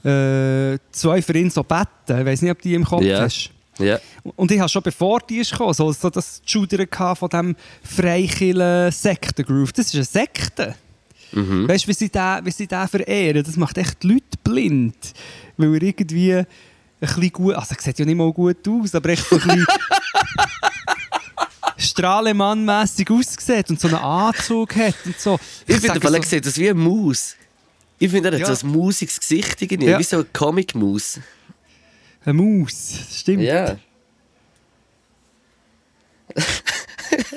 äh, 0.09 0.77
zwei 0.93 1.21
für 1.21 1.37
ihn 1.37 1.49
so 1.49 1.63
beten. 1.63 2.17
Ich 2.21 2.25
weiß 2.25 2.41
nicht, 2.43 2.51
ob 2.51 2.61
die 2.61 2.75
im 2.75 2.85
Kopf 2.85 3.03
Ja. 3.03 3.23
hast. 3.23 3.49
Ja. 3.79 3.99
Und 4.35 4.51
ich 4.51 4.59
habe 4.59 4.69
schon 4.69 4.83
bevor 4.83 5.19
die 5.21 5.37
ist 5.37 5.51
gekommen, 5.51 5.73
so, 5.73 5.91
so 5.91 6.09
das 6.09 6.41
Schudern 6.45 6.87
von 7.15 7.29
diesem 7.29 7.55
freikillen 7.83 8.91
Sektengroove. 8.91 9.71
Das 9.73 9.87
ist 9.87 9.95
eine 9.95 10.03
Sekte. 10.03 10.75
Mhm. 11.31 11.67
Weißt 11.67 11.85
du, 11.85 11.87
wie 11.87 11.93
sie 11.93 12.09
den, 12.09 12.45
wie 12.45 12.51
sie 12.51 12.67
den 12.67 12.87
verehren? 12.87 13.43
Das 13.43 13.57
macht 13.57 13.77
echt 13.79 14.03
die 14.03 14.07
Leute 14.13 14.37
blind. 14.43 15.13
Weil 15.57 15.73
er 15.75 15.81
irgendwie 15.81 16.43
bisschen 16.99 17.31
gut, 17.33 17.55
also 17.55 17.73
er 17.75 17.81
sieht 17.81 17.99
ja 17.99 18.05
nicht 18.05 18.15
mal 18.15 18.31
gut 18.31 18.65
aus, 18.67 18.93
aber 18.95 19.09
echt 19.09 19.25
so 19.27 19.35
ein 19.37 19.41
bisschen 19.41 19.65
Strahlemann-mässig 21.77 23.09
aussieht 23.11 23.69
und 23.69 23.79
so 23.79 23.87
einen 23.87 23.97
Anzug 23.97 24.75
hat 24.75 24.95
und 25.05 25.19
so. 25.19 25.39
Ich 25.67 25.75
finde, 25.75 25.87
sage 25.87 26.03
weil 26.03 26.15
er 26.15 26.23
so- 26.23 26.29
sieht 26.29 26.45
das 26.45 26.57
wie 26.57 26.69
eine 26.69 26.79
Maus. 26.79 27.35
Ich 27.99 28.09
finde, 28.11 28.29
er 28.29 28.33
hat 28.39 28.47
Ja. 28.47 28.55
so 28.55 28.67
ein 28.67 28.73
mausiges 28.73 29.19
Gesicht 29.19 29.61
irgendwie, 29.61 29.89
Ja. 29.89 29.99
wie 29.99 30.03
so 30.03 30.17
eine 30.17 30.25
Comic-Maus. 30.33 31.19
Eine 32.25 32.33
Maus, 32.41 32.93
stimmt. 33.11 33.43
Ja. 33.43 33.77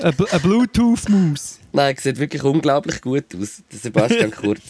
Eine, 0.00 0.12
Bl- 0.12 0.30
eine 0.30 0.40
Bluetooth-Maus. 0.40 1.58
Nein, 1.72 1.96
sieht 1.98 2.18
wirklich 2.18 2.42
unglaublich 2.42 3.00
gut 3.00 3.24
aus, 3.34 3.62
der 3.70 3.78
Sebastian 3.78 4.30
Kurz. 4.36 4.62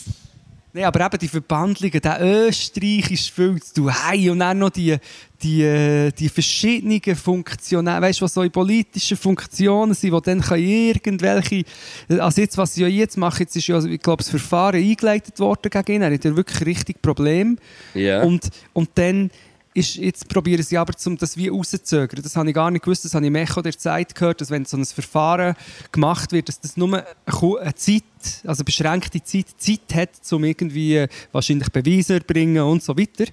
Nein, 0.72 0.84
aber 0.84 1.06
eben 1.06 1.18
die 1.18 1.28
Verbandlungen, 1.28 2.00
der 2.00 2.20
österreichische 2.20 3.32
Film 3.32 3.60
zu 3.62 3.88
hey, 3.90 4.28
und 4.30 4.40
dann 4.40 4.58
noch 4.58 4.70
die, 4.70 4.96
die, 5.42 5.62
äh, 5.62 6.10
die 6.12 6.28
verschiedenen 6.28 7.16
Funktionen, 7.16 8.02
weißt 8.02 8.20
du, 8.20 8.24
was 8.24 8.34
so 8.34 8.42
in 8.42 8.50
politischen 8.50 9.16
Funktionen 9.16 9.94
sind, 9.94 10.12
wo 10.12 10.20
dann 10.20 10.40
kann 10.40 10.58
irgendwelche, 10.58 11.62
also 12.08 12.40
jetzt, 12.40 12.58
was 12.58 12.74
sie 12.74 12.82
ja 12.82 12.88
jetzt 12.88 13.16
machen, 13.16 13.40
jetzt 13.40 13.56
ist 13.56 13.66
ja, 13.68 13.82
ich 13.84 14.00
glaube, 14.02 14.22
das 14.22 14.28
Verfahren 14.30 14.76
eingeleitet 14.82 15.38
worden 15.38 15.70
gegen 15.70 15.92
ihn, 15.92 16.02
er 16.02 16.12
hat 16.12 16.24
ja 16.24 16.36
wirklich 16.36 16.66
richtig 16.66 17.00
Probleme. 17.00 17.56
Ja. 17.94 18.22
Und, 18.22 18.48
und 18.72 18.90
dann 18.96 19.30
ist, 19.76 19.96
jetzt 19.96 20.28
probieren 20.28 20.62
sie 20.62 20.78
aber, 20.78 20.94
zum 20.94 21.16
das 21.18 21.36
wie 21.36 21.48
rauszuzögern. 21.48 22.22
Das 22.22 22.34
habe 22.36 22.48
ich 22.48 22.54
gar 22.54 22.70
nicht 22.70 22.84
gewusst, 22.84 23.04
das 23.04 23.14
habe 23.14 23.24
ich 23.24 23.28
im 23.28 23.34
Echo 23.34 23.60
der 23.60 23.76
Zeit 23.76 24.14
gehört, 24.14 24.40
dass 24.40 24.50
wenn 24.50 24.64
so 24.64 24.76
ein 24.76 24.84
Verfahren 24.84 25.54
gemacht 25.92 26.32
wird, 26.32 26.48
dass 26.48 26.60
das 26.60 26.76
nur 26.76 27.04
eine 27.26 27.74
Zeit, 27.74 28.02
also 28.44 28.64
beschränkte 28.64 29.22
Zeit, 29.22 29.46
Zeit 29.58 29.94
hat, 29.94 30.32
um 30.32 30.44
irgendwie 30.44 30.96
äh, 30.96 31.08
wahrscheinlich 31.32 31.70
Beweise 31.70 32.06
zu 32.06 32.14
erbringen 32.14 32.62
und 32.62 32.82
so 32.82 32.96
weiter. 32.96 33.26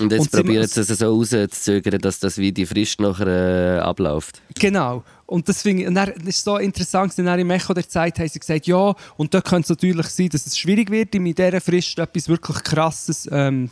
Und 0.00 0.12
jetzt 0.12 0.30
probieren 0.30 0.66
sie 0.66 0.80
es 0.80 0.88
so 0.88 1.06
rauszuzögern, 1.06 2.00
dass 2.00 2.20
das 2.20 2.38
wie 2.38 2.52
die 2.52 2.66
Frist 2.66 3.00
nachher 3.00 3.78
äh, 3.78 3.80
abläuft. 3.80 4.40
Genau. 4.58 5.02
Und 5.26 5.48
das 5.48 5.64
ich, 5.64 5.86
und 5.86 5.94
dann, 5.94 6.12
das 6.16 6.28
ist 6.28 6.44
so 6.44 6.56
interessant, 6.56 7.16
denn 7.18 7.26
im 7.26 7.50
Echo 7.50 7.74
der 7.74 7.86
Zeit 7.86 8.18
haben 8.18 8.28
sie 8.28 8.38
gesagt, 8.38 8.66
ja, 8.66 8.94
und 9.16 9.34
da 9.34 9.42
könnte 9.42 9.64
es 9.64 9.68
natürlich 9.68 10.06
sein, 10.06 10.30
dass 10.30 10.46
es 10.46 10.56
schwierig 10.56 10.90
wird, 10.90 11.14
in 11.14 11.24
dieser 11.24 11.60
Frist 11.60 11.98
etwas 11.98 12.28
wirklich 12.28 12.62
Krasses 12.62 13.28
ähm, 13.30 13.68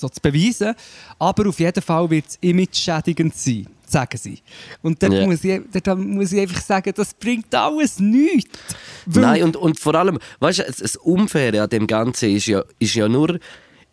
so 0.00 0.08
zu 0.08 0.20
beweisen. 0.20 0.74
Aber 1.18 1.48
auf 1.48 1.58
jeden 1.60 1.82
Fall 1.82 2.08
wird 2.10 2.26
es 2.28 2.38
image-schädigend 2.40 3.34
sein, 3.36 3.66
sagen 3.86 4.18
sie. 4.18 4.38
Und 4.82 5.02
dann 5.02 5.12
Ja. 5.12 5.26
muss, 5.26 5.42
ich, 5.44 5.60
dann 5.82 6.06
muss 6.10 6.32
ich 6.32 6.40
einfach 6.40 6.60
sagen, 6.60 6.92
das 6.94 7.14
bringt 7.14 7.54
alles 7.54 7.98
nichts. 7.98 8.50
Nein, 9.06 9.42
und, 9.44 9.56
und 9.56 9.78
vor 9.80 9.94
allem, 9.94 10.18
weißt 10.40 10.58
du, 10.60 10.62
das- 10.64 10.96
Unfaire 10.96 11.62
an 11.62 11.70
dem 11.70 11.86
Ganzen 11.86 12.30
ist 12.34 12.46
ja, 12.46 12.62
ist 12.78 12.94
ja 12.94 13.08
nur, 13.08 13.38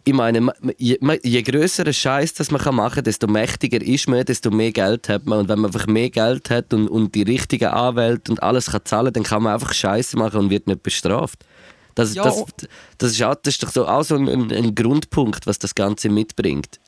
ich 0.05 0.13
meine, 0.13 0.51
je, 0.77 0.97
je 1.23 1.41
größeren 1.41 1.93
Scheiß 1.93 2.33
das 2.33 2.51
man 2.51 2.75
machen 2.75 2.95
kann, 2.95 3.03
desto 3.05 3.25
mächtiger 3.25 3.81
ist 3.81 4.09
man, 4.09 4.25
desto 4.25 4.51
mehr 4.51 4.73
Geld 4.73 5.07
hat 5.07 5.25
man. 5.25 5.39
Und 5.39 5.47
wenn 5.47 5.59
man 5.59 5.67
einfach 5.73 5.87
mehr 5.87 6.09
Geld 6.09 6.49
hat 6.49 6.73
und, 6.73 6.89
und 6.89 7.15
die 7.15 7.21
richtigen 7.23 7.69
Anwälte 7.69 8.29
und 8.33 8.43
alles 8.43 8.71
kann 8.71 8.81
zahlen, 8.83 9.13
dann 9.13 9.23
kann 9.23 9.43
man 9.43 9.53
einfach 9.53 9.71
Scheiße 9.73 10.17
machen 10.17 10.41
und 10.41 10.49
wird 10.49 10.67
nicht 10.67 10.83
bestraft. 10.83 11.45
Das, 11.95 12.13
Ja, 12.13 12.23
das, 12.23 12.37
und- 12.37 12.69
das, 12.97 13.11
ist, 13.11 13.21
auch, 13.23 13.35
das 13.35 13.55
ist 13.55 13.63
doch 13.63 13.71
so 13.71 13.87
auch 13.87 14.03
so 14.03 14.15
ein, 14.15 14.51
ein, 14.51 14.75
Grundpunkt, 14.75 15.45
was 15.47 15.59
das 15.59 15.75
Ganze 15.75 16.09
mitbringt. 16.09 16.79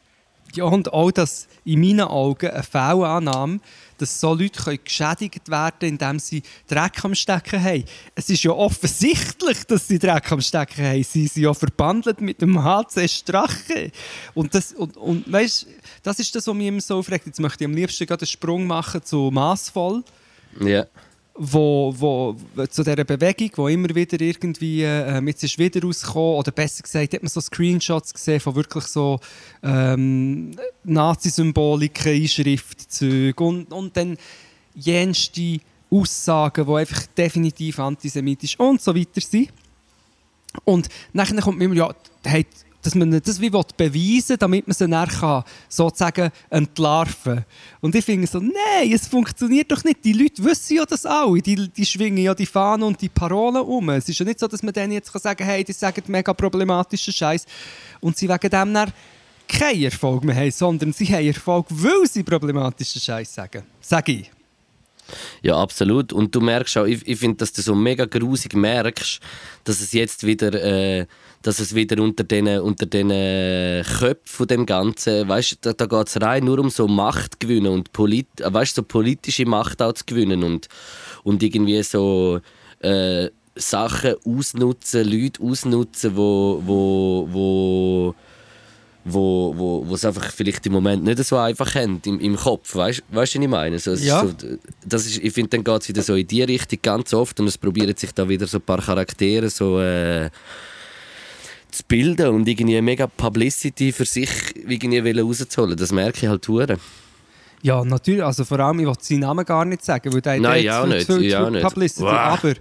Ja, 0.54 0.64
und 0.66 0.94
auch, 0.94 1.12
dass 1.12 1.48
in 1.66 1.82
meinen 1.82 2.02
Augen 2.02 2.50
eine 2.50 2.64
Fehlannahme, 2.64 3.60
dass 3.98 4.20
so 4.22 4.34
Leute 4.34 4.64
können 4.64 4.80
geschädigt 4.84 5.50
werden 5.50 5.90
indem 5.90 6.18
sie 6.20 6.44
Dreck 6.68 7.04
am 7.04 7.14
Stecken 7.14 7.62
haben. 7.62 7.84
Es 8.14 8.30
ist 8.30 8.44
ja 8.44 8.52
offensichtlich, 8.52 9.64
dass 9.66 9.88
sie 9.88 10.00
Dreck 10.00 10.32
am 10.32 10.40
Stecken 10.40 10.86
haben. 10.86 11.04
Sie 11.04 11.28
sind 11.28 11.44
ja 11.44 11.54
verbandelt 11.54 12.22
mit 12.22 12.42
dem 12.42 12.64
HC 12.64 13.08
Strache. 13.08 13.92
Und, 14.34 14.56
das, 14.56 14.72
und, 14.74 14.96
und 14.96 15.32
weißt, 15.32 15.68
das 16.04 16.20
ist 16.20 16.34
das, 16.36 16.48
was 16.48 16.56
mich 16.56 16.68
immer 16.68 16.82
so 16.82 17.00
aufregt. 17.00 17.26
Jetzt 17.26 17.40
möchte 17.40 17.64
ich 17.64 17.70
am 17.70 17.76
liebsten 17.76 18.06
gerade 18.06 18.22
einen 18.22 18.28
Sprung 18.28 18.66
machen 18.66 19.04
zu 19.04 19.30
Massvoll 19.34 20.04
Ja. 20.62 20.86
Wo, 21.38 21.94
wo, 21.98 22.36
zu 22.68 22.84
dieser 22.84 23.04
Bewegung, 23.04 23.52
wo 23.56 23.68
immer 23.68 23.94
wieder 23.94 24.20
irgendwie, 24.22 24.84
ähm, 24.84 25.28
jetzt 25.28 25.44
ist 25.44 25.60
wieder 25.60 25.82
rausgekommen, 25.82 26.40
oder 26.40 26.52
besser 26.52 26.84
gesagt, 26.84 27.14
hat 27.14 27.24
man 27.24 27.30
so 27.30 27.42
Screenshots 27.42 28.14
gesehen 28.14 28.40
von 28.40 28.56
wirklich 28.56 28.86
so 28.86 29.20
ähm, 29.62 30.52
Nazi-Symboliken, 30.86 32.14
Einschriftzügen 32.14 33.46
und, 33.46 33.74
und 33.74 33.98
dann 33.98 34.18
jenste 34.76 35.60
Aussagen, 35.90 36.66
die 36.66 36.74
einfach 36.74 37.06
definitiv 37.18 37.80
antisemitisch 37.80 38.58
und 38.58 38.82
so 38.82 38.96
weiter 38.96 39.22
sind. 39.22 39.52
Und 40.64 40.88
nachher 41.12 41.42
kommt 41.42 41.58
mir 41.58 41.66
immer, 41.66 41.76
ja, 41.76 41.94
hey, 42.24 42.46
dass 42.86 42.94
man 42.94 43.20
das 43.20 43.42
wie 43.42 43.52
will 43.52 43.64
beweisen 43.76 44.38
damit 44.38 44.68
man 44.68 44.76
sie 44.76 44.88
dann 44.88 45.08
kann, 45.08 45.44
sozusagen 45.68 46.30
entlarven 46.52 47.44
Und 47.82 47.96
ich 47.96 48.06
finde 48.06 48.28
so, 48.28 48.40
nein, 48.40 48.92
es 48.94 49.08
funktioniert 49.08 49.72
doch 49.72 49.84
nicht. 49.84 50.06
Die 50.06 50.14
Leute 50.14 50.44
wissen 50.44 50.78
ja 50.78 50.86
das 50.86 51.06
alle. 51.06 51.42
Die, 51.42 51.68
die 51.68 51.86
schwingen 51.86 52.20
ja 52.20 52.36
die 52.36 52.46
Fahnen 52.46 52.84
und 52.84 53.02
die 53.02 53.10
Parolen 53.10 53.64
um. 53.64 53.90
Es 53.90 54.08
ist 54.08 54.20
ja 54.20 54.26
nicht 54.26 54.40
so, 54.40 54.48
dass 54.48 54.62
man 54.62 54.74
denen 54.74 54.94
jetzt 54.94 55.12
kann 55.12 55.22
sagen 55.22 55.38
kann, 55.38 55.48
hey, 55.48 55.64
die 55.64 55.74
sagen 55.74 56.04
mega 56.08 56.32
problematischen 56.34 57.12
Scheiß 57.12 57.46
und 58.02 58.18
sie 58.18 58.30
wegen 58.30 58.50
dem 58.50 58.74
dann 58.74 58.94
keinen 59.48 59.82
Erfolg 59.82 60.24
mehr 60.24 60.36
haben, 60.36 60.52
sondern 60.52 60.94
sie 60.94 61.08
haben 61.08 61.26
Erfolg, 61.26 61.66
weil 61.70 62.08
sie 62.08 62.22
problematischen 62.22 63.02
Scheiß 63.02 63.34
sagen. 63.34 63.64
Sag 63.82 64.10
ich. 64.10 64.35
Ja, 65.42 65.58
absolut. 65.58 66.14
Und 66.14 66.34
du 66.34 66.42
merkst 66.42 66.78
auch, 66.78 66.86
ich, 66.86 67.08
ich 67.08 67.20
finde, 67.20 67.38
dass 67.38 67.54
du 67.54 67.62
so 67.62 67.76
mega 67.76 68.06
grusig 68.06 68.54
merkst, 68.56 69.20
dass 69.64 69.82
es 69.82 69.94
jetzt 69.94 70.26
wieder, 70.26 70.54
äh, 70.54 71.06
dass 71.42 71.60
es 71.60 71.76
wieder 71.76 72.02
unter 72.02 72.24
den 72.24 72.48
unter 72.60 72.88
Köpfen 72.88 74.18
von 74.26 74.48
dem 74.48 74.66
Ganzen, 74.66 75.28
weißt, 75.28 75.60
da, 75.62 75.74
da 75.74 75.86
geht 75.86 76.08
es 76.08 76.22
rein 76.22 76.46
nur 76.46 76.60
um 76.60 76.70
so 76.70 76.88
Macht 76.88 77.40
gewinnen 77.40 77.68
und 77.68 77.94
polit, 77.94 78.42
äh, 78.42 78.52
weißt, 78.52 78.76
so 78.76 78.84
politische 78.84 79.46
Macht 79.46 79.82
auch 79.82 79.94
zu 79.94 80.06
gewinnen 80.06 80.44
und, 80.44 80.68
und 81.24 81.44
irgendwie 81.44 81.82
so 81.84 82.40
äh, 82.80 83.30
Sachen 83.56 84.16
ausnutzen, 84.26 85.10
Leute 85.10 85.42
ausnutzen, 85.42 86.16
wo, 86.16 86.62
wo, 86.66 87.28
wo 87.32 88.16
wo, 89.08 89.54
wo, 89.56 89.88
wo 89.88 89.94
es 89.96 90.04
einfach 90.04 90.32
vielleicht 90.32 90.66
im 90.66 90.74
Moment 90.74 91.04
nicht 91.04 91.24
so 91.24 91.38
einfach 91.38 91.76
haben 91.76 92.02
im, 92.06 92.20
im 92.20 92.36
Kopf, 92.36 92.76
weißt 92.76 93.00
du, 93.00 93.04
was 93.16 93.36
ich 93.36 93.48
meine? 93.48 93.78
So, 93.78 93.92
es 93.92 94.00
ist 94.02 94.08
Ja. 94.08 94.22
so, 94.26 94.34
das 94.84 95.06
ist, 95.06 95.20
ich 95.20 95.32
finde, 95.32 95.50
dann 95.52 95.64
geht 95.64 95.82
es 95.84 95.90
wieder 95.90 96.02
so 96.02 96.16
in 96.16 96.26
die 96.28 96.42
Richtung 96.42 96.80
ganz 96.82 97.14
oft 97.14 97.40
und 97.40 97.46
es 97.48 97.56
probieren 97.58 97.96
sich 97.96 98.12
da 98.14 98.28
wieder 98.28 98.48
so 98.48 98.58
ein 98.58 98.62
paar 98.64 98.82
Charaktere 98.82 99.50
so 99.52 99.80
äh, 99.80 100.30
zu 101.72 101.84
bilden 101.88 102.30
und 102.30 102.48
irgendwie 102.48 102.82
mega 102.82 103.06
Publicity 103.08 103.92
für 103.92 104.06
sich 104.06 104.30
irgendwie 104.56 105.04
wollen 105.04 105.20
rauszuholen. 105.28 105.78
Das 105.78 105.92
merke 105.92 106.20
ich 106.24 106.28
halt 106.28 106.48
hure. 106.48 106.78
Ja, 107.62 107.84
natürlich. 107.84 108.24
Also 108.24 108.44
vor 108.46 108.60
allem, 108.60 108.80
ich 108.80 108.86
will 108.88 108.94
seinen 109.00 109.20
Namen 109.22 109.44
gar 109.46 109.66
nicht 109.66 109.84
sagen, 109.84 110.14
weil 110.14 110.22
der 110.22 110.40
Nein, 110.40 110.64
ja 110.64 110.82
auch 110.84 110.88
nicht, 110.88 111.06
zu- 111.08 111.20
ja 111.22 111.50
nicht. 111.50 111.64
Publicity. 111.64 112.02
Wow. 112.04 112.10
Aber 112.12 112.54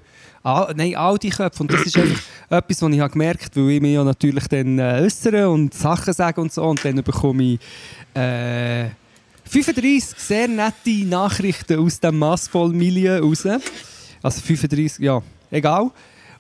all, 0.44 0.72
nein, 0.76 0.94
all 0.94 1.18
die 1.18 1.30
Köpfe. 1.30 1.62
Und 1.62 1.72
das 1.72 1.82
ist 1.82 1.96
einfach 1.96 2.22
etwas, 2.50 2.82
was 2.82 2.92
ich 2.92 3.00
habe 3.00 3.12
gemerkt 3.12 3.56
habe, 3.56 3.66
weil 3.66 3.72
ich 3.72 3.80
mich 3.80 3.94
ja 3.94 4.04
natürlich 4.04 4.46
dann 4.46 4.78
äh, 4.78 5.00
äußere 5.02 5.48
und 5.48 5.74
Sachen 5.74 6.12
sage 6.12 6.40
und 6.40 6.52
so. 6.52 6.62
Und 6.62 6.84
dann 6.84 7.02
bekomme 7.02 7.42
ich 7.42 7.60
äh, 8.14 8.90
35 9.46 10.18
sehr 10.18 10.48
nette 10.48 11.04
Nachrichten 11.06 11.78
aus 11.78 11.98
dem 11.98 12.18
Massvoll-Milieu 12.18 13.20
raus. 13.20 13.46
Also 14.22 14.40
35, 14.40 15.04
ja, 15.04 15.22
egal. 15.50 15.90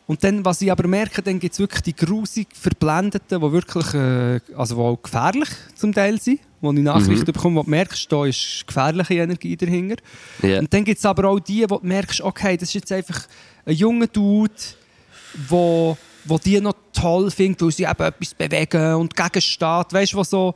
Und 0.06 0.22
dann, 0.22 0.44
was 0.44 0.60
ich 0.60 0.70
aber 0.70 0.86
merke, 0.86 1.22
dann 1.22 1.38
gibt 1.38 1.54
es 1.54 1.58
wirklich 1.58 1.82
die 1.82 1.96
grusig 1.96 2.48
Verblendeten, 2.52 3.40
die 3.40 3.52
wirklich 3.52 3.94
äh, 3.94 4.40
also 4.54 4.74
die 4.74 4.80
auch 4.80 5.02
gefährlich 5.02 5.48
zum 5.74 5.94
Teil 5.94 6.20
sind, 6.20 6.40
wo 6.60 6.72
ich 6.72 6.78
Nachrichten 6.80 7.24
bekomme, 7.24 7.60
wo 7.60 7.62
du 7.62 7.70
merkst, 7.70 8.12
da 8.12 8.26
ist 8.26 8.64
gefährliche 8.66 9.14
Energie 9.14 9.56
dahinter. 9.56 9.96
Ja. 10.42 10.58
Und 10.58 10.72
dann 10.72 10.84
gibt 10.84 10.98
es 10.98 11.06
aber 11.06 11.28
auch 11.30 11.40
die, 11.40 11.64
wo 11.68 11.78
du 11.78 11.86
merkst, 11.86 12.20
okay, 12.20 12.56
das 12.56 12.68
ist 12.68 12.74
jetzt 12.74 12.92
einfach 12.92 13.26
ein 13.64 13.74
junger 13.74 14.06
Dude, 14.06 14.52
wo, 15.48 15.96
wo 16.24 16.38
die 16.38 16.60
noch 16.60 16.74
toll 16.92 17.30
findet, 17.30 17.62
weil 17.62 17.72
sie 17.72 17.84
eben 17.84 18.02
etwas 18.02 18.34
bewegen 18.34 18.94
und 18.94 19.16
gegensteht. 19.16 19.86
Weißt 19.90 20.12
du, 20.12 20.18
was 20.18 20.28
so 20.28 20.54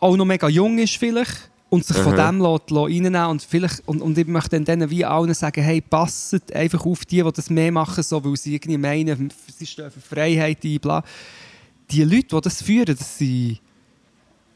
auch 0.00 0.16
noch 0.16 0.24
mega 0.26 0.50
jung 0.50 0.76
ist 0.78 0.96
vielleicht 0.98 1.50
und 1.74 1.84
sich 1.84 1.96
von 1.96 2.18
Aha. 2.18 2.30
dem 2.30 2.40
lässt, 2.40 2.70
lässt 2.70 2.84
reinnehmen 2.84 3.26
und 3.26 3.42
vielleicht 3.42 3.82
und, 3.86 4.00
und 4.00 4.16
ich 4.16 4.26
möchte 4.26 4.50
dann 4.50 4.64
denen 4.64 4.90
wie 4.90 5.04
allen 5.04 5.34
sagen, 5.34 5.62
hey, 5.62 5.80
passet 5.80 6.52
einfach 6.54 6.86
auf 6.86 7.04
die, 7.04 7.22
die 7.22 7.32
das 7.32 7.50
mehr 7.50 7.72
machen, 7.72 8.02
so, 8.02 8.24
weil 8.24 8.36
sie 8.36 8.54
irgendwie 8.54 8.78
meinen, 8.78 9.32
sie 9.56 9.66
stehen 9.66 9.90
für 9.90 10.00
Freiheit 10.00 10.64
ein, 10.64 10.78
bla. 10.78 11.02
Die 11.90 12.04
Leute, 12.04 12.28
die 12.36 12.40
das 12.40 12.62
führen, 12.62 12.96
das 12.96 13.18
sind 13.18 13.60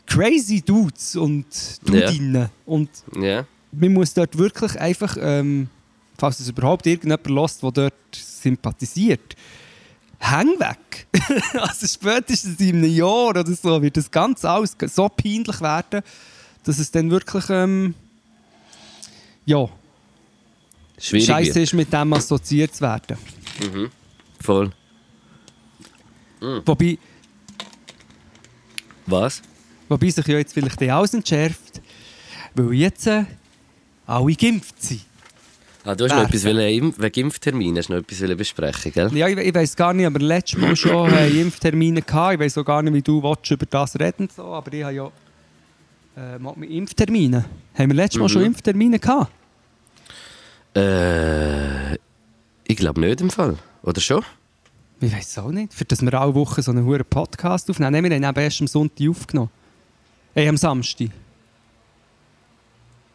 crazy 0.06 0.62
Dudes 0.62 1.16
und 1.16 1.46
Dudinnen. 1.84 2.48
Und 2.64 2.88
Ja. 3.20 3.44
man 3.72 3.92
muss 3.92 4.14
dort 4.14 4.38
wirklich 4.38 4.78
einfach, 4.80 5.16
ähm, 5.20 5.68
falls 6.16 6.40
es 6.40 6.48
überhaupt 6.48 6.86
irgendjemand 6.86 7.26
lässt, 7.28 7.62
der 7.62 7.72
dort 7.72 7.94
sympathisiert, 8.14 9.34
häng 10.20 10.58
weg. 10.58 11.06
also 11.54 11.86
spätestens 11.86 12.60
in 12.60 12.76
einem 12.76 12.94
Jahr 12.94 13.28
oder 13.28 13.44
so 13.46 13.82
wird 13.82 13.96
das 13.96 14.10
ganz 14.10 14.44
alles 14.44 14.76
so 14.86 15.08
peinlich 15.08 15.60
werden, 15.60 16.02
dass 16.68 16.78
es 16.78 16.90
dann 16.90 17.10
wirklich 17.10 17.44
ähm, 17.48 17.94
ja, 19.46 19.66
scheiße 20.98 21.60
ist, 21.62 21.72
mit 21.72 21.90
dem 21.90 22.12
assoziiert 22.12 22.74
zu 22.74 22.82
werden. 22.82 23.16
Voll. 24.38 24.70
Wobei, 26.66 26.98
Was? 29.06 29.40
Wobei 29.88 30.10
sich 30.10 30.26
ja 30.26 30.36
jetzt 30.36 30.52
vielleicht 30.52 30.78
die 30.78 30.90
alles 30.90 31.14
entschärft, 31.14 31.80
weil 32.54 32.74
jetzt 32.74 33.06
äh, 33.06 33.24
alle 34.04 34.34
geimpft 34.34 34.82
sind. 34.82 35.06
Ah, 35.84 35.94
du 35.94 36.04
hast 36.04 36.14
noch 36.14 36.24
etwas 36.24 36.44
wollen, 36.44 36.94
wegen 36.98 37.20
Impftermin 37.20 37.78
hast 37.78 37.88
du 37.88 37.94
noch 37.94 38.00
etwas 38.00 38.36
besprechen, 38.36 38.92
gell? 38.92 39.16
Ja, 39.16 39.26
ich, 39.26 39.38
ich 39.38 39.54
weiß 39.54 39.74
gar 39.74 39.94
nicht, 39.94 40.04
aber 40.04 40.18
letztes 40.18 40.60
Mal 40.60 40.76
schon 40.76 41.10
äh, 41.14 41.30
Impftermine 41.30 42.02
gehabt. 42.02 42.34
Ich 42.34 42.40
weiß 42.40 42.58
auch 42.58 42.64
gar 42.66 42.82
nicht, 42.82 42.92
wie 42.92 43.00
du 43.00 43.22
willst, 43.22 43.50
über 43.50 43.64
das 43.64 43.98
reden 43.98 44.28
so, 44.28 44.42
aber 44.52 44.70
ich 44.74 44.84
habe 44.84 44.94
ja 44.94 45.10
äh, 46.18 46.76
Impftermine. 46.78 47.44
Haben 47.74 47.88
wir 47.90 47.94
letztes 47.96 48.18
Mal 48.18 48.24
Mhm. 48.26 48.28
schon 48.32 48.42
Impftermine 48.44 48.98
gehabt? 48.98 49.30
Äh, 50.76 51.94
ich 52.66 52.76
glaube 52.76 53.00
nicht 53.00 53.20
im 53.20 53.30
Fall. 53.30 53.56
Oder 53.82 54.00
schon? 54.00 54.22
Ich 55.00 55.12
weiß 55.12 55.28
es 55.28 55.38
auch 55.38 55.50
nicht. 55.50 55.72
Für 55.72 55.84
das 55.84 56.02
wir 56.02 56.12
alle 56.14 56.34
Wochen 56.34 56.60
so 56.60 56.70
einen 56.72 56.84
hohen 56.84 57.04
Podcast 57.08 57.70
aufnehmen. 57.70 57.92
Nein, 57.92 58.04
wir 58.04 58.16
haben 58.16 58.24
eben 58.36 58.44
erst 58.44 58.60
am 58.60 58.66
Sonntag 58.66 59.08
aufgenommen. 59.08 59.50
Ey, 60.34 60.48
am 60.48 60.56
Samstag. 60.56 61.08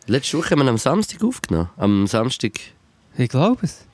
Letzte 0.07 0.37
Woche 0.37 0.51
haben 0.51 0.59
wir 0.59 0.67
am 0.69 0.77
Samstag 0.77 1.23
aufgenommen. 1.23 1.69
Am 1.77 2.07
Samstag. 2.07 2.53
Ich 3.17 3.29
glaube 3.29 3.59
es. 3.63 3.85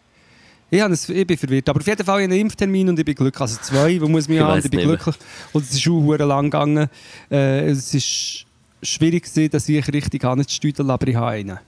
Ich, 0.71 0.79
es, 0.79 1.09
ich 1.09 1.25
bin 1.27 1.37
verwirrt. 1.37 1.67
Aber 1.69 1.79
auf 1.79 1.87
jeden 1.87 2.03
Fall 2.05 2.13
habe 2.13 2.21
ich 2.23 2.29
einen 2.29 2.39
Impftermin 2.41 2.89
und 2.89 2.99
ich 2.99 3.05
bin 3.05 3.15
glücklich. 3.15 3.41
Also 3.41 3.59
zwei, 3.61 3.99
wo 3.99 4.07
muss 4.07 4.27
man 4.27 4.37
Ich 4.37 4.43
haben, 4.43 4.59
ich 4.59 4.69
bin 4.69 4.77
mehr. 4.79 4.87
glücklich. 4.87 5.15
Und 5.51 5.63
es 5.63 5.71
ist 5.73 5.87
auch 5.87 6.15
lang 6.17 6.45
gegangen. 6.45 6.89
Äh, 7.31 7.69
es 7.69 7.93
ist 7.93 8.45
schwierig 8.81 9.23
gewesen, 9.23 9.49
dass 9.51 9.69
ich 9.69 9.87
richtig 9.87 10.23
ansteuern 10.23 10.89
aber 10.89 11.07
ich 11.07 11.15
habe 11.15 11.31
einen. 11.31 11.59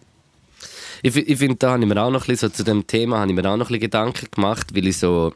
Ich, 1.04 1.16
ich 1.16 1.38
finde, 1.38 1.56
da 1.56 1.72
habe 1.72 1.84
ich 1.84 1.90
mir 1.90 2.02
auch 2.02 2.12
noch 2.12 2.24
ein 2.24 2.28
bisschen, 2.28 2.50
so 2.50 2.56
zu 2.56 2.64
dem 2.64 2.86
Thema 2.86 3.20
habe 3.20 3.32
ich 3.32 3.36
mir 3.36 3.50
auch 3.50 3.58
noch 3.58 3.68
ein 3.68 3.74
bisschen 3.74 3.80
Gedanken 3.82 4.28
gemacht, 4.32 4.76
weil 4.76 4.88
ich 4.88 4.98
so. 4.98 5.34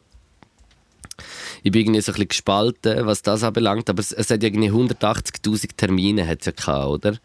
Ich 1.62 1.72
bin 1.72 1.82
irgendwie 1.82 2.00
so 2.00 2.12
ein 2.12 2.14
bisschen 2.14 2.28
gespalten, 2.28 3.06
was 3.06 3.22
das 3.22 3.42
anbelangt, 3.42 3.90
aber 3.90 4.00
es, 4.00 4.12
es 4.12 4.30
hat 4.30 4.42
ja 4.42 4.48
irgendwie 4.48 4.70
180'000 4.70 5.70
Termine 5.76 6.26
hat's 6.26 6.46
ja 6.46 6.52
gehabt, 6.52 6.86
oder? 6.86 7.18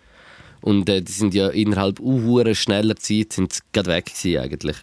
Und 0.62 0.90
äh, 0.90 1.02
die 1.02 1.12
sind 1.12 1.34
ja 1.34 1.50
innerhalb 1.50 2.00
uh, 2.00 2.54
schneller 2.54 2.96
Zeit 2.96 3.34
sind 3.34 3.60
gerade 3.74 3.90
weg 3.90 4.06
gewesen, 4.06 4.40
eigentlich. 4.40 4.78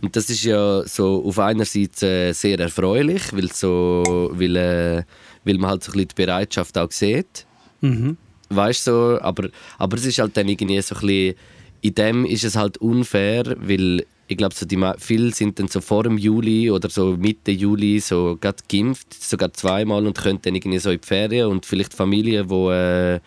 Und 0.00 0.16
das 0.16 0.30
ist 0.30 0.44
ja 0.44 0.86
so 0.86 1.24
auf 1.26 1.38
einer 1.38 1.64
Seite 1.64 2.06
äh, 2.06 2.32
sehr 2.32 2.58
erfreulich, 2.60 3.32
weil, 3.32 3.50
so, 3.50 4.02
weil, 4.32 4.56
äh, 4.56 5.02
weil 5.44 5.58
man 5.58 5.70
halt 5.70 5.84
so 5.84 5.92
ein 5.92 5.94
bisschen 5.94 6.08
die 6.08 6.24
Bereitschaft 6.24 6.76
auch 6.78 6.90
sieht. 6.90 7.46
Mhm. 7.80 8.16
Weißt 8.50 8.86
du, 8.86 8.90
so, 8.90 9.20
aber, 9.20 9.48
aber 9.78 9.96
es 9.96 10.06
ist 10.06 10.18
halt 10.18 10.36
dann 10.36 10.48
irgendwie 10.48 10.80
so 10.80 10.94
ein 10.94 11.00
bisschen, 11.00 11.34
in 11.80 11.94
dem 11.94 12.24
ist 12.24 12.44
es 12.44 12.56
halt 12.56 12.78
unfair, 12.78 13.56
weil 13.58 14.04
ich 14.26 14.36
glaube, 14.36 14.54
so 14.54 14.64
die, 14.64 14.78
viele 14.98 15.32
sind 15.32 15.58
dann 15.58 15.68
so 15.68 15.80
vor 15.80 16.04
dem 16.04 16.16
Juli 16.16 16.70
oder 16.70 16.88
so 16.88 17.16
Mitte 17.16 17.50
Juli 17.50 18.00
so 18.00 18.38
gerade 18.40 18.56
geimpft, 18.70 19.12
sogar 19.12 19.52
zweimal 19.52 20.06
und 20.06 20.16
können 20.16 20.38
dann 20.40 20.54
irgendwie 20.54 20.78
so 20.78 20.90
in 20.90 21.00
die 21.00 21.06
Ferien 21.06 21.48
und 21.48 21.66
vielleicht 21.66 21.92
Familien, 21.92 22.48
wo, 22.48 22.70
äh, 22.70 23.20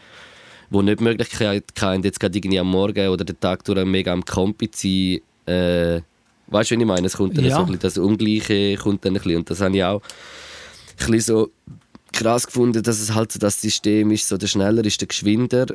wo 0.69 0.81
nicht 0.81 0.99
die 0.99 1.03
Möglichkeit 1.03 1.65
haben, 1.79 2.03
jetzt 2.03 2.19
gerade 2.19 2.37
irgendwie 2.37 2.59
am 2.59 2.69
Morgen 2.71 3.09
oder 3.09 3.23
den 3.25 3.39
Tag 3.39 3.63
durch 3.63 3.85
mega 3.85 4.11
am 4.11 4.25
Kompi 4.25 4.71
zu 4.71 4.87
sein, 5.45 5.53
äh, 5.55 6.01
weißt 6.47 6.71
du, 6.71 6.75
wie 6.77 6.81
ich 6.81 6.87
meine? 6.87 7.05
Es 7.07 7.15
kommt 7.17 7.37
dann 7.37 7.45
Ja. 7.45 7.51
so 7.57 7.61
ein 7.61 7.65
bisschen 7.67 7.79
das 7.81 7.97
Ungleiche 7.99 8.75
kommt 8.77 9.05
dann 9.05 9.15
ein 9.15 9.21
bisschen 9.21 9.37
und 9.37 9.49
das 9.49 9.61
habe 9.61 9.75
ich 9.75 9.83
auch 9.83 10.01
ein 10.01 11.11
bisschen 11.11 11.19
so 11.21 11.51
krass 12.13 12.45
gefunden, 12.45 12.83
dass 12.83 12.99
es 12.99 13.13
halt 13.13 13.31
so 13.31 13.39
das 13.39 13.61
System 13.61 14.11
ist, 14.11 14.27
so 14.27 14.37
der 14.37 14.47
schneller 14.47 14.83
ist 14.85 14.99
der 15.01 15.07
geschwinder. 15.07 15.67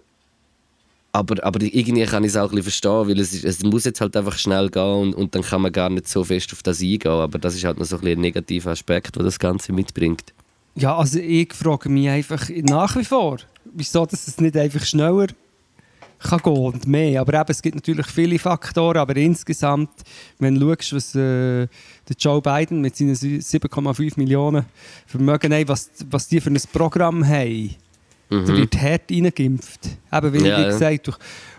Aber, 1.14 1.44
aber 1.44 1.62
irgendwie 1.62 2.06
kann 2.06 2.24
ich 2.24 2.30
es 2.30 2.36
auch 2.36 2.44
ein 2.44 2.56
bisschen 2.56 2.62
verstehen, 2.62 3.08
weil 3.08 3.20
es, 3.20 3.34
ist, 3.34 3.44
es 3.44 3.62
muss 3.62 3.84
jetzt 3.84 4.00
halt 4.00 4.16
einfach 4.16 4.38
schnell 4.38 4.70
gehen 4.70 4.82
und, 4.82 5.14
und 5.14 5.34
dann 5.34 5.42
kann 5.42 5.60
man 5.60 5.70
gar 5.70 5.90
nicht 5.90 6.08
so 6.08 6.24
fest 6.24 6.52
auf 6.52 6.62
das 6.62 6.80
eingehen. 6.80 7.10
Aber 7.10 7.38
das 7.38 7.54
ist 7.54 7.64
halt 7.64 7.78
noch 7.78 7.84
so 7.84 7.96
ein, 7.96 8.00
bisschen 8.00 8.18
ein 8.18 8.22
negativer 8.22 8.70
Aspekt, 8.70 9.16
den 9.16 9.24
das 9.24 9.38
Ganze 9.38 9.72
mitbringt. 9.72 10.32
Ja, 10.74 10.96
also 10.96 11.18
ich 11.18 11.52
frage 11.52 11.90
mich 11.90 12.08
einfach 12.08 12.48
nach 12.48 12.96
wie 12.96 13.04
vor, 13.04 13.38
wieso 13.74 14.06
dass 14.06 14.26
es 14.26 14.40
nicht 14.40 14.56
einfach 14.56 14.84
schneller 14.86 15.26
kann 16.18 16.40
gehen 16.42 16.56
und 16.56 16.86
mehr. 16.86 17.20
Aber 17.20 17.34
eben, 17.34 17.50
es 17.50 17.60
gibt 17.60 17.74
natürlich 17.74 18.06
viele 18.06 18.38
Faktoren, 18.38 18.96
aber 18.96 19.16
insgesamt, 19.16 19.90
wenn 20.38 20.58
du 20.58 20.74
schaust, 20.80 20.94
was 20.94 21.14
äh, 21.14 21.68
der 22.08 22.16
Joe 22.18 22.40
Biden 22.42 22.80
mit 22.80 22.96
seinen 22.96 23.14
7,5 23.14 24.14
Millionen 24.16 24.64
Vermögen 25.06 25.54
hat, 25.54 25.68
was, 25.68 25.90
was 26.10 26.28
die 26.28 26.40
für 26.40 26.50
ein 26.50 26.58
Programm 26.72 27.26
haben, 27.26 27.74
da 28.30 28.46
wird 28.48 28.80
hart 28.80 29.10
reingeimpft. 29.10 29.80
Eben, 30.12 30.32
wie, 30.32 30.38
Mhm. 30.38 30.44
Ja, 30.46 30.58
wie 30.58 30.62
ja. 30.62 30.68
gesagt. 30.68 31.06
durch- 31.06 31.18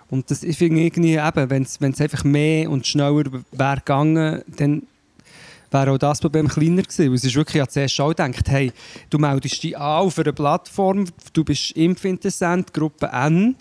Und 0.09 0.29
das, 0.29 0.43
ich 0.43 0.57
finde 0.57 0.81
irgendwie, 0.81 1.15
eben, 1.15 1.49
wenn 1.49 1.63
es 1.63 2.01
einfach 2.01 2.23
mehr 2.23 2.69
und 2.69 2.85
schneller 2.85 3.23
wäre 3.51 3.75
gegangen, 3.77 4.41
dann 4.57 4.83
wäre 5.71 5.91
auch 5.91 5.97
das 5.97 6.19
Problem 6.19 6.47
kleiner 6.47 6.81
gewesen. 6.83 7.07
Weil 7.09 7.15
es 7.15 7.23
ist 7.23 7.35
wirklich, 7.35 7.55
ich 7.55 7.61
habe 7.61 7.71
zuerst 7.71 7.99
auch 8.01 8.09
gedacht, 8.09 8.47
hey, 8.49 8.71
du 9.09 9.17
meldest 9.17 9.63
dich 9.63 9.75
an 9.77 10.01
auf 10.05 10.19
einer 10.19 10.31
Plattform, 10.31 11.05
du 11.33 11.43
bist 11.43 11.71
Impfinteressent, 11.71 12.73
Gruppe 12.73 13.07
N, 13.11 13.55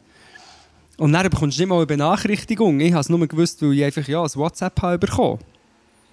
und 0.99 1.13
dann 1.13 1.29
bekommst 1.29 1.57
du 1.59 1.63
nicht 1.63 1.69
mal 1.71 1.77
eine 1.77 1.87
Benachrichtigung. 1.87 2.81
Ich 2.81 2.93
habe 2.93 3.01
es 3.01 3.09
nur 3.09 3.27
gewusst, 3.27 3.63
weil 3.63 3.73
ich 3.73 3.85
einfach 3.85 4.07
ja, 4.07 4.23
ein 4.23 4.31
WhatsApp 4.35 4.81
habe 4.83 4.99
bekommen. 4.99 5.39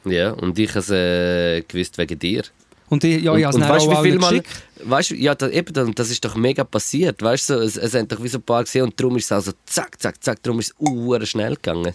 Ja, 0.06 0.32
und 0.32 0.58
ich 0.58 0.70
habe 0.70 0.80
es 0.80 0.90
äh, 0.90 1.62
gewusst 1.68 1.98
wegen 1.98 2.18
dir. 2.20 2.44
Und 2.90 3.04
ich, 3.04 3.22
ja, 3.22 3.36
ich 3.36 3.46
habe 3.46 3.58
es 3.58 3.64
auch 3.64 4.04
wie 4.04 4.10
viel 4.10 4.18
Mal, 4.20 4.42
weißt 4.84 5.12
ja, 5.12 5.36
da, 5.36 5.48
eben, 5.50 5.72
da- 5.74 5.84
das 5.86 6.10
ist 6.10 6.26
doch 6.26 6.36
mega 6.36 6.64
passiert, 6.64 7.22
weißt 7.22 7.48
so, 7.48 7.56
es, 7.60 7.78
es 7.78 7.94
haben 7.94 8.08
doch 8.08 8.24
wie 8.24 8.28
so 8.30 8.40
ein 8.40 8.42
paar 8.42 8.64
gesehen 8.64 8.84
und 8.86 9.00
darum 9.00 9.16
ist 9.18 9.26
es 9.26 9.32
also 9.32 9.52
zack, 9.66 10.00
zack, 10.02 10.24
zack, 10.24 10.42
darum 10.42 10.60
ist 10.60 10.74
es 10.80 11.30
schnell 11.30 11.54
gegangen. 11.56 11.94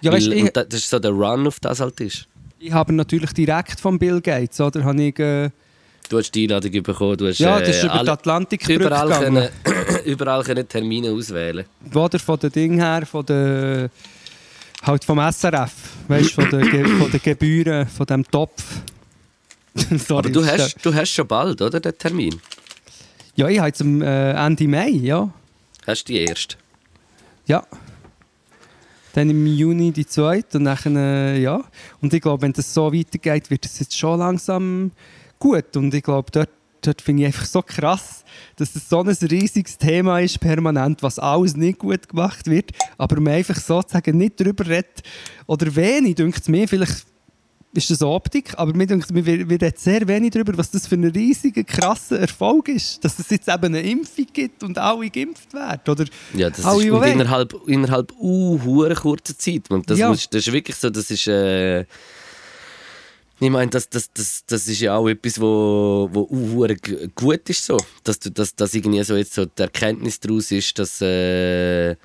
Ja, 0.00 0.10
Weil, 0.10 0.18
weißt, 0.18 0.26
du, 0.26 0.34
ich, 0.34 0.42
und 0.42 0.56
das 0.56 0.66
ist 0.72 0.88
so 0.90 0.98
der 0.98 1.12
Run, 1.12 1.46
auf 1.46 1.60
das 1.60 1.78
halt 1.78 2.00
ist. 2.00 2.26
ich 2.58 2.72
habe 2.72 2.92
natürlich 2.92 3.32
direkt 3.32 3.78
von 3.78 3.98
Bill 4.00 4.20
Gates, 4.20 4.60
oder? 4.60 4.82
Habe 4.82 5.00
ich, 5.02 5.18
äh, 5.20 5.50
Du 6.08 6.18
hast 6.18 6.32
die 6.32 6.42
Einladung 6.42 6.82
bekommen, 6.82 7.16
du 7.16 7.28
hast 7.28 7.38
ja, 7.38 7.60
das 7.60 7.68
ist 7.76 7.84
äh, 7.84 7.86
über 7.86 8.02
die 8.02 8.10
Atlantikbrücke 8.10 8.74
überall, 8.74 9.08
gegangen. 9.08 9.48
können, 9.62 9.96
überall 10.04 10.42
können 10.42 10.68
Termine 10.68 11.10
auswählen. 11.12 11.64
Oder 11.94 12.18
von 12.18 12.38
den 12.40 12.50
Ding 12.50 12.78
her, 12.78 13.06
von 13.06 13.24
der, 13.24 13.88
halt 14.82 15.04
vom 15.04 15.18
SRF, 15.18 15.72
weißt 16.08 16.30
du, 16.36 16.42
von 16.42 16.50
den 16.50 16.70
Ge 16.70 16.84
von 16.84 17.10
den 17.10 17.20
Gebühren, 17.22 17.86
von 17.86 18.06
dem 18.06 18.24
Topf. 18.30 18.62
Sorry, 19.74 20.18
Aber 20.18 20.30
du 20.30 20.44
hast, 20.44 20.76
du 20.84 20.94
hast 20.94 21.10
schon 21.10 21.26
bald, 21.26 21.60
oder, 21.62 21.80
den 21.80 21.96
Termin? 21.96 22.30
der- 22.30 22.40
Ja, 23.36 23.48
ich 23.48 23.58
habe 23.58 23.68
jetzt 23.68 23.80
am 23.80 24.02
äh, 24.02 24.32
Ende 24.32 24.68
Mai, 24.68 24.88
ja. 24.90 25.30
Hast 25.86 26.08
du 26.08 26.12
die 26.12 26.20
erste? 26.20 26.56
Ja. 27.46 27.64
Dann 29.14 29.28
im 29.30 29.46
Juni 29.46 29.92
die 29.92 30.06
zweite 30.06 30.58
und 30.58 30.64
dann, 30.64 30.96
äh, 30.96 31.38
ja. 31.38 31.62
Und 32.00 32.12
ich 32.14 32.20
glaube, 32.22 32.42
wenn 32.42 32.52
das 32.52 32.72
so 32.72 32.92
weitergeht, 32.92 33.50
wird 33.50 33.64
es 33.66 33.78
jetzt 33.78 33.96
schon 33.98 34.18
langsam 34.18 34.90
gut. 35.38 35.76
Und 35.76 35.92
ich 35.92 36.02
glaube, 36.02 36.30
dort, 36.30 36.48
dort 36.82 37.00
finde 37.00 37.22
ich 37.22 37.26
einfach 37.26 37.46
so 37.46 37.62
krass, 37.62 38.24
dass 38.56 38.72
das 38.72 38.88
so 38.88 39.00
ein 39.00 39.08
riesiges 39.08 39.78
Thema 39.78 40.20
ist, 40.20 40.40
permanent, 40.40 41.02
was 41.02 41.18
alles 41.18 41.56
nicht 41.56 41.78
gut 41.78 42.08
gemacht 42.08 42.46
wird, 42.46 42.72
aber 42.98 43.20
man 43.20 43.34
einfach 43.34 43.56
sozusagen 43.58 44.18
nicht 44.18 44.40
darüber 44.40 44.66
redet. 44.66 45.02
Oder 45.46 45.74
wenig, 45.74 46.16
denkt 46.16 46.40
es 46.40 46.48
mir, 46.48 46.68
vielleicht 46.68 47.06
ist 47.74 47.90
das 47.90 48.02
Optik, 48.02 48.52
aber 48.58 48.74
mir 48.74 48.86
denkt, 48.86 49.14
wir, 49.14 49.24
wir 49.24 49.48
reden 49.48 49.72
sehr 49.76 50.06
wenig 50.06 50.32
darüber, 50.32 50.56
was 50.58 50.70
das 50.70 50.86
für 50.86 50.94
ein 50.96 51.04
riesiger, 51.04 51.64
krasser 51.64 52.18
Erfolg 52.20 52.68
ist. 52.68 53.02
Dass 53.02 53.18
es 53.18 53.30
jetzt 53.30 53.48
eben 53.48 53.64
eine 53.64 53.80
Impfung 53.80 54.26
gibt 54.32 54.62
und 54.62 54.76
alle 54.76 55.08
geimpft 55.08 55.54
werden. 55.54 55.80
Oder 55.88 56.04
Ja, 56.34 56.50
das 56.50 56.64
alle, 56.64 56.84
ist 56.84 56.90
und 56.90 57.04
innerhalb, 57.04 57.54
innerhalb 57.66 58.12
uh, 58.18 58.58
kurzer 58.94 59.38
Zeit. 59.38 59.70
Und 59.70 59.88
das, 59.88 59.98
Ja. 59.98 60.08
muss, 60.08 60.28
das 60.28 60.46
ist 60.46 60.52
wirklich 60.52 60.76
so, 60.76 60.90
das 60.90 61.10
ist... 61.10 61.26
Äh, 61.26 61.86
ich 63.42 63.50
meine, 63.50 63.70
das, 63.70 63.88
das, 63.88 64.10
das, 64.12 64.44
das 64.46 64.68
ist 64.68 64.80
ja 64.80 64.96
auch 64.96 65.08
etwas, 65.08 65.40
wo, 65.40 66.08
wo 66.12 66.28
uh, 66.30 66.66
gut 67.14 67.48
ist 67.50 67.64
so. 67.64 67.76
Dass, 68.04 68.18
du, 68.20 68.30
dass, 68.30 68.54
dass 68.54 68.72
irgendwie 68.74 69.02
so 69.02 69.16
jetzt 69.16 69.34
so 69.34 69.44
die 69.44 69.62
Erkenntnis 69.62 70.20
daraus 70.20 70.50
ist, 70.50 70.78
dass, 70.78 71.00
äh, 71.00 71.96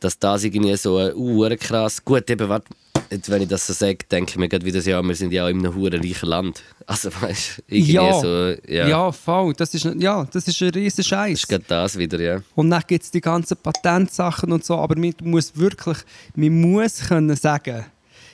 dass 0.00 0.18
das 0.18 0.44
irgendwie 0.44 0.76
so 0.76 0.98
uh, 0.98 1.48
krass... 1.58 2.02
Gut, 2.04 2.30
eben, 2.30 2.48
warte, 2.48 2.66
jetzt, 3.10 3.28
wenn 3.30 3.42
ich 3.42 3.48
das 3.48 3.66
so 3.66 3.72
sage, 3.72 3.98
denke 4.10 4.30
ich 4.30 4.36
mir 4.38 4.48
gerade 4.48 4.64
wieder, 4.64 4.80
ja, 4.80 5.02
wir 5.02 5.14
sind 5.14 5.32
ja 5.32 5.44
auch 5.44 5.48
in 5.50 5.58
einem 5.58 5.74
hure 5.74 5.98
reichen 5.98 6.28
Land. 6.28 6.62
Also 6.86 7.10
weißt 7.20 7.58
du, 7.58 7.62
irgendwie 7.68 7.92
Ja. 7.92 8.20
so... 8.20 8.54
Ja, 8.66 8.88
Ja, 8.88 9.12
voll. 9.12 9.52
Das 9.54 9.72
ist, 9.74 9.84
ja, 9.84 10.26
das 10.32 10.48
ist 10.48 10.60
ein 10.60 10.70
riesen 10.70 10.96
Das 10.96 11.06
Scheiß. 11.06 11.38
ist 11.38 11.48
gerade 11.48 11.64
das 11.68 11.96
wieder, 11.96 12.20
ja. 12.20 12.42
Und 12.56 12.70
dann 12.70 12.82
gibt 12.86 13.04
es 13.04 13.10
die 13.12 13.20
ganzen 13.20 13.56
Patentsachen 13.58 14.50
und 14.50 14.64
so. 14.64 14.76
Aber 14.76 14.96
man 14.98 15.14
muss 15.20 15.54
wirklich, 15.56 15.98
man 16.34 16.60
muss 16.60 17.00
können 17.06 17.36
sagen, 17.36 17.84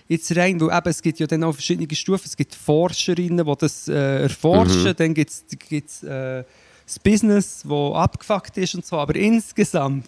jetzt 0.08 0.36
rein, 0.36 0.60
weil 0.60 0.76
eben, 0.76 0.88
es 0.88 1.02
gibt 1.02 1.18
ja 1.18 1.26
dann 1.26 1.44
auch 1.44 1.52
verschiedene 1.52 1.92
Stufen. 1.94 2.24
Es 2.26 2.36
gibt 2.36 2.54
Forscherinnen, 2.54 3.44
die 3.44 3.52
das 3.58 3.88
äh, 3.88 4.22
erforschen. 4.22 4.94
Dann 4.96 5.14
gibt 5.14 5.30
es 5.30 6.02
äh, 6.02 6.44
das 6.86 6.98
Business, 7.00 7.62
das 7.64 7.94
abgefuckt 7.94 8.56
ist 8.58 8.74
und 8.74 8.86
so. 8.86 8.96
Aber 8.96 9.16
insgesamt, 9.16 10.06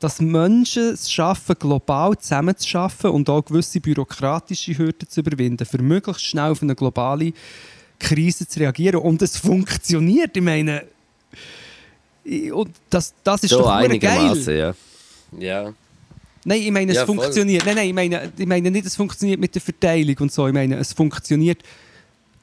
dass 0.00 0.20
Menschen 0.20 0.90
es 0.94 1.10
schaffen, 1.10 1.56
global 1.58 2.16
zusammenzuschaffen 2.16 3.10
und 3.10 3.28
auch 3.28 3.44
gewisse 3.44 3.80
bürokratische 3.80 4.78
Hürden 4.78 5.08
zu 5.08 5.20
überwinden, 5.20 5.66
für 5.66 5.82
möglichst 5.82 6.24
schnell 6.24 6.52
auf 6.52 6.62
eine 6.62 6.74
globale 6.74 7.32
Krise 7.98 8.46
zu 8.46 8.60
reagieren. 8.60 9.00
Und 9.00 9.20
es 9.22 9.36
funktioniert. 9.36 10.36
Ich 10.36 10.42
meine, 10.42 10.84
ich- 12.24 12.52
und 12.52 12.70
das, 12.90 13.12
das 13.24 13.42
ist 13.42 13.50
So 13.50 13.58
doch 13.58 13.66
geil. 14.46 14.56
ja. 14.56 14.74
Ja. 15.38 15.72
Nein, 16.44 16.62
ich 16.62 16.70
meine, 16.70 16.92
es 16.92 16.98
Ja, 16.98 17.06
funktioniert. 17.06 17.64
Nein, 17.66 17.76
nein, 17.76 17.88
ich 17.88 17.94
meine, 17.94 18.32
ich 18.36 18.46
meine 18.46 18.70
nicht, 18.70 18.86
es 18.86 18.96
funktioniert 18.96 19.40
mit 19.40 19.54
der 19.54 19.62
Verteilung 19.62 20.16
und 20.20 20.32
so. 20.32 20.46
Ich 20.46 20.54
meine, 20.54 20.76
es 20.76 20.92
funktioniert 20.92 21.62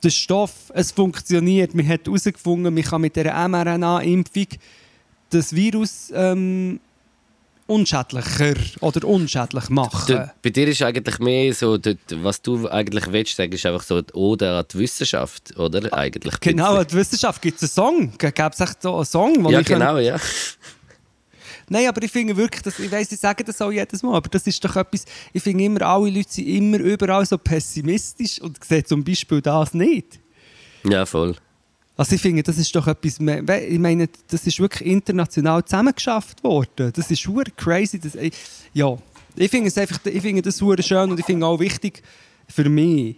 der 0.03 0.09
Stoff, 0.11 0.71
es 0.73 0.91
funktioniert. 0.91 1.73
Man 1.73 1.87
hat 1.87 2.05
herausgefunden, 2.05 2.73
man 2.73 2.83
kann 2.83 3.01
mit 3.01 3.15
dieser 3.15 3.47
mRNA-Impfung 3.47 4.47
das 5.29 5.53
Virus 5.53 6.11
ähm, 6.13 6.79
unschädlicher 7.67 8.53
oder 8.81 9.07
unschädlich 9.07 9.69
machen. 9.69 10.15
Du, 10.15 10.33
bei 10.41 10.49
dir 10.51 10.67
ist 10.67 10.81
eigentlich 10.83 11.19
mehr 11.19 11.53
so, 11.53 11.77
dort, 11.77 11.97
was 12.21 12.41
du 12.41 12.69
eigentlich 12.69 13.11
willst 13.11 13.39
ist 13.39 13.65
einfach 13.65 13.81
so 13.81 14.01
die 14.01 14.13
Ode 14.13 14.51
an 14.51 14.65
die 14.71 14.77
Wissenschaft, 14.79 15.57
oder? 15.57 15.91
Eigentlich 15.93 16.39
Genau, 16.39 16.75
an 16.75 16.87
die 16.87 16.93
Wissenschaft 16.93 17.41
gibt 17.41 17.61
es 17.61 17.77
einen 17.77 17.87
Song. 17.87 18.17
Gibt 18.17 18.39
es 18.39 18.59
echt 18.59 18.81
so 18.81 18.95
einen 18.95 19.05
Song? 19.05 19.43
wo. 19.43 19.49
Ja, 19.49 19.61
genau, 19.61 19.97
ja. 19.97 20.17
Nein, 21.70 21.88
aber 21.88 22.03
ich 22.03 22.11
finde 22.11 22.36
wirklich, 22.38 22.61
dass, 22.61 22.78
ich 22.80 22.91
weiss, 22.91 23.11
ich 23.11 23.20
sage 23.20 23.43
das 23.43 23.61
auch 23.61 23.72
jedes 23.72 24.03
Mal, 24.03 24.16
aber 24.16 24.30
das 24.30 24.45
ist 24.45 24.63
doch 24.63 24.76
etwas, 24.76 25.05
ich 25.34 25.41
finde 25.41 25.63
immer, 25.63 25.82
alle 25.82 26.09
Leute 26.09 26.32
sind 26.32 26.47
immer 26.47 26.78
überall 26.78 27.26
so 27.26 27.38
pessimistisch 27.38 28.39
und 28.39 28.63
sehen 28.63 28.86
zum 28.86 29.03
Beispiel 29.03 29.41
das 29.41 29.74
nicht. 29.74 30.20
Ja, 30.88 31.05
voll. 31.05 31.36
Also 31.97 32.16
ich 32.16 32.22
finde, 32.22 32.43
das 32.43 32.57
ist 32.57 32.76
doch 32.76 32.88
etwas, 32.88 33.20
ich 33.20 33.80
meine, 33.80 34.09
das 34.28 34.45
ist 34.45 34.59
wirklich 34.59 34.88
international 34.89 35.63
zusammengeschafft 35.63 36.43
worden. 36.43 36.91
Das 36.93 37.09
ist 37.09 37.24
super 37.24 37.43
crazy. 37.55 37.97
Das, 37.99 38.16
ich- 38.16 38.34
ja, 38.74 38.97
ich 39.36 39.49
finde 39.49 39.70
es 39.70 39.78
einfach, 39.78 39.99
ich 40.05 40.22
finde 40.22 40.41
das 40.41 40.57
super 40.57 40.82
schön 40.84 41.09
und 41.11 41.20
ich 41.20 41.26
finde 41.26 41.45
auch 41.45 41.59
wichtig 41.59 42.03
für 42.47 42.68
mich, 42.70 43.16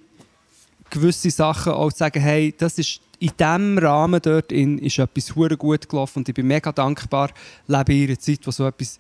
gewisse 0.90 1.32
Sachen 1.32 1.74
auch 1.74 1.92
zu 1.92 1.98
sagen, 1.98 2.22
hey, 2.22 2.54
das 2.58 2.78
ist 2.78 3.02
in 3.20 3.32
diesem 3.38 3.78
Rahmen 3.78 4.22
dort 4.22 4.52
in, 4.52 4.78
ist 4.78 5.00
etwas 5.00 5.36
hure 5.36 5.58
gut 5.58 5.90
gelaufen 5.90 6.20
und 6.20 6.30
ich 6.30 6.36
bin 6.36 6.48
mega 6.48 6.72
dankbar, 6.72 7.32
lebe 7.68 7.94
in 7.94 8.08
einer 8.10 8.20
Zeit, 8.20 8.40
wo 8.46 8.52
so 8.52 8.68
etwas 8.68 9.00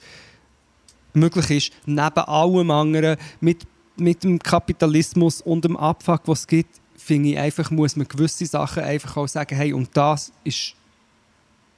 möglich 1.13 1.49
ist, 1.51 1.71
neben 1.85 2.19
allem 2.19 2.71
anderen, 2.71 3.17
mit, 3.39 3.65
mit 3.95 4.23
dem 4.23 4.39
Kapitalismus 4.39 5.41
und 5.41 5.65
dem 5.65 5.77
Abfuck, 5.77 6.21
was 6.25 6.41
es 6.41 6.47
gibt, 6.47 6.81
finde 6.95 7.29
ich 7.29 7.37
einfach, 7.37 7.71
muss 7.71 7.95
man 7.95 8.07
gewisse 8.07 8.45
Sachen 8.45 8.83
einfach 8.83 9.17
auch 9.17 9.27
sagen, 9.27 9.55
hey, 9.55 9.73
und 9.73 9.89
das 9.95 10.31
ist 10.43 10.73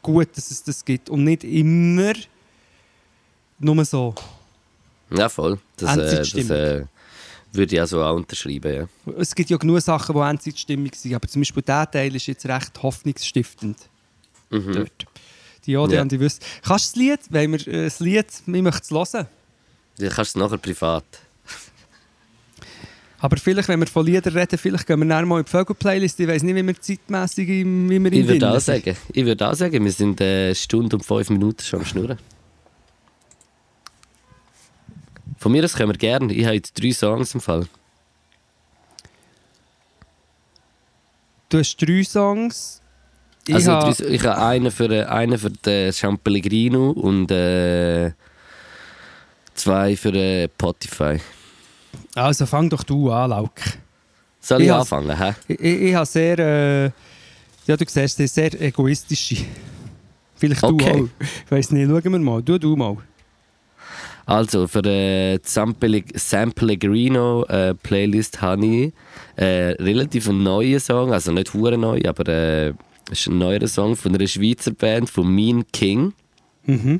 gut, 0.01 0.29
dass 0.35 0.51
es 0.51 0.63
das 0.63 0.83
gibt 0.83 1.09
und 1.09 1.23
nicht 1.23 1.43
immer 1.43 2.13
nur 3.59 3.83
so. 3.85 4.15
Ja, 5.11 5.27
voll. 5.27 5.59
Das, 5.75 5.97
äh, 5.97 6.17
das 6.17 6.49
äh, 6.49 6.85
würde 7.51 7.75
ich 7.75 7.81
also 7.81 8.03
auch 8.03 8.15
unterschreiben, 8.15 8.73
ja. 9.05 9.13
Es 9.17 9.33
gibt 9.33 9.49
ja 9.49 9.57
genug 9.57 9.81
Sachen, 9.81 10.15
die 10.15 10.21
Endzeitstimmung 10.21 10.91
sind, 10.95 11.15
aber 11.15 11.27
zum 11.27 11.41
Beispiel 11.41 11.63
dieser 11.63 11.89
Teil 11.89 12.15
ist 12.15 12.27
jetzt 12.27 12.45
recht 12.45 12.81
hoffnungsstiftend. 12.81 13.77
Mhm. 14.49 14.73
Dort. 14.73 15.05
Die 15.65 15.75
Ode 15.77 15.95
Ja. 15.95 16.01
an 16.01 16.09
die 16.09 16.19
Wüste. 16.19 16.45
Kannst 16.63 16.95
du 16.95 16.99
das 16.99 17.07
Lied, 17.07 17.19
wenn 17.29 17.51
wir 17.51 17.67
äh, 17.67 17.83
das 17.85 17.99
Lied, 17.99 18.27
ich 18.45 18.61
möchte 18.61 18.81
es 18.81 19.13
hören. 19.13 19.27
Du 19.97 20.09
kannst 20.09 20.31
es 20.31 20.35
nachher 20.35 20.57
privat. 20.57 21.03
Aber 23.21 23.35
vielleicht, 23.35 23.67
wenn 23.67 23.79
wir 23.81 23.87
von 23.87 24.05
Liedern 24.05 24.33
reden, 24.33 24.57
vielleicht 24.57 24.87
gehen 24.87 24.99
wir 24.99 25.05
dann 25.05 25.27
mal 25.27 25.39
in 25.39 25.45
die 25.45 25.51
Vögel-Playlist. 25.51 26.19
Ich 26.21 26.27
weiß 26.27 26.41
nicht, 26.43 26.55
wie 26.55 26.65
wir 26.65 26.79
zeitmässig 26.79 27.47
wie 27.49 27.65
wir 27.65 28.13
Ich 28.13 28.19
im 28.19 28.27
würde 28.29 28.49
auch 28.51 28.59
sagen, 28.61 28.95
ich 29.11 29.25
würde 29.25 29.49
auch 29.49 29.53
sagen, 29.55 29.83
wir 29.83 29.91
sind 29.91 30.21
äh, 30.21 30.45
eine 30.45 30.55
Stunde 30.55 30.95
und 30.95 31.03
fünf 31.03 31.29
Minuten 31.29 31.61
schon 31.61 31.79
am 31.81 31.85
Schnurren. 31.85 32.17
Von 35.39 35.51
mir 35.53 35.63
aus 35.63 35.73
können 35.73 35.91
wir 35.91 35.97
gerne. 35.97 36.33
Ich 36.33 36.43
habe 36.45 36.55
jetzt 36.55 36.73
drei 36.81 36.91
Songs 36.91 37.33
im 37.33 37.41
Fall. 37.41 37.65
Du 41.49 41.57
hast 41.57 41.77
drei 41.77 42.03
Songs. 42.03 42.81
Ich 43.47 43.55
Also 43.55 43.71
habe- 43.71 43.93
drei, 43.95 44.05
ich 44.09 44.23
habe 44.25 44.37
einen 44.41 44.71
für, 44.71 44.89
äh, 44.91 45.05
einen 45.05 45.37
für 45.37 45.49
den 45.49 45.91
Champellegrino 45.93 46.91
und 46.91 47.31
äh, 47.31 48.11
zwei 49.55 49.95
für 49.95 50.13
äh, 50.13 50.47
Spotify. 50.49 51.19
also 52.15 52.45
fang 52.45 52.69
doch 52.69 52.83
du 52.83 53.11
an, 53.11 53.31
Lauk. 53.31 53.53
Soll 54.41 54.61
ich, 54.61 54.67
Ich 54.67 54.73
anfangen? 54.73 55.17
Hä? 55.17 55.33
Ich, 55.47 55.59
ich, 55.59 55.81
ich 55.81 55.95
habe 55.95 56.05
sehr, 56.05 56.37
äh, 56.39 56.83
ja 57.65 57.75
du 57.77 57.85
siehst, 57.87 58.17
sehr, 58.17 58.61
egoistische. 58.61 59.37
Vielleicht 60.35 60.63
Okay. 60.63 60.93
du 60.93 61.03
auch. 61.05 61.09
Ich 61.45 61.51
weiß 61.51 61.71
nicht, 61.71 61.89
schauen 61.89 62.03
wir 62.11 62.19
mal. 62.19 62.41
Du, 62.43 62.57
du 62.59 62.75
mal. 62.75 62.97
Also, 64.29 64.67
für 64.67 64.83
die 64.83 65.39
San 65.43 65.73
Pelleg- 65.73 66.15
San 66.19 66.51
Pellegrino 66.51 67.45
äh, 67.45 67.73
Playlist 67.73 68.39
habe 68.41 68.63
ich 68.63 68.93
äh, 69.37 69.71
relativ 69.81 70.29
einen 70.29 70.43
neuen 70.43 70.79
Song, 70.79 71.11
also 71.11 71.31
nicht 71.31 71.51
hure 71.55 71.79
neu, 71.79 71.99
aber 72.05 72.27
äh, 72.27 72.73
ist 73.09 73.25
ein 73.27 73.39
neuer 73.39 73.67
Song 73.67 73.95
von 73.95 74.13
einer 74.13 74.27
Schweizer 74.27 74.69
Band, 74.71 75.09
von 75.09 75.33
Mean 75.33 75.65
King. 75.71 76.13
Mhm. 76.65 76.99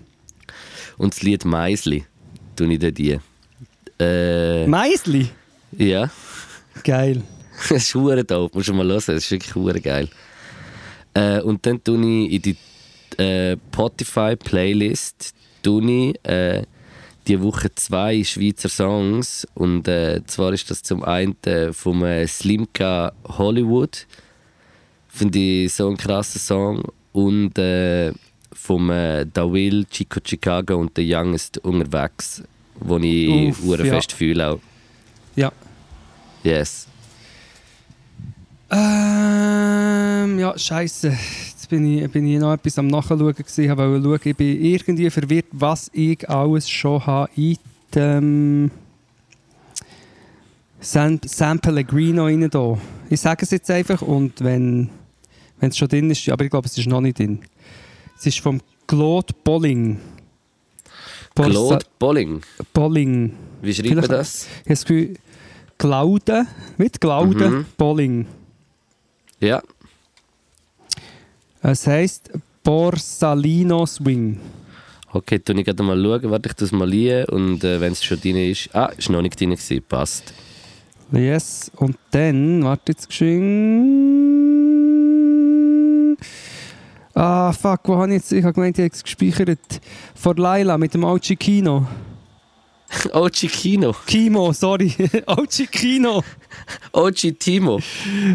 Und 0.98 1.14
das 1.14 1.22
Lied 1.22 1.46
Meisli. 1.46 2.04
Tue 2.56 2.74
ich 2.74 2.80
dir 2.80 2.92
die. 2.92 3.20
Äh, 4.00 4.66
Meisli. 4.66 5.30
ja, 5.78 6.10
Geil. 6.84 7.22
das 7.70 7.84
ist 7.84 7.94
hure 7.94 8.24
dope, 8.24 8.58
musst 8.58 8.70
du 8.70 8.74
mal 8.74 8.88
hören, 8.88 9.04
das 9.06 9.24
ist 9.26 9.30
wirklich 9.32 9.54
hure 9.54 9.80
geil. 9.80 10.08
Äh, 11.14 11.42
und 11.42 11.64
dann 11.64 11.84
tue 11.84 12.00
ich 12.26 12.32
in 12.34 12.42
die 12.42 13.22
äh, 13.22 13.56
Spotify 13.72 14.36
Playlist 14.36 15.36
tue 15.62 16.10
ich, 16.10 16.26
äh, 16.28 16.64
die 17.30 17.42
Woche 17.42 17.74
zwei 17.76 18.24
Schweizer 18.24 18.70
Songs 18.70 19.48
und 19.54 19.88
äh, 19.88 20.22
zwar 20.26 20.52
ist 20.52 20.70
das 20.72 20.82
zum 20.82 21.04
einen 21.04 21.36
äh, 21.46 21.72
vom 21.72 22.04
äh, 22.04 22.26
Slimka 22.28 23.14
Hollywood, 23.24 24.08
finde 25.08 25.38
ich 25.38 25.74
so 25.74 25.90
ein 25.90 25.96
krasser 25.96 26.40
Song 26.40 26.84
und 27.14 27.58
äh, 27.60 28.14
vom 28.52 28.90
äh, 28.90 29.26
Dawil 29.26 29.86
Chico 29.86 30.20
Chicago 30.26 30.78
und 30.78 30.92
The 30.96 31.16
Youngest 31.16 31.60
unterwegs, 31.60 32.42
wo 32.80 32.98
ich 32.98 33.30
Uff, 33.30 33.78
ja. 33.78 33.86
fest 33.86 34.12
fühle 34.12 34.50
auch. 34.50 34.60
Ja. 35.36 35.52
Yes. 36.44 36.88
Ähm, 38.72 40.40
ja, 40.40 40.58
scheiße. 40.58 41.16
Jetzt 41.70 41.78
bin 41.82 42.00
ich, 42.00 42.10
bin 42.12 42.26
ich 42.28 42.40
noch 42.40 42.54
etwas 42.54 42.80
am 42.80 42.88
Nachschauen 42.88 43.20
gewesen, 43.32 43.64
ich 43.64 43.70
wollte 43.78 44.04
schauen. 44.04 44.20
Ich 44.24 44.36
bin 44.36 44.66
irgendwie 44.66 45.10
verwirrt, 45.12 45.46
was 45.52 45.92
ich 45.94 46.28
alles 46.28 46.68
schon 46.68 47.06
habe 47.06 47.30
in 47.36 47.58
dem 47.94 48.72
San, 50.80 51.22
San 51.24 51.60
Pellegrino 51.60 52.24
rein 52.26 52.50
da. 52.50 52.76
Ich 53.12 53.22
sage 53.22 53.44
es 53.44 53.52
jetzt 53.52 53.70
einfach 53.70 54.02
und 54.02 54.44
wenn 54.44 54.90
es 55.60 55.78
schon 55.78 55.88
drin 55.90 56.10
ist, 56.10 56.28
aber 56.30 56.44
ich 56.46 56.50
glaube, 56.50 56.66
es 56.66 56.76
ist 56.76 56.88
noch 56.88 57.02
nicht 57.02 57.20
drin. 57.20 57.38
Es 58.18 58.26
ist 58.26 58.40
vom 58.40 58.62
Claude 58.88 59.32
Bolling. 59.44 60.00
Borsa- 61.36 61.50
Claude 61.52 61.86
Bolling. 62.00 62.42
Bolling. 62.74 63.34
Wie 63.62 63.74
schreibt 63.76 63.90
man 63.94 64.04
Vielleicht- 64.06 64.12
das? 64.22 64.44
Ich 64.46 64.50
habe 64.62 64.70
das 64.70 64.86
Gefühl, 64.86 65.14
Claude, 65.78 66.48
mit 66.80 67.00
Claude 67.00 67.48
Mhm. 67.50 67.66
Bolling. 67.78 68.26
Ja. 69.40 69.62
Es 71.62 71.86
heisst 71.88 72.32
Borsalino 72.64 73.86
Swing. 73.86 74.40
Okay, 75.12 75.40
tu 75.40 75.54
ich 75.54 75.66
gerade 75.66 75.84
mal 75.84 76.02
schauen. 76.02 76.32
Warte, 76.32 76.50
ich 76.50 76.62
es 76.62 76.72
mal 76.72 76.92
ein 76.92 77.26
und 77.26 77.64
äh, 77.64 77.82
wenn 77.82 77.94
es 77.94 78.04
schon 78.04 78.20
drin 78.22 78.38
ist. 78.38 78.70
Ah, 78.74 78.92
ist 78.98 79.10
noch 79.10 79.22
nicht 79.22 79.40
drin 79.40 79.50
gewesen. 79.50 79.84
Passt. 79.88 80.34
Yes. 81.12 81.72
Und 81.76 81.98
dann, 82.12 82.64
warte 82.64 82.92
jetzt 82.92 83.10
geschwind. 83.10 83.80
Ah, 87.14 87.52
fuck, 87.52 87.82
wo 87.86 87.98
habe 87.98 88.08
ich 88.10 88.14
jetzt? 88.14 88.32
Ich 88.32 88.44
habe 88.44 88.54
gemeint, 88.54 88.78
ich 88.78 88.86
habe 88.86 88.94
es 88.94 89.04
gespeichert. 89.04 89.82
Vor 90.16 90.36
Laila 90.36 90.78
mit 90.78 90.94
dem 90.94 91.04
Ochi 91.04 91.36
Kino. 91.36 91.88
Ochi 93.14 93.48
Kino. 93.48 93.94
Kimo, 94.06 94.52
sorry. 94.54 94.88
Ochi 95.28 95.68
Kino. 95.68 96.24
Ochi 96.94 97.32
Timo. 97.38 97.80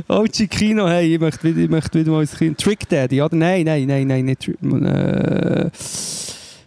Ochi 0.09 0.49
Kino, 0.49 0.89
hey, 0.89 1.15
ich 1.15 1.21
möchte, 1.21 1.49
ich 1.49 1.69
möchte 1.69 1.99
wieder 1.99 2.11
mal 2.13 2.23
ins 2.23 2.37
Kind. 2.37 2.59
Trick 2.59 2.89
Daddy, 2.89 3.21
oder? 3.21 3.37
Nein, 3.37 3.65
nein, 3.65 3.87
nein, 3.87 4.07
nein, 4.07 4.25
nicht 4.25 4.41
Trick. 4.43 4.57
Äh, 4.63 5.71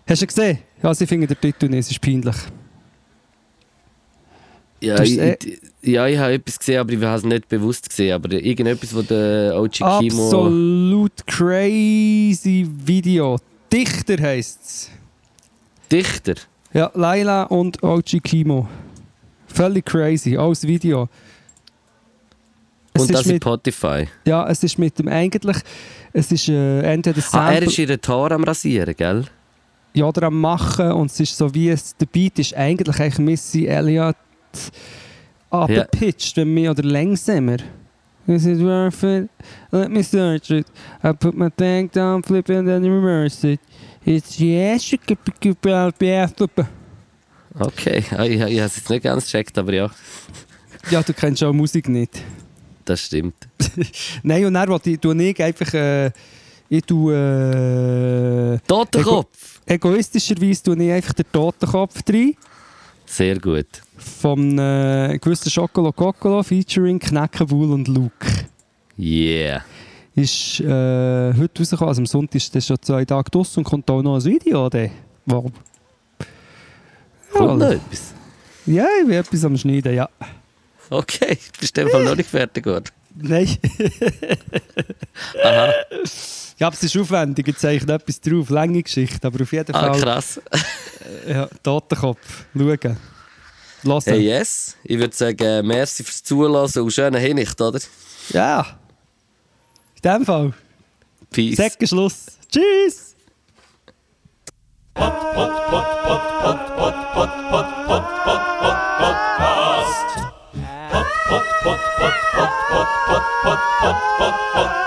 hast 0.08 0.22
du 0.22 0.28
gesehen? 0.28 0.60
Also, 0.82 1.04
ich 1.04 1.10
finde 1.10 1.28
den 1.28 1.40
Titel 1.40 1.68
nicht, 1.70 1.80
es 1.80 1.92
ist 1.92 2.02
peinlich. 2.02 2.36
Ja, 4.80 5.02
ich, 5.02 5.18
eh- 5.18 5.38
ich, 5.44 5.60
ja, 5.90 6.08
ich 6.08 6.18
habe 6.18 6.34
etwas 6.34 6.60
gesehen, 6.60 6.80
aber 6.80 6.94
ich 6.94 7.02
habe 7.02 7.18
es 7.18 7.24
nicht 7.24 7.48
bewusst 7.50 7.90
gesehen. 7.90 8.14
Aber 8.14 8.32
irgendetwas, 8.32 8.94
wo 8.94 9.02
der 9.02 9.60
Ochi 9.60 9.84
Kimo. 9.84 10.26
Absolut 10.28 11.26
crazy 11.26 12.68
Video. 12.86 13.38
Dichter 13.72 14.22
heisst 14.22 14.60
es. 14.64 14.92
Dichter. 15.92 16.36
Ja, 16.74 16.92
Laila 16.94 17.44
und 17.44 17.82
Ochi 17.84 18.20
Kimo. 18.20 18.68
Völlig 19.48 19.86
crazy, 19.86 20.38
alles 20.38 20.66
Video. 20.66 21.08
Es 22.94 23.02
Und 23.04 23.14
das 23.14 23.22
ist 23.22 23.28
mit, 23.32 23.44
Spotify. 23.44 24.08
ja, 24.26 24.48
es 24.50 24.64
ist 24.64 24.78
mit 24.78 24.98
dem 25.00 25.08
eigentlich, 25.08 25.58
es 26.14 26.32
ist 26.32 26.50
äh, 26.50 26.82
entweder 26.82 27.20
Ah, 27.32 27.52
er 27.52 27.52
Sample 27.54 27.66
ist 27.68 27.78
ihre 27.78 28.02
Tor 28.02 28.32
am 28.32 28.44
Rasieren, 28.44 28.96
gell? 28.96 29.26
ja, 29.94 30.06
oder 30.06 30.24
am 30.24 30.40
Machen 30.42 30.92
und 30.92 31.12
es 31.12 31.20
ist 31.20 31.38
so 31.38 31.54
wie 31.54 31.70
es, 31.70 31.96
der 31.96 32.06
Beat 32.08 32.38
ist 32.40 32.54
eigentlich 32.56 33.00
eigentlich 33.00 33.20
Missy 33.20 33.66
Elliott 33.68 34.16
abgepitcht, 35.50 36.38
wenn 36.38 36.54
mehr 36.54 36.72
oder 36.72 36.84
langsamer. 36.84 37.58
Is 38.28 38.46
it 38.46 38.60
worth 38.60 39.04
it? 39.04 39.30
Let 39.72 39.90
me 39.90 40.04
search 40.04 40.50
it. 40.52 40.66
I 41.04 41.14
put 41.14 41.36
my 41.38 41.50
tank 41.56 41.94
down, 41.94 42.22
flip 42.24 42.50
it 42.50 42.58
and 42.58 42.68
then 42.68 42.84
reverse 42.84 43.48
it. 43.48 43.60
Could 44.08 46.00
be 46.00 46.28
super. 46.38 46.68
Okay, 47.60 48.04
ah, 48.12 48.24
ich, 48.24 48.36
ich 48.36 48.42
habe 48.42 48.52
es 48.52 48.76
jetzt 48.78 48.90
nicht 48.90 49.04
ganz 49.04 49.26
gecheckt, 49.26 49.58
aber 49.58 49.74
ja, 49.74 49.92
Ja, 50.92 51.02
du 51.04 51.14
kennst 51.14 51.44
auch 51.44 51.52
Musik 51.52 51.90
nicht. 51.90 52.22
das 52.86 53.02
stimmt. 53.02 53.36
Nein, 54.24 54.46
und 54.46 54.54
dann 54.54 54.70
wollte 54.70 54.92
ich, 54.92 55.00
tue 55.00 55.22
ich 55.22 55.44
einfach, 55.44 55.74
äh, 55.74 56.12
Ich 56.70 56.84
tue. 56.84 57.14
Äh, 57.14 58.60
Totenkopf! 58.68 59.60
ego 59.66 59.90
egoistischerweise 59.90 60.64
tue 60.64 60.84
ich 60.84 60.92
einfach 60.92 61.14
den 61.14 61.26
Totenkopf 61.32 62.02
rein. 62.10 62.36
Sehr 63.06 63.40
gut. 63.40 63.68
Vom 63.98 64.58
äh, 64.60 65.18
gewissen 65.20 65.50
Schokolo 65.50 65.92
Kokolo 65.92 66.44
featuring 66.44 67.00
Kneckenwohl 67.00 67.72
und 67.72 67.88
Luke. 67.88 68.28
Yeah. 68.98 69.64
Ist 70.20 70.60
äh, 70.62 70.66
heute 71.38 71.60
rausgekommen, 71.60 71.90
also 71.90 72.02
am 72.02 72.06
Sonntag 72.08 72.36
ist 72.36 72.56
das 72.56 72.66
schon 72.66 72.82
zwei 72.82 73.06
Tage 73.06 73.30
draussen 73.30 73.60
und 73.60 73.64
kommt 73.66 73.88
auch 73.92 74.02
noch 74.02 74.16
ein 74.16 74.24
Video. 74.26 74.68
Dann. 74.68 74.90
Wow. 75.28 75.52
Kommt 77.32 77.60
noch 77.60 77.68
Ja, 77.70 77.74
etwas? 77.76 78.14
ja, 78.66 78.86
ich 79.02 79.06
bin 79.08 79.16
etwas 79.16 79.46
am 79.46 79.56
Schneiden, 79.56 79.94
ja. 79.94 80.10
Okay, 80.90 81.38
bist 81.60 81.78
du 81.78 81.82
in 81.82 81.88
dem 81.88 81.92
Fall 81.92 82.04
noch 82.04 82.16
nicht 82.16 82.30
fertig 82.32 82.64
geworden. 82.64 82.86
Nein. 83.16 83.48
Aha. 85.44 85.72
Ja, 86.60 86.68
aber 86.68 86.76
es 86.76 86.84
ist 86.84 86.98
aufwendig, 86.98 87.46
jetzt 87.48 87.62
zeichne 87.62 87.94
etwas 87.94 88.20
drauf. 88.20 88.50
Lange 88.50 88.82
Geschichte, 88.82 89.28
aber 89.28 89.44
auf 89.44 89.52
jeden 89.52 89.76
Ah, 89.76 89.94
Fall. 89.94 90.02
krass. 90.02 90.42
Ja, 91.28 91.48
Totenkopf. 91.64 92.46
Schauen. 92.54 92.98
Hören. 93.84 94.02
Hey, 94.06 94.20
yes. 94.20 94.76
Ich 94.84 94.98
würde 94.98 95.16
sagen, 95.16 95.66
merci 95.68 96.04
fürs 96.04 96.22
Zulassen 96.24 96.82
und 96.82 96.92
schöne 96.92 97.18
Hinricht, 97.20 97.62
oder? 97.62 97.80
Ja. 98.30 98.66
In 100.04 100.12
dem 100.12 100.26
Fall. 100.26 100.54
Peace. 101.32 101.58
Säckenschluss. 101.58 102.38
Tschüss. 102.52 103.16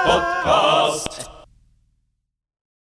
Podcast. 0.05 1.10